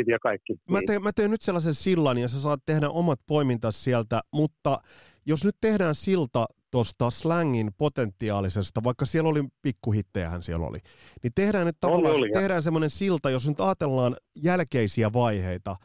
ja 0.07 0.19
kaikki. 0.23 0.53
Mä, 0.71 0.79
niin. 0.79 0.87
teen, 0.87 1.03
mä 1.03 1.11
teen 1.17 1.31
nyt 1.31 1.43
sellaisen 1.43 1.75
sillan 1.75 2.19
ja 2.19 2.29
sä 2.29 2.41
saat 2.41 2.61
tehdä 2.67 2.89
omat 2.89 3.21
poimintas 3.27 3.85
sieltä, 3.85 4.21
mutta 4.35 4.79
jos 5.27 5.45
nyt 5.45 5.57
tehdään 5.61 5.95
silta 5.95 6.47
tuosta 6.73 7.11
slangin 7.11 7.71
potentiaalisesta, 7.79 8.85
vaikka 8.85 9.07
siellä 9.07 9.31
oli 9.31 9.45
pikkuhittejähän 9.63 10.43
siellä 10.43 10.67
oli, 10.67 10.79
niin 11.23 11.33
tehdään 11.35 11.67
nyt 11.67 11.77
tavallaan 11.81 12.15
oli, 12.15 12.21
oli, 12.21 12.31
tehdään 12.35 12.63
semmoinen 12.63 12.91
silta, 12.91 13.31
jos 13.31 13.49
nyt 13.49 13.61
ajatellaan 13.61 14.17
jälkeisiä 14.43 15.13
vaiheita 15.13 15.77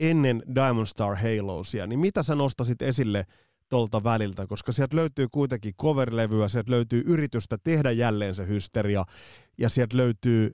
ennen 0.00 0.42
Diamond 0.54 0.86
Star 0.86 1.16
Halosia, 1.16 1.86
niin 1.86 1.98
mitä 1.98 2.22
sä 2.22 2.34
nostasit 2.34 2.82
esille 2.82 3.24
tuolta 3.68 4.04
väliltä, 4.04 4.46
koska 4.46 4.72
sieltä 4.72 4.96
löytyy 4.96 5.26
kuitenkin 5.32 5.74
coverlevyä, 5.82 6.48
sieltä 6.48 6.70
löytyy 6.70 7.02
yritystä 7.06 7.56
tehdä 7.64 7.90
jälleen 7.90 8.34
se 8.34 8.46
hysteria, 8.46 9.04
ja 9.58 9.68
sieltä 9.68 9.96
löytyy 9.96 10.50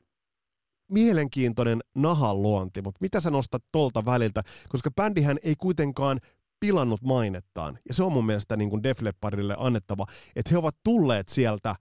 mielenkiintoinen 0.90 1.80
nahan 1.94 2.42
luonti, 2.42 2.82
mutta 2.82 2.98
mitä 3.00 3.20
sä 3.20 3.30
nostat 3.30 3.64
tuolta 3.72 4.04
väliltä, 4.04 4.42
koska 4.68 4.90
bändihän 4.90 5.38
ei 5.42 5.54
kuitenkaan 5.58 6.20
pilannut 6.64 7.02
mainettaan. 7.02 7.74
Ja 7.88 7.94
se 7.94 8.02
on 8.02 8.12
mun 8.12 8.26
mielestä 8.26 8.56
niin 8.56 8.70
kuin 8.70 8.82
Def 8.82 9.02
Leppardille 9.02 9.56
annettava, 9.58 10.04
että 10.36 10.50
he 10.50 10.58
ovat 10.58 10.76
tulleet 10.84 11.28
sieltä 11.28 11.74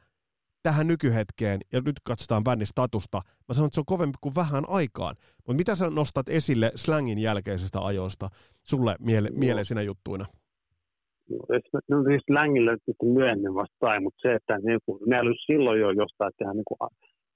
tähän 0.63 0.87
nykyhetkeen, 0.87 1.59
ja 1.73 1.81
nyt 1.85 1.95
katsotaan 2.03 2.43
bändin 2.43 2.67
statusta, 2.67 3.21
mä 3.47 3.53
sanon, 3.53 3.67
että 3.67 3.75
se 3.75 3.81
on 3.81 3.93
kovempi 3.93 4.17
kuin 4.21 4.35
vähän 4.35 4.63
aikaan. 4.67 5.15
Mutta 5.47 5.59
mitä 5.61 5.75
sä 5.75 5.89
nostat 5.89 6.29
esille 6.29 6.71
slangin 6.75 7.19
jälkeisistä 7.19 7.79
ajoista 7.79 8.27
sulle 8.63 8.95
miele- 8.99 9.29
no. 9.29 9.39
mieleisinä 9.39 9.81
juttuina? 9.81 10.25
No, 11.29 11.37
no 11.89 12.03
siis 12.03 12.21
slangilla 12.27 12.71
myöhemmin 13.03 13.55
vastaan, 13.55 14.03
mutta 14.03 14.19
se, 14.21 14.35
että 14.35 14.53
ne, 14.57 14.73
ne 15.05 15.17
silloin 15.45 15.79
jo 15.81 15.89
jostain 15.91 16.31
tehdä 16.37 16.53
niin 16.53 16.63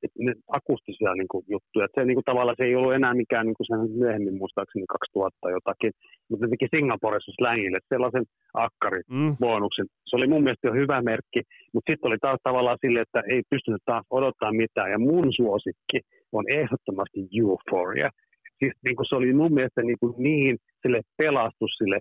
kuin 0.01 0.25
ne 0.27 0.33
akustisia 0.59 1.13
niin 1.15 1.31
kuin, 1.31 1.43
juttuja. 1.53 1.85
Et 1.85 1.95
se, 1.95 2.05
niin 2.05 2.17
kuin, 2.17 2.29
tavallaan 2.29 2.57
se 2.59 2.63
ei 2.65 2.75
ollut 2.75 2.93
enää 2.93 3.13
mikään 3.23 3.45
niin 3.45 3.57
kuin 3.59 3.67
sen 3.69 3.91
myöhemmin 4.01 4.37
muistaakseni 4.41 4.85
2000 4.87 5.55
jotakin, 5.57 5.91
mutta 6.29 6.45
ne 6.45 6.49
teki 6.49 6.67
Singaporessa 6.75 7.31
slangille 7.37 7.79
sellaisen 7.93 8.25
akkaribonuksen. 8.65 9.85
Mm. 9.85 9.95
Se 10.07 10.15
oli 10.15 10.27
mun 10.27 10.43
mielestä 10.43 10.67
jo 10.67 10.73
hyvä 10.81 11.01
merkki, 11.01 11.41
mutta 11.73 11.91
sitten 11.91 12.07
oli 12.09 12.19
taas 12.21 12.39
tavallaan 12.43 12.81
sille, 12.83 12.99
että 13.01 13.21
ei 13.33 13.41
pystynyt 13.53 13.83
taas 13.85 14.05
odottaa 14.09 14.51
mitään. 14.63 14.91
Ja 14.91 14.99
mun 15.09 15.27
suosikki 15.39 15.99
on 16.37 16.45
ehdottomasti 16.59 17.19
Euphoria. 17.41 18.09
Siis 18.59 18.73
niin 18.85 18.95
kuin 18.95 19.07
se 19.09 19.15
oli 19.15 19.33
mun 19.33 19.53
mielestä 19.53 19.81
niin, 19.81 19.99
kuin 20.01 20.13
niin 20.17 20.57
sille 20.81 21.01
pelastus 21.17 21.73
sille, 21.77 21.99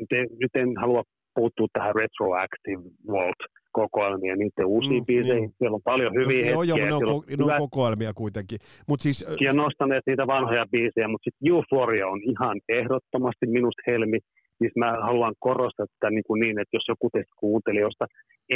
nyt 0.00 0.12
en, 0.18 0.26
nyt 0.42 0.54
en 0.54 0.70
halua 0.82 1.02
puuttua 1.36 1.66
tähän 1.72 1.94
retroactive 1.94 2.82
vault 3.12 3.40
kokoelmia, 3.80 4.36
niiden 4.36 4.66
uusia 4.74 5.00
mm, 5.00 5.06
biisejä. 5.06 5.34
Niin. 5.34 5.52
Siellä 5.58 5.74
on 5.74 5.88
paljon 5.92 6.12
hyviä 6.14 6.54
no, 6.54 6.60
hetkiä. 6.60 6.86
Joo, 6.86 6.86
ne 6.88 6.94
on, 6.94 7.02
ko- 7.02 7.36
ne 7.36 7.44
on 7.44 7.58
kokoelmia 7.64 8.12
kuitenkin. 8.22 8.58
Mut 8.88 9.00
siis, 9.00 9.18
ja 9.46 9.52
nostaneet 9.52 10.04
niitä 10.06 10.26
vanhoja 10.26 10.64
biisejä, 10.72 11.08
mutta 11.08 11.26
sitten 11.26 11.48
Euphoria 11.52 12.06
on 12.08 12.20
ihan 12.32 12.56
ehdottomasti 12.68 13.46
minusta 13.46 13.82
helmi. 13.90 14.18
Siis 14.58 14.72
mä 14.76 14.90
haluan 15.08 15.34
korostaa 15.38 15.86
tätä 15.86 16.10
niin, 16.10 16.26
kuin 16.26 16.40
niin 16.40 16.60
että 16.60 16.76
jos 16.76 16.86
joku 16.88 17.06
teistä 17.12 17.34
kuuntelijoista 17.44 18.04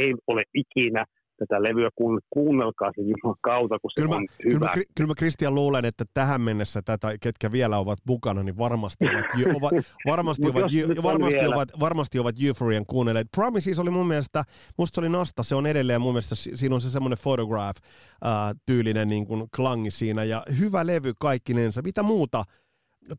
ei 0.03 0.15
ole 0.27 0.43
ikinä 0.55 1.05
tätä 1.41 1.63
levyä, 1.63 1.91
kun 1.95 2.21
kuunnelkaa 2.31 2.91
sen 2.97 3.05
Jumalan 3.09 3.37
kautta, 3.41 3.79
kun 3.79 3.91
se 3.91 4.01
kyllä 4.01 4.15
on 4.15 4.23
mä, 4.23 4.27
hyvä. 4.45 4.59
Kyllä 4.59 4.77
mä, 4.77 4.83
kyllä 4.95 5.09
mä 5.09 5.15
Kristian 5.15 5.55
luulen, 5.55 5.85
että 5.85 6.05
tähän 6.15 6.41
mennessä 6.41 6.83
tätä, 6.83 7.19
ketkä 7.21 7.53
vielä 7.53 7.79
ovat 7.79 7.99
mukana, 8.07 8.43
niin 8.43 8.59
varmasti 8.59 9.05
ovat, 9.07 9.27
ovat, 9.63 9.73
varmasti, 10.07 10.49
ovat, 10.49 10.73
varmasti, 11.03 11.47
ovat, 11.47 11.69
varmasti 11.81 12.19
ovat 12.19 12.35
Euphorian 12.45 12.87
kuunnelleet. 12.87 13.29
Promises 13.37 13.79
oli 13.79 13.91
mun 13.91 14.09
mielestä, 14.09 14.45
musta 14.79 14.95
se 14.95 15.01
oli 15.01 15.09
Nasta, 15.09 15.43
se 15.43 15.55
on 15.55 15.67
edelleen 15.67 16.01
mun 16.01 16.13
mielestä, 16.13 16.35
siinä 16.35 16.75
on 16.75 16.81
se 16.81 16.91
semmoinen 16.91 17.19
photograph-tyylinen 17.23 19.09
niin 19.09 19.27
kuin 19.27 19.45
klangi 19.57 19.91
siinä, 19.91 20.25
ja 20.25 20.43
hyvä 20.59 20.87
levy 20.87 21.13
kaikkinensa. 21.21 21.83
Mitä 21.83 22.03
muuta 22.03 22.45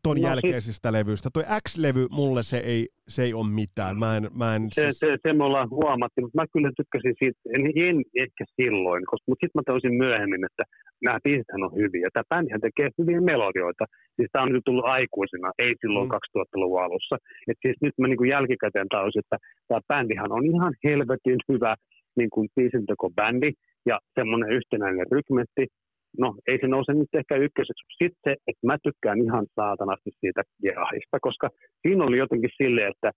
ton 0.02 0.16
no, 0.16 0.28
jälkeisistä 0.28 0.88
sit... 0.88 0.96
levyistä. 0.98 1.28
Toi 1.32 1.44
X-levy, 1.64 2.06
mulle 2.10 2.42
se 2.42 2.58
ei, 2.72 2.88
se 3.08 3.22
ei 3.22 3.34
ole 3.34 3.48
mitään. 3.60 3.98
Mä 3.98 4.16
en, 4.16 4.24
mä 4.38 4.54
en, 4.56 4.62
se, 4.62 4.82
siis... 4.82 4.98
se, 4.98 5.08
se, 5.22 5.32
me 5.32 5.44
ollaan 5.44 5.70
huomattu, 5.70 6.20
mutta 6.20 6.40
mä 6.40 6.52
kyllä 6.54 6.70
tykkäsin 6.80 7.14
siitä, 7.18 7.38
en, 7.54 7.62
en 7.88 7.96
ehkä 8.24 8.44
silloin, 8.58 9.02
koska, 9.10 9.24
mutta 9.28 9.42
sitten 9.42 9.58
mä 9.58 9.66
tajusin 9.66 9.94
myöhemmin, 10.04 10.44
että 10.48 10.64
nämä 11.04 11.18
biisithän 11.24 11.66
on 11.66 11.76
hyviä. 11.82 12.08
Tämä 12.12 12.30
bändihän 12.32 12.66
tekee 12.66 12.88
hyviä 12.98 13.20
melodioita. 13.20 13.84
Siis 14.16 14.28
tämä 14.32 14.44
on 14.44 14.52
nyt 14.52 14.66
tullut 14.66 14.90
aikuisena, 14.96 15.48
ei 15.64 15.74
silloin 15.80 16.08
mm. 16.08 16.16
2000-luvun 16.16 16.82
alussa. 16.86 17.16
Et 17.48 17.58
siis 17.64 17.76
nyt 17.84 17.94
mä 18.00 18.06
niin 18.08 18.32
jälkikäteen 18.36 18.88
tajusin, 18.94 19.24
että 19.24 19.36
tämä 19.68 19.80
bändihän 19.90 20.32
on 20.36 20.44
ihan 20.52 20.72
helvetin 20.84 21.40
hyvä 21.52 21.72
niin 22.18 22.30
kuin 22.30 22.48
bändi 23.18 23.50
ja 23.90 23.96
semmoinen 24.18 24.50
yhtenäinen 24.58 25.06
rykmetti, 25.16 25.64
no 26.18 26.34
ei 26.48 26.58
se 26.60 26.68
nouse 26.68 26.92
nyt 26.94 27.14
ehkä 27.14 27.36
ykköseksi. 27.36 27.84
Sitten 28.02 28.22
se, 28.24 28.32
että 28.48 28.66
mä 28.66 28.76
tykkään 28.82 29.18
ihan 29.26 29.46
saatanasti 29.54 30.10
siitä 30.20 30.42
Gerahista, 30.62 31.18
koska 31.20 31.48
siinä 31.82 32.04
oli 32.04 32.18
jotenkin 32.18 32.50
silleen, 32.62 32.90
että 32.94 33.10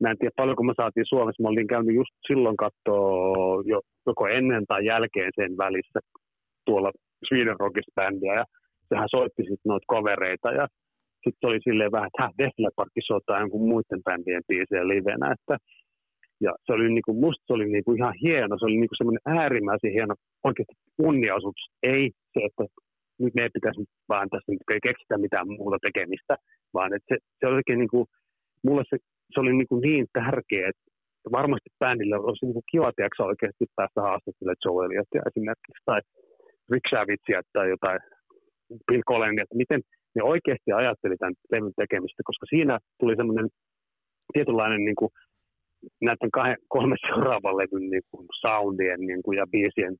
mä 0.00 0.10
en 0.10 0.18
tiedä 0.18 0.32
paljonko 0.36 0.62
me 0.62 0.74
saatiin 0.76 1.06
Suomessa, 1.08 1.42
mä 1.42 1.48
olin 1.48 1.72
käynyt 1.74 1.94
just 1.94 2.14
silloin 2.26 2.56
katsoa 2.56 3.62
jo, 3.72 3.80
joko 4.06 4.26
ennen 4.26 4.64
tai 4.66 4.86
jälkeen 4.86 5.32
sen 5.38 5.52
välissä 5.56 6.00
tuolla 6.66 6.90
Sweden 7.28 7.60
Rockist 7.60 7.94
bändiä 7.94 8.34
ja 8.34 8.44
sehän 8.88 9.08
soitti 9.16 9.42
sitten 9.42 9.70
noita 9.70 9.92
kovereita 9.94 10.48
ja 10.52 10.66
sitten 11.24 11.48
oli 11.48 11.60
silleen 11.64 11.92
vähän, 11.92 12.10
että 12.10 12.30
Def 12.38 12.54
Leppard 12.58 12.90
soittaa 13.06 13.40
jonkun 13.40 13.68
muiden 13.68 14.02
bändien 14.06 14.42
biisejä 14.48 14.88
livenä, 14.88 15.34
että 15.36 15.56
ja 16.46 16.52
se 16.64 16.72
oli 16.72 16.88
niin 16.88 17.06
kuin, 17.06 17.18
musta 17.24 17.44
se 17.46 17.52
oli 17.52 17.68
niin 17.74 17.84
kuin 17.84 17.98
ihan 18.00 18.14
hieno, 18.22 18.52
se 18.58 18.64
oli 18.68 18.78
niin 18.80 18.90
kuin 18.90 19.00
semmoinen 19.00 19.26
äärimmäisen 19.38 19.92
hieno 19.96 20.14
oikeasti 20.48 20.74
kunniaisuus. 21.00 21.62
Ei 21.82 22.04
se, 22.32 22.40
että 22.48 22.64
nyt 23.22 23.34
me 23.34 23.42
ei 23.42 23.56
pitäisi 23.56 23.84
vaan 24.08 24.28
tässä 24.30 24.52
nyt 24.52 24.72
ei 24.74 24.82
keksitä 24.88 25.24
mitään 25.26 25.46
muuta 25.48 25.78
tekemistä, 25.86 26.34
vaan 26.76 26.90
että 26.96 27.08
se, 27.10 27.16
se 27.38 27.46
oli 27.46 27.56
oikein 27.60 27.78
niin 27.82 27.94
kuin, 27.94 28.06
mulle 28.66 28.84
se, 28.90 28.96
se 29.32 29.40
oli 29.40 29.52
niin, 29.56 29.70
kuin 29.70 29.80
niin 29.86 30.06
tärkeä, 30.12 30.68
että 30.70 30.84
varmasti 31.38 31.70
bändille 31.80 32.16
olisi 32.16 32.44
niin 32.46 32.56
kuin 32.58 32.70
kiva, 32.72 32.92
tiedätkö, 32.92 33.22
oikeasti 33.32 33.64
päästä 33.76 34.00
haastattelemaan 34.08 34.62
Joe 34.64 34.84
Elliotia 34.84 35.28
esimerkiksi, 35.30 35.82
tai 35.88 36.00
Rick 36.72 36.86
Savageia 36.90 37.40
tai 37.52 37.66
jotain 37.74 38.00
Bill 38.86 39.04
Collins, 39.10 39.42
että 39.42 39.60
miten 39.62 39.80
ne 40.14 40.22
oikeasti 40.32 40.70
ajatteli 40.72 41.16
tämän 41.16 41.34
levyn 41.52 41.76
tekemistä, 41.82 42.22
koska 42.28 42.46
siinä 42.52 42.74
tuli 43.00 43.14
semmoinen 43.16 43.48
tietynlainen 44.34 44.84
niin 44.84 44.98
kuin 45.00 45.10
näiden 46.00 46.30
kahden, 46.36 46.56
kolme 46.68 46.96
seuraavan 47.06 47.56
levyn 47.56 47.90
niin 47.90 48.06
kuin 48.10 48.26
soundien 48.40 49.00
niin 49.00 49.22
kuin, 49.22 49.36
ja 49.38 49.46
biisien 49.52 49.96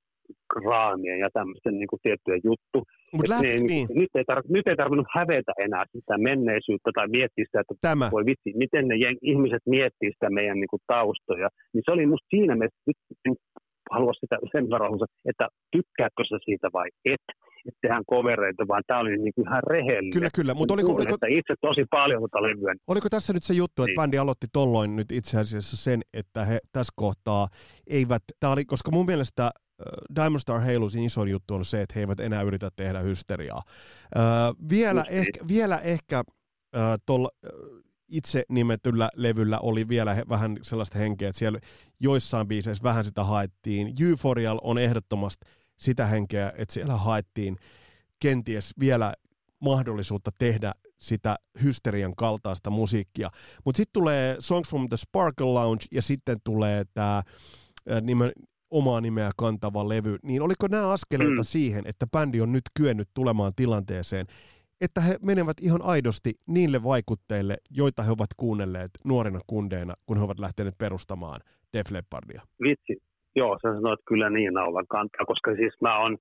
raamien 0.64 1.18
ja 1.18 1.28
tämmöisten 1.32 1.74
niin 1.78 1.90
kuin, 1.90 2.00
tiettyjen 2.02 2.40
juttu. 2.44 2.78
Mut 3.16 3.28
läht, 3.28 3.42
ne, 3.42 3.54
niin. 3.72 3.86
nyt, 4.00 4.12
ei 4.14 4.24
tar- 4.30 4.48
nyt 4.56 4.66
ei 4.68 4.76
tarvinnut 4.76 5.14
hävetä 5.18 5.52
enää 5.66 5.84
sitä 5.92 6.18
menneisyyttä 6.18 6.90
tai 6.94 7.08
miettiä 7.16 7.44
sitä, 7.44 7.60
että 7.60 7.74
Tämä. 7.80 8.06
voi 8.12 8.24
vitsi, 8.30 8.50
miten 8.64 8.88
ne 8.88 8.96
jen- 9.04 9.22
ihmiset 9.30 9.64
miettii 9.66 10.12
sitä 10.12 10.28
meidän 10.30 10.58
niin 10.60 10.72
kuin, 10.72 10.82
taustoja. 10.86 11.48
Niin 11.72 11.82
se 11.84 11.90
oli 11.94 12.06
musta 12.06 12.32
siinä 12.34 12.54
mielessä, 12.54 12.82
nyt 13.28 13.40
halua 13.94 14.12
sitä 14.12 14.36
sen 14.52 14.70
verran, 14.70 14.92
että 15.30 15.46
tykkääkö 15.74 16.22
sä 16.28 16.38
siitä 16.44 16.68
vai 16.72 16.88
et. 17.14 17.26
Että 17.68 17.78
tehdään 17.82 18.02
kovereita, 18.06 18.68
vaan 18.68 18.82
tämä 18.86 19.00
oli 19.00 19.16
niin 19.16 19.34
kuin 19.34 19.48
ihan 19.48 19.62
rehellinen. 19.66 20.12
Kyllä, 20.12 20.28
kyllä. 20.34 20.54
Mutta 20.54 20.74
oliko, 20.74 20.92
oliko, 20.92 21.16
itse 21.28 21.54
tosi 21.60 21.84
paljon 21.90 22.20
tuota 22.20 22.42
levyä. 22.42 22.74
oliko 22.86 23.08
tässä 23.10 23.32
nyt 23.32 23.42
se 23.42 23.54
juttu, 23.54 23.82
että 23.82 23.90
Niin. 23.90 23.96
bändi 23.96 24.18
aloitti 24.18 24.46
tolloin 24.52 24.96
nyt 24.96 25.12
itse 25.12 25.38
asiassa 25.38 25.76
sen, 25.76 26.00
että 26.14 26.44
he 26.44 26.58
tässä 26.72 26.92
kohtaa 26.96 27.48
eivät, 27.86 28.22
tää 28.40 28.50
oli, 28.50 28.64
koska 28.64 28.90
mun 28.90 29.06
mielestä 29.06 29.50
Diamond 30.16 30.38
Star 30.40 30.60
Halosin 30.60 31.02
iso 31.02 31.24
juttu 31.24 31.54
on 31.54 31.64
se, 31.64 31.82
että 31.82 31.92
he 31.94 32.00
eivät 32.00 32.20
enää 32.20 32.42
yritä 32.42 32.70
tehdä 32.76 33.00
hysteriaa. 33.00 33.62
Äh, 34.16 34.22
vielä, 34.70 35.00
Just 35.00 35.10
niin. 35.10 35.18
ehkä, 35.20 35.40
vielä 35.48 35.78
ehkä 35.78 36.18
äh, 36.76 36.82
tuolla 37.06 37.28
itse 38.08 38.42
nimetyllä 38.48 39.08
levyllä 39.16 39.58
oli 39.58 39.88
vielä 39.88 40.14
he, 40.14 40.22
vähän 40.28 40.56
sellaista 40.62 40.98
henkeä, 40.98 41.28
että 41.28 41.38
siellä 41.38 41.58
joissain 42.00 42.48
biiseissä 42.48 42.82
vähän 42.84 43.04
sitä 43.04 43.24
haettiin. 43.24 43.92
Euphorial 44.10 44.58
on 44.62 44.78
ehdottomasti 44.78 45.46
sitä 45.76 46.06
henkeä, 46.06 46.52
että 46.56 46.74
siellä 46.74 46.96
haettiin 46.96 47.56
kenties 48.20 48.74
vielä 48.80 49.14
mahdollisuutta 49.58 50.30
tehdä 50.38 50.72
sitä 50.98 51.36
hysterian 51.62 52.12
kaltaista 52.16 52.70
musiikkia. 52.70 53.30
Mutta 53.64 53.76
sitten 53.76 53.92
tulee 53.92 54.36
Songs 54.38 54.68
from 54.68 54.88
the 54.88 54.96
Sparkle 54.96 55.46
Lounge 55.46 55.84
ja 55.92 56.02
sitten 56.02 56.38
tulee 56.44 56.84
tämä 56.94 57.22
nimen, 58.00 58.32
omaa 58.70 59.00
nimeä 59.00 59.30
kantava 59.36 59.88
levy. 59.88 60.18
Niin 60.22 60.42
oliko 60.42 60.66
nämä 60.68 60.90
askeleita 60.90 61.34
Mm. 61.40 61.44
siihen, 61.44 61.82
että 61.86 62.06
bändi 62.06 62.40
on 62.40 62.52
nyt 62.52 62.62
kyennyt 62.74 63.08
tulemaan 63.14 63.52
tilanteeseen, 63.56 64.26
että 64.80 65.00
he 65.00 65.18
menevät 65.22 65.56
ihan 65.60 65.82
aidosti 65.82 66.34
niille 66.46 66.82
vaikutteille, 66.82 67.56
joita 67.70 68.02
he 68.02 68.10
ovat 68.10 68.30
kuunnelleet 68.36 68.90
nuorina 69.04 69.40
kundeina, 69.46 69.94
kun 70.06 70.16
he 70.16 70.22
ovat 70.22 70.38
lähteneet 70.38 70.78
perustamaan 70.78 71.40
Def 71.72 71.90
Leppardia. 71.90 72.42
Vitsi, 72.62 73.02
joo, 73.36 73.58
sä 73.62 73.74
sanoit 73.74 74.00
kyllä 74.08 74.30
niin 74.30 74.54
naulan 74.54 74.86
kantaa, 74.88 75.26
koska 75.26 75.54
siis 75.56 75.74
mä 75.80 75.98
oon, 76.02 76.16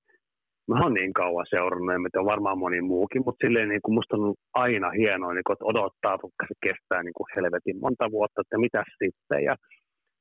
mä 0.68 0.82
oon 0.82 0.94
niin 0.94 1.12
kauan 1.12 1.46
seurannut, 1.50 1.92
ja 1.92 1.98
mitä 2.06 2.18
varmaan 2.32 2.58
moni 2.58 2.80
muukin, 2.80 3.22
mutta 3.26 3.46
silleen 3.46 3.68
niin 3.68 3.84
kuin 3.84 3.94
musta 3.94 4.16
on 4.16 4.34
aina 4.54 4.90
hienoa, 4.90 5.32
niin 5.34 5.46
kuin, 5.46 5.54
että 5.54 5.70
odottaa, 5.72 6.22
vaikka 6.22 6.44
se 6.48 6.54
kestää 6.66 7.02
niin 7.02 7.16
kuin 7.16 7.32
helvetin 7.36 7.80
monta 7.84 8.10
vuotta, 8.16 8.40
että 8.40 8.58
mitä 8.58 8.82
sitten, 9.00 9.40
ja 9.48 9.54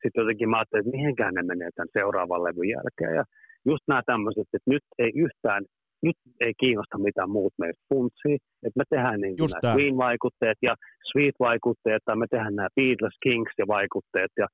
sitten 0.02 0.22
jotenkin 0.22 0.50
mä 0.50 0.58
ajattelin, 0.58 0.82
että 0.82 0.98
mihinkään 0.98 1.34
ne 1.34 1.44
menee 1.44 1.70
tämän 1.76 1.96
seuraavan 1.98 2.44
levyn 2.44 2.70
jälkeen, 2.76 3.14
ja 3.20 3.24
just 3.66 3.84
nämä 3.88 4.02
tämmöiset, 4.06 4.48
että 4.54 4.72
nyt 4.74 4.86
ei 5.04 5.12
yhtään, 5.26 5.62
nyt 6.08 6.20
ei 6.46 6.54
kiinnosta 6.62 6.98
mitään 6.98 7.32
muut 7.38 7.54
meistä 7.60 7.84
funtsii, 7.89 8.38
että 8.66 8.80
me 8.80 8.84
tehdään 8.89 9.22
niin 9.22 9.36
nämä. 9.64 9.76
Queen-vaikutteet 9.76 10.60
ja 10.62 10.74
Sweet-vaikutteet, 11.10 12.02
tai 12.06 12.16
me 12.16 12.26
tehdään 12.30 12.56
nämä 12.56 12.76
Beatles, 12.76 13.18
Kings 13.24 13.54
ja 13.58 13.66
vaikutteet, 13.68 14.32
ja 14.42 14.48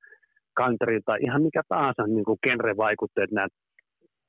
country 0.60 1.00
tai 1.04 1.18
ihan 1.26 1.42
mikä 1.42 1.62
tahansa 1.68 2.02
niin 2.06 2.24
kuin 2.28 2.38
genre-vaikutteet, 2.46 3.30
nämä 3.32 3.48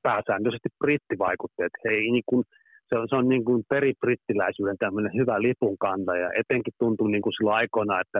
pääsääntöisesti 0.07 0.69
brittivaikutteet. 0.81 1.73
He 1.83 1.89
ei, 1.89 2.11
niin 2.11 2.27
kuin, 2.29 2.43
se 2.89 2.93
on, 2.99 3.05
se 3.09 3.15
on 3.15 3.29
niin 3.29 3.45
kuin 3.45 3.61
peribrittiläisyyden 3.69 4.77
tämmöinen 4.83 5.13
hyvä 5.19 5.41
lipun 5.41 5.77
kantaja. 5.77 6.29
Etenkin 6.41 6.73
tuntuu 6.79 7.07
niin 7.07 7.21
kuin 7.21 7.33
silloin 7.33 7.59
aikoina, 7.61 8.01
että 8.01 8.19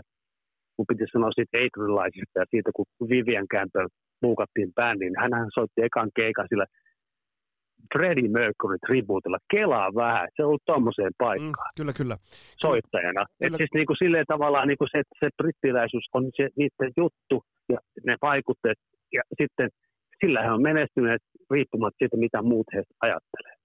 kun 0.75 0.85
piti 0.89 1.05
sanoa 1.11 1.31
siitä 1.31 1.57
Adrianlaisista 1.57 2.39
ja 2.39 2.45
siitä, 2.53 2.69
kun 2.75 2.85
Vivian 3.09 3.47
Campbell 3.53 3.87
buukattiin 4.21 4.71
bändiin, 4.77 5.19
hänhän 5.21 5.49
soitti 5.55 5.81
ekan 5.87 6.09
keikan 6.15 6.47
sillä 6.49 6.65
Freddie 7.93 8.29
Mercury 8.29 8.77
tribuutilla. 8.87 9.37
Kelaa 9.51 9.89
vähän, 9.95 10.27
se 10.35 10.43
on 10.43 10.47
ollut 10.47 10.65
tuommoiseen 10.65 11.13
Mm, 11.13 11.17
paikkaan 11.25 11.71
kyllä, 11.77 11.93
kyllä. 11.93 12.17
soittajana. 12.57 13.21
Et 13.21 13.37
Kyllä. 13.39 13.57
siis 13.57 13.69
niinku 13.73 13.95
silleen 13.95 14.25
tavallaan 14.27 14.67
niinku 14.67 14.87
se, 14.91 15.01
se 15.19 15.29
brittiläisyys 15.37 16.07
on 16.13 16.23
se 16.37 16.47
niiden 16.57 16.91
juttu 16.97 17.43
ja 17.69 17.77
ne 18.05 18.15
vaikutteet 18.21 18.77
ja 19.13 19.21
sitten 19.41 19.69
sillä 20.21 20.41
he 20.43 20.51
on 20.51 20.61
menestyneet 20.61 21.21
riippumatta 21.51 21.97
siitä, 21.99 22.17
mitä 22.17 22.41
muut 22.41 22.67
heistä 22.73 22.93
ajattelee. 23.01 23.55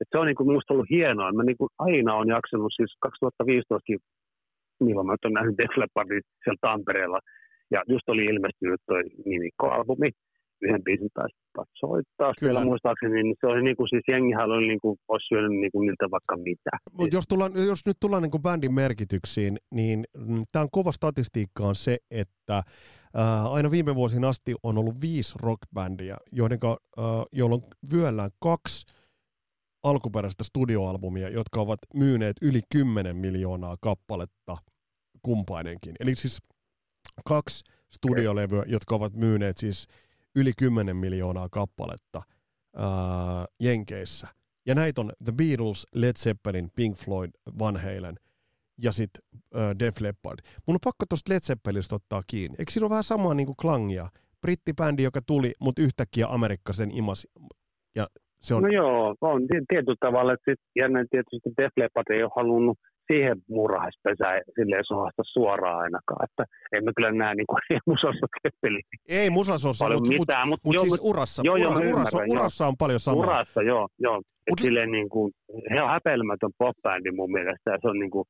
Et 0.00 0.08
se 0.10 0.18
on 0.18 0.26
niinku 0.26 0.44
minusta 0.44 0.74
ollut 0.74 0.90
hienoa. 0.90 1.32
Mä 1.32 1.42
niinku 1.42 1.68
aina 1.78 2.14
on 2.14 2.28
jaksanut 2.28 2.72
siis 2.76 2.92
2015 3.00 3.92
milloin 4.80 5.06
mä 5.06 5.14
oon 5.24 5.32
nähnyt 5.32 5.58
Def 5.58 5.76
Leppardin 5.76 6.22
siellä 6.44 6.58
Tampereella 6.60 7.20
ja 7.70 7.82
just 7.88 8.08
oli 8.08 8.24
ilmestynyt 8.24 8.80
toi 8.86 9.02
Nimikko-albumi, 9.26 10.10
yhden 10.62 10.84
biisin 10.84 11.08
taisi 11.14 11.36
soittaa 11.74 12.32
Kyllä. 12.40 12.52
siellä 12.52 12.64
muistaakseni, 12.64 13.22
niin 13.22 13.36
se 13.40 13.46
oli 13.46 13.62
niinku 13.62 13.86
siis 13.86 14.04
jengihän 14.08 14.50
oli 14.50 14.68
niinku, 14.68 14.96
olisi 15.08 15.26
syönyt 15.26 15.60
niinku 15.60 15.80
niiltä 15.80 16.10
vaikka 16.10 16.36
mitä. 16.36 16.70
Mutta 16.98 17.16
jos, 17.16 17.24
tullaan, 17.28 17.52
jos 17.66 17.86
nyt 17.86 17.96
tullaan 18.00 18.22
niin 18.22 18.42
bändin 18.42 18.74
merkityksiin, 18.74 19.58
niin 19.70 20.04
tämä 20.52 20.62
on 20.62 20.68
kova 20.72 20.92
statistiikka 20.92 21.66
on 21.66 21.74
se, 21.74 21.98
että 22.10 22.62
ää, 23.14 23.48
aina 23.50 23.70
viime 23.70 23.94
vuosien 23.94 24.24
asti 24.24 24.54
on 24.62 24.78
ollut 24.78 25.00
viisi 25.00 25.38
rockbändiä, 25.42 26.16
joiden, 26.32 26.58
ää, 26.64 27.04
jolloin 27.32 27.62
vyöllään 27.92 28.30
kaksi 28.42 28.86
alkuperäistä 29.82 30.44
studioalbumia, 30.44 31.28
jotka 31.28 31.60
ovat 31.60 31.78
myyneet 31.94 32.36
yli 32.42 32.60
10 32.72 33.16
miljoonaa 33.16 33.76
kappaletta 33.80 34.56
kumpainenkin. 35.22 35.94
Eli 36.00 36.14
siis 36.14 36.38
kaksi 37.24 37.64
studiolevyä, 37.90 38.64
jotka 38.66 38.94
ovat 38.94 39.12
myyneet 39.14 39.56
siis 39.56 39.86
yli 40.36 40.52
10 40.58 40.96
miljoonaa 40.96 41.48
kappaletta 41.50 42.20
ää, 42.76 42.86
Jenkeissä. 43.60 44.28
Ja 44.66 44.74
näitä 44.74 45.00
on 45.00 45.12
The 45.24 45.32
Beatles, 45.32 45.86
Led 45.94 46.16
Zeppelin, 46.18 46.70
Pink 46.74 46.96
Floyd, 46.96 47.30
Van 47.58 47.76
Halen 47.76 48.14
ja 48.82 48.92
sitten 48.92 49.22
äh, 49.56 49.78
Def 49.78 50.00
Leppard. 50.00 50.38
Mun 50.66 50.74
on 50.74 50.78
pakko 50.84 51.04
tuosta 51.08 51.32
Led 51.32 51.40
Zeppelistä 51.40 51.94
ottaa 51.94 52.22
kiinni. 52.26 52.56
Eikö 52.58 52.72
siinä 52.72 52.84
ole 52.84 52.90
vähän 52.90 53.04
samaa 53.04 53.34
niin 53.34 53.46
kuin 53.46 53.56
klangia? 53.56 54.08
Brittibändi, 54.40 55.02
joka 55.02 55.20
tuli, 55.26 55.52
mutta 55.60 55.82
yhtäkkiä 55.82 56.26
Amerikka 56.28 56.72
sen 56.72 56.90
imasi. 56.90 57.28
Ja 57.94 58.06
se 58.42 58.54
on, 58.54 58.62
No 58.62 58.68
joo, 58.68 59.14
on 59.20 59.42
ti- 59.42 59.64
tietyllä 59.68 59.96
tavalla, 60.00 60.32
että 60.32 60.50
sit, 60.50 60.60
ja 60.74 60.86
tietysti 61.10 61.50
Def 61.56 61.72
Leppard 61.76 62.06
ei 62.10 62.22
ole 62.22 62.32
halunnut 62.36 62.78
siihen 63.06 63.36
murhaispesään 63.48 64.40
silleen 64.54 64.84
sohasta 64.84 65.22
suoraan 65.26 65.78
ainakaan, 65.78 66.24
että 66.24 66.44
emme 66.76 66.92
kyllä 66.96 67.12
näe 67.12 67.34
niin 67.38 67.46
kuin 67.46 67.60
musassa 67.86 68.26
keppeli 68.42 68.80
ei 69.08 69.30
mutta 70.18 70.46
mut, 70.46 70.60
mut 70.64 70.74
joo, 70.74 70.82
siis 70.82 70.92
mut 70.92 71.10
urassa, 71.10 71.42
joo, 71.44 71.56
joo, 71.56 71.70
urassa, 71.70 71.84
mä 71.84 71.90
urassa, 71.90 72.16
ymmärrän, 72.16 72.28
joo. 72.28 72.40
urassa 72.40 72.66
on 72.66 72.76
paljon 72.78 73.00
samaa. 73.00 73.26
urassa, 73.26 73.62
joo, 73.62 73.88
joo. 73.98 74.22
Mut- 74.50 74.60
silleen 74.60 74.90
niin 74.90 75.08
kuin, 75.08 75.32
he 75.70 75.82
on 75.82 75.90
häpeilemätön 75.90 76.50
pop-bändi 76.58 77.10
mun 77.12 77.32
mielestä, 77.32 77.70
ja 77.70 77.78
se 77.82 77.88
on 77.88 77.98
niin 77.98 78.10
kuin, 78.10 78.24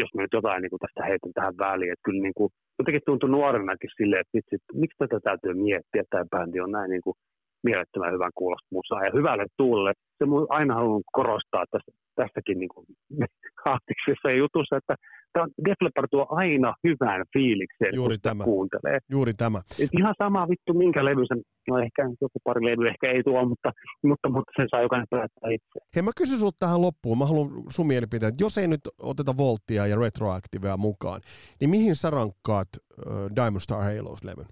jos 0.00 0.10
mä 0.14 0.22
nyt 0.22 0.32
jotain 0.32 0.62
niin 0.62 0.70
kuin 0.70 0.80
tästä 0.80 1.04
heitän 1.08 1.32
tähän 1.34 1.58
väliin, 1.58 1.92
että 1.92 2.06
kyllä 2.06 2.22
niin 2.22 2.34
kuin, 2.38 2.50
jotenkin 2.78 3.02
tuntui 3.06 3.30
nuorenakin 3.30 3.90
silleen, 3.96 4.20
että 4.20 4.36
vitsi, 4.36 4.56
miksi 4.82 4.98
tätä 4.98 5.20
täytyy 5.20 5.54
miettiä, 5.54 6.00
että 6.02 6.10
tämä 6.10 6.32
bändi 6.32 6.60
on 6.60 6.72
näin 6.72 6.90
niin 6.90 7.04
kuin 7.06 7.16
mielettömän 7.62 8.12
hyvän 8.12 8.34
kuulosta 8.34 8.74
musaa 8.76 9.04
ja 9.04 9.10
hyvälle 9.14 9.46
tuulelle. 9.56 9.92
Se 10.18 10.24
mun 10.26 10.46
aina 10.48 10.74
haluan 10.74 11.02
korostaa 11.12 11.64
tässä, 11.70 11.90
tässäkin 12.20 12.58
niin 12.62 12.72
kuin, 12.74 12.86
artiksessa 13.74 14.26
ja 14.30 14.36
jutussa, 14.36 14.76
että 14.76 14.94
tämä 15.32 15.46
Def 15.64 15.80
Leppard 15.84 16.08
tuo 16.10 16.26
aina 16.30 16.70
hyvän 16.86 17.22
fiiliksen, 17.32 17.92
Juuri 17.94 18.16
kun 18.16 18.22
tämä. 18.22 18.44
kuuntelee. 18.44 18.98
Juuri 19.10 19.34
tämä. 19.34 19.58
Et 19.82 19.90
ihan 20.00 20.14
sama 20.22 20.48
vittu 20.52 20.72
minkä 20.74 21.04
levy 21.04 21.22
sen, 21.28 21.40
no 21.68 21.78
ehkä 21.78 22.02
joku 22.24 22.38
pari 22.44 22.62
levy 22.70 22.86
ehkä 22.92 23.06
ei 23.14 23.22
tuo, 23.22 23.40
mutta, 23.52 23.70
mutta, 24.10 24.28
mutta 24.28 24.52
sen 24.56 24.68
saa 24.70 24.86
jokainen 24.86 25.06
päättää 25.10 25.50
itse. 25.50 25.78
Hei, 25.94 26.02
mä 26.02 26.10
kysyn 26.16 26.38
sulta 26.38 26.56
tähän 26.64 26.82
loppuun. 26.86 27.18
Mä 27.18 27.26
haluan 27.26 27.48
sun 27.68 27.86
mielipiteen. 27.86 28.34
Jos 28.40 28.58
ei 28.58 28.68
nyt 28.68 28.84
oteta 29.10 29.36
Volttia 29.36 29.86
ja 29.86 29.96
Retroactivea 30.04 30.76
mukaan, 30.76 31.20
niin 31.60 31.70
mihin 31.70 31.96
sä 31.96 32.10
rankkaat 32.10 32.70
äh, 32.76 33.36
Diamond 33.36 33.60
Star 33.60 33.82
Halos-levyn? 33.88 34.48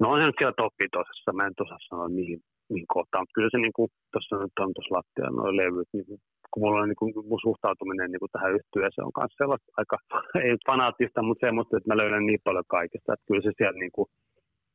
No 0.00 0.04
onhan 0.10 0.26
nyt 0.26 0.38
siellä 0.38 0.60
toppi 0.62 0.86
tosessa, 0.92 1.32
mä 1.32 1.46
en 1.46 1.56
tuossa 1.56 1.76
sano 1.88 2.08
mihin, 2.08 2.40
mihin 2.70 2.86
kohtaan, 2.96 3.26
kyllä 3.34 3.48
se 3.52 3.58
niin 3.58 3.76
kuin, 3.76 3.88
tuossa 4.12 4.36
nyt 4.36 4.58
on 4.60 4.72
tuossa 4.74 4.94
lattialla 4.96 5.36
nuo 5.36 5.56
levyt, 5.56 5.88
niin 5.92 6.06
kun 6.50 6.62
mulla 6.62 6.80
on 6.80 6.88
niin 6.88 7.00
kuin, 7.00 7.12
mun 7.30 7.46
suhtautuminen 7.46 8.10
niin 8.10 8.22
kuin 8.22 8.34
tähän 8.34 8.54
yhtyeeseen 8.58 9.06
on 9.06 9.16
myös 9.18 9.34
sellaista 9.40 9.72
aika, 9.80 9.96
ei 10.44 10.56
fanaattista, 10.70 11.22
mutta 11.22 11.46
semmoista, 11.46 11.76
että 11.76 11.90
mä 11.90 12.00
löydän 12.02 12.26
niin 12.26 12.42
paljon 12.44 12.68
kaikesta, 12.76 13.12
että 13.12 13.26
kyllä 13.28 13.42
se 13.42 13.52
siellä 13.58 13.78
niin 13.84 13.94
kuin, 13.96 14.08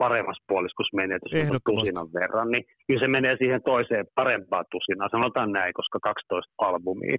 paremmassa 0.04 0.44
puoliskossa 0.48 0.98
menee, 1.02 1.16
että 1.16 1.38
jos 1.38 1.52
on 1.52 1.76
tusinan 1.76 2.10
verran, 2.20 2.50
niin 2.52 2.64
kyllä 2.88 3.00
se 3.00 3.08
menee 3.08 3.36
siihen 3.38 3.62
toiseen 3.64 4.06
parempaan 4.16 4.66
tusinaan, 4.72 5.10
sanotaan 5.12 5.52
näin, 5.52 5.74
koska 5.74 6.00
12 6.00 6.54
albumia, 6.58 7.18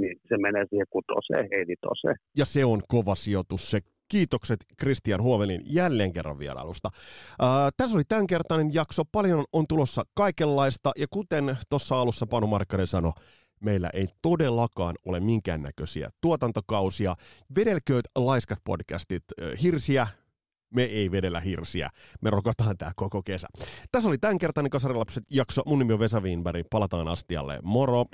niin 0.00 0.14
se 0.28 0.36
menee 0.38 0.64
siihen 0.70 0.86
kutoseen, 0.90 1.46
ei 1.50 1.64
vitoseen. 1.72 2.16
Ja 2.40 2.44
se 2.44 2.64
on 2.64 2.80
kova 2.88 3.14
sijoitus 3.14 3.70
se. 3.70 3.78
Kiitokset 4.08 4.60
Kristian 4.78 5.22
Huovelin 5.22 5.60
jälleen 5.64 6.12
kerran 6.12 6.38
vierailusta. 6.38 6.88
Ää, 7.42 7.70
tässä 7.76 7.96
oli 7.96 8.02
tämänkertainen 8.08 8.74
jakso. 8.74 9.02
Paljon 9.12 9.44
on 9.52 9.64
tulossa 9.68 10.02
kaikenlaista. 10.14 10.90
Ja 10.96 11.06
kuten 11.10 11.56
tuossa 11.70 12.00
alussa 12.00 12.26
Panu 12.26 12.46
Markkanen 12.46 12.86
sanoi, 12.86 13.12
meillä 13.64 13.90
ei 13.92 14.08
todellakaan 14.22 14.94
ole 15.04 15.20
minkäännäköisiä 15.20 16.10
tuotantokausia. 16.20 17.16
Vedelkööt 17.56 18.04
laiskat 18.14 18.58
podcastit, 18.64 19.24
hirsiä, 19.62 20.06
me 20.74 20.82
ei 20.82 21.10
vedellä 21.10 21.40
hirsiä. 21.40 21.90
Me 22.20 22.30
rokotaan 22.30 22.78
tää 22.78 22.92
koko 22.96 23.22
kesä. 23.22 23.48
Tässä 23.92 24.08
oli 24.08 24.18
tämänkertainen 24.18 24.70
Kasarilapset 24.70 25.24
jakso. 25.30 25.62
Mun 25.66 25.78
nimi 25.78 25.92
on 25.92 25.98
Vesa 25.98 26.20
Wienberg. 26.20 26.66
Palataan 26.70 27.08
astialle. 27.08 27.58
Moro! 27.62 28.04